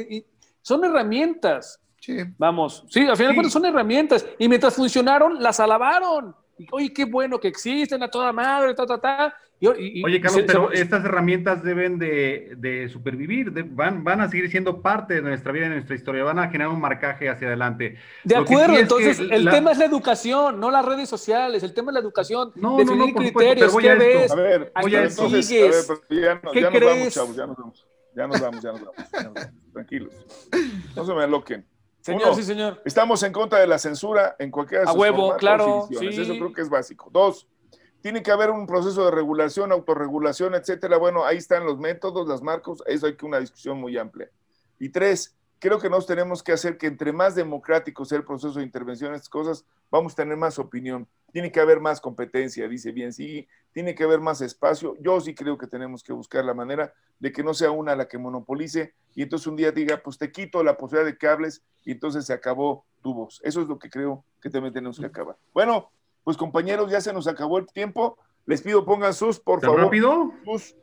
son 0.61 0.85
herramientas. 0.85 1.81
Sí. 1.99 2.19
Vamos, 2.37 2.85
sí, 2.91 3.09
a 3.09 3.17
final 3.17 3.33
de 3.33 3.35
cuentas 3.37 3.53
son 3.53 3.65
herramientas. 3.65 4.27
Y 4.39 4.47
mientras 4.47 4.75
funcionaron, 4.75 5.43
las 5.43 5.59
alabaron. 5.59 6.37
Oye, 6.71 6.93
qué 6.93 7.05
bueno 7.05 7.39
que 7.39 7.49
existen 7.49 8.03
a 8.03 8.11
toda 8.11 8.33
madre, 8.33 8.75
ta, 8.75 8.87
ta, 8.87 9.01
ta. 9.01 9.37
Oye, 9.69 10.21
Carlos, 10.21 10.45
pero 10.47 10.73
estas 10.73 11.05
herramientas 11.05 11.63
deben 11.63 11.99
de, 11.99 12.89
supervivir, 12.93 13.51
van, 13.71 14.05
van 14.05 14.21
a 14.21 14.29
seguir 14.29 14.51
siendo 14.51 14.83
parte 14.83 15.15
de 15.15 15.23
nuestra 15.23 15.53
vida, 15.53 15.69
de 15.69 15.75
nuestra 15.77 15.95
historia, 15.95 16.25
van 16.25 16.39
a 16.39 16.49
generar 16.49 16.69
un 16.69 16.81
marcaje 16.81 17.29
hacia 17.29 17.47
adelante. 17.47 17.97
De 18.25 18.37
acuerdo, 18.37 18.77
entonces 18.77 19.19
el 19.19 19.49
tema 19.49 19.73
es 19.73 19.79
la 19.79 19.87
educación, 19.87 20.61
no 20.61 20.71
las 20.71 20.85
redes 20.85 21.09
sociales, 21.09 21.63
el 21.63 21.73
tema 21.73 21.91
es 21.91 21.95
la 21.95 22.01
educación, 22.01 22.53
no, 22.57 22.77
definir 22.77 23.15
criterios, 23.15 23.77
¿qué 23.77 23.95
ves? 23.95 24.31
A 24.31 24.35
ver, 24.35 24.73
¿A 24.75 24.83
quién 24.83 25.11
sigues? 25.11 25.89
ya, 26.11 26.41
¿Qué 26.53 26.61
nos 26.61 26.71
crees? 26.71 26.85
Vamos, 26.85 27.15
chavos, 27.15 27.37
ya 27.37 27.47
nos 27.47 27.57
vamos, 27.57 27.87
ya 28.15 28.27
nos 28.27 28.41
vamos, 28.41 28.63
ya 28.63 28.73
nos 28.73 29.35
vamos, 29.35 29.51
tranquilos, 29.73 30.13
no 30.95 31.05
se 31.05 31.15
me 31.15 31.23
aloquen. 31.23 31.74
Señor, 32.05 32.35
sí, 32.35 32.43
señor. 32.43 32.83
Estamos 32.85 33.23
en 33.23 33.33
contra 33.33 33.61
de 33.61 33.67
la 33.67 33.79
censura 33.79 34.37
en 34.39 34.51
cualquiera 34.51 34.83
de 34.83 34.89
sus 34.89 34.95
A 34.95 34.99
huevo, 34.99 35.37
claro. 35.39 35.89
Sí. 35.89 36.07
Eso 36.07 36.35
creo 36.35 36.53
que 36.53 36.61
es 36.61 36.69
básico. 36.69 37.09
Dos, 37.11 37.49
tiene 38.03 38.23
que 38.23 38.31
haber 38.31 38.51
un 38.51 38.67
proceso 38.67 39.07
de 39.07 39.11
regulación, 39.11 39.73
autorregulación, 39.73 40.55
etcétera. 40.55 40.99
Bueno, 40.99 41.25
ahí 41.25 41.39
están 41.39 41.65
los 41.65 41.79
métodos, 41.79 42.29
las 42.29 42.43
marcos, 42.43 42.83
eso 42.87 43.07
hay 43.07 43.17
que 43.17 43.25
una 43.25 43.41
discusión 43.41 43.81
muy 43.81 43.97
amplia. 43.97 44.29
Y 44.79 44.91
tres, 44.91 45.35
creo 45.59 45.79
que 45.79 45.89
nos 45.89 46.07
tenemos 46.07 46.43
que 46.43 46.53
hacer 46.53 46.77
que 46.77 46.89
entre 46.89 47.11
más 47.11 47.35
democrático 47.35 48.05
sea 48.05 48.19
el 48.19 48.25
proceso 48.25 48.59
de 48.59 48.67
intervención 48.67 49.09
en 49.09 49.15
estas 49.15 49.31
cosas, 49.31 49.65
vamos 49.91 50.13
a 50.13 50.17
tener 50.17 50.37
más 50.37 50.59
opinión. 50.59 51.09
Tiene 51.35 51.51
que 51.51 51.59
haber 51.59 51.81
más 51.81 52.01
competencia, 52.01 52.69
dice 52.69 52.93
bien, 52.93 53.13
sí, 53.13 53.49
tiene 53.73 53.97
que 53.97 54.05
haber 54.05 54.21
más 54.21 54.41
espacio. 54.41 54.95
Yo 55.01 55.21
sí 55.21 55.35
creo 55.35 55.59
que 55.59 55.67
tenemos 55.67 56.05
que 56.05 56.13
buscar 56.13 56.45
la 56.45 56.55
manera 56.55 56.95
de 57.19 57.33
que 57.33 57.43
no 57.43 57.55
sea 57.55 57.73
una 57.73 57.97
la 57.97 58.07
que 58.07 58.19
monopolice 58.19 58.95
y 59.17 59.23
entonces 59.25 59.49
un 59.49 59.57
día 59.57 59.73
diga, 59.73 60.01
pues 60.01 60.17
te 60.17 60.31
quito 60.31 60.63
la 60.63 60.77
posibilidad 60.77 61.11
de 61.11 61.19
cables 61.19 61.65
y 61.85 61.91
entonces 61.91 62.25
se 62.25 62.33
acabó 62.33 62.85
tu 63.03 63.15
voz. 63.15 63.41
Eso 63.43 63.61
es 63.61 63.67
lo 63.67 63.81
que 63.81 63.91
creo 63.91 64.25
que 64.41 64.49
también 64.49 64.73
tenemos 64.73 65.01
que 65.01 65.07
acabar. 65.07 65.37
Bueno, 65.53 65.91
pues 66.23 66.37
compañeros, 66.37 66.89
ya 66.89 67.01
se 67.01 67.13
nos 67.13 67.27
acabó 67.27 67.59
el 67.59 67.67
tiempo. 67.67 68.17
Les 68.47 68.63
pido 68.63 68.85
pongan 68.85 69.13
sus, 69.13 69.41
por 69.41 69.61
favor. 69.61 69.81
rápido? 69.81 70.31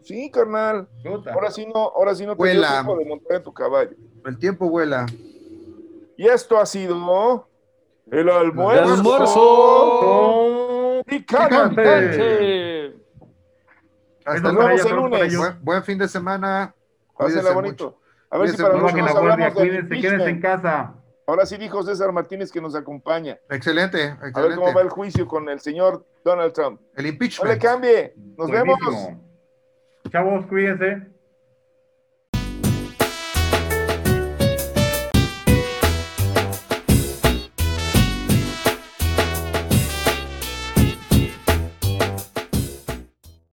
Sí, 0.04 0.30
carnal. 0.32 0.90
Ahora 1.34 1.50
sí 1.50 1.66
no, 1.66 1.80
ahora 1.96 2.14
sí 2.14 2.26
no 2.26 2.36
te 2.36 2.44
tiempo 2.44 2.98
de 2.98 3.06
montar 3.06 3.38
en 3.38 3.44
tu 3.44 3.54
caballo. 3.54 3.96
El 4.26 4.38
tiempo 4.38 4.70
vuela. 4.70 5.06
Y 6.18 6.28
esto 6.28 6.58
ha 6.58 6.66
sido 6.66 7.48
el 8.10 8.30
almuerzo. 8.30 8.84
El 8.84 8.90
almuerzo. 8.92 9.42
Picante. 11.06 12.94
Hasta 14.26 14.52
luego 14.52 14.70
el 14.70 14.96
lunes. 14.96 15.62
Buen, 15.62 15.84
fin 15.84 15.98
de 15.98 16.08
semana. 16.08 16.74
Pásenla 17.18 17.52
bonito. 17.52 17.98
A 18.30 18.38
ver 18.38 18.50
si 18.50 18.62
para 18.62 18.78
nosotros 18.78 19.16
hablamos 19.16 19.54
Cuídense, 19.54 20.00
quédense 20.00 20.30
en 20.30 20.40
casa. 20.42 20.94
Ahora 21.28 21.46
sí 21.46 21.58
dijo 21.58 21.84
César 21.84 22.12
Martínez 22.12 22.52
que 22.52 22.62
nos 22.62 22.76
acompaña. 22.76 23.38
Excelente, 23.50 24.04
excelente. 24.06 24.40
A 24.40 24.42
ver 24.42 24.56
cómo 24.56 24.74
va 24.74 24.82
el 24.82 24.90
juicio 24.90 25.28
con 25.28 25.50
el 25.50 25.60
señor 25.60 26.06
Donald 26.24 26.54
Trump. 26.54 26.80
El 26.96 27.08
impeachment. 27.08 27.48
No 27.48 27.54
le 27.54 27.60
cambie. 27.60 28.14
Nos 28.38 28.50
vemos. 28.50 28.78
Chavos, 30.10 30.46
cuídense. 30.48 31.11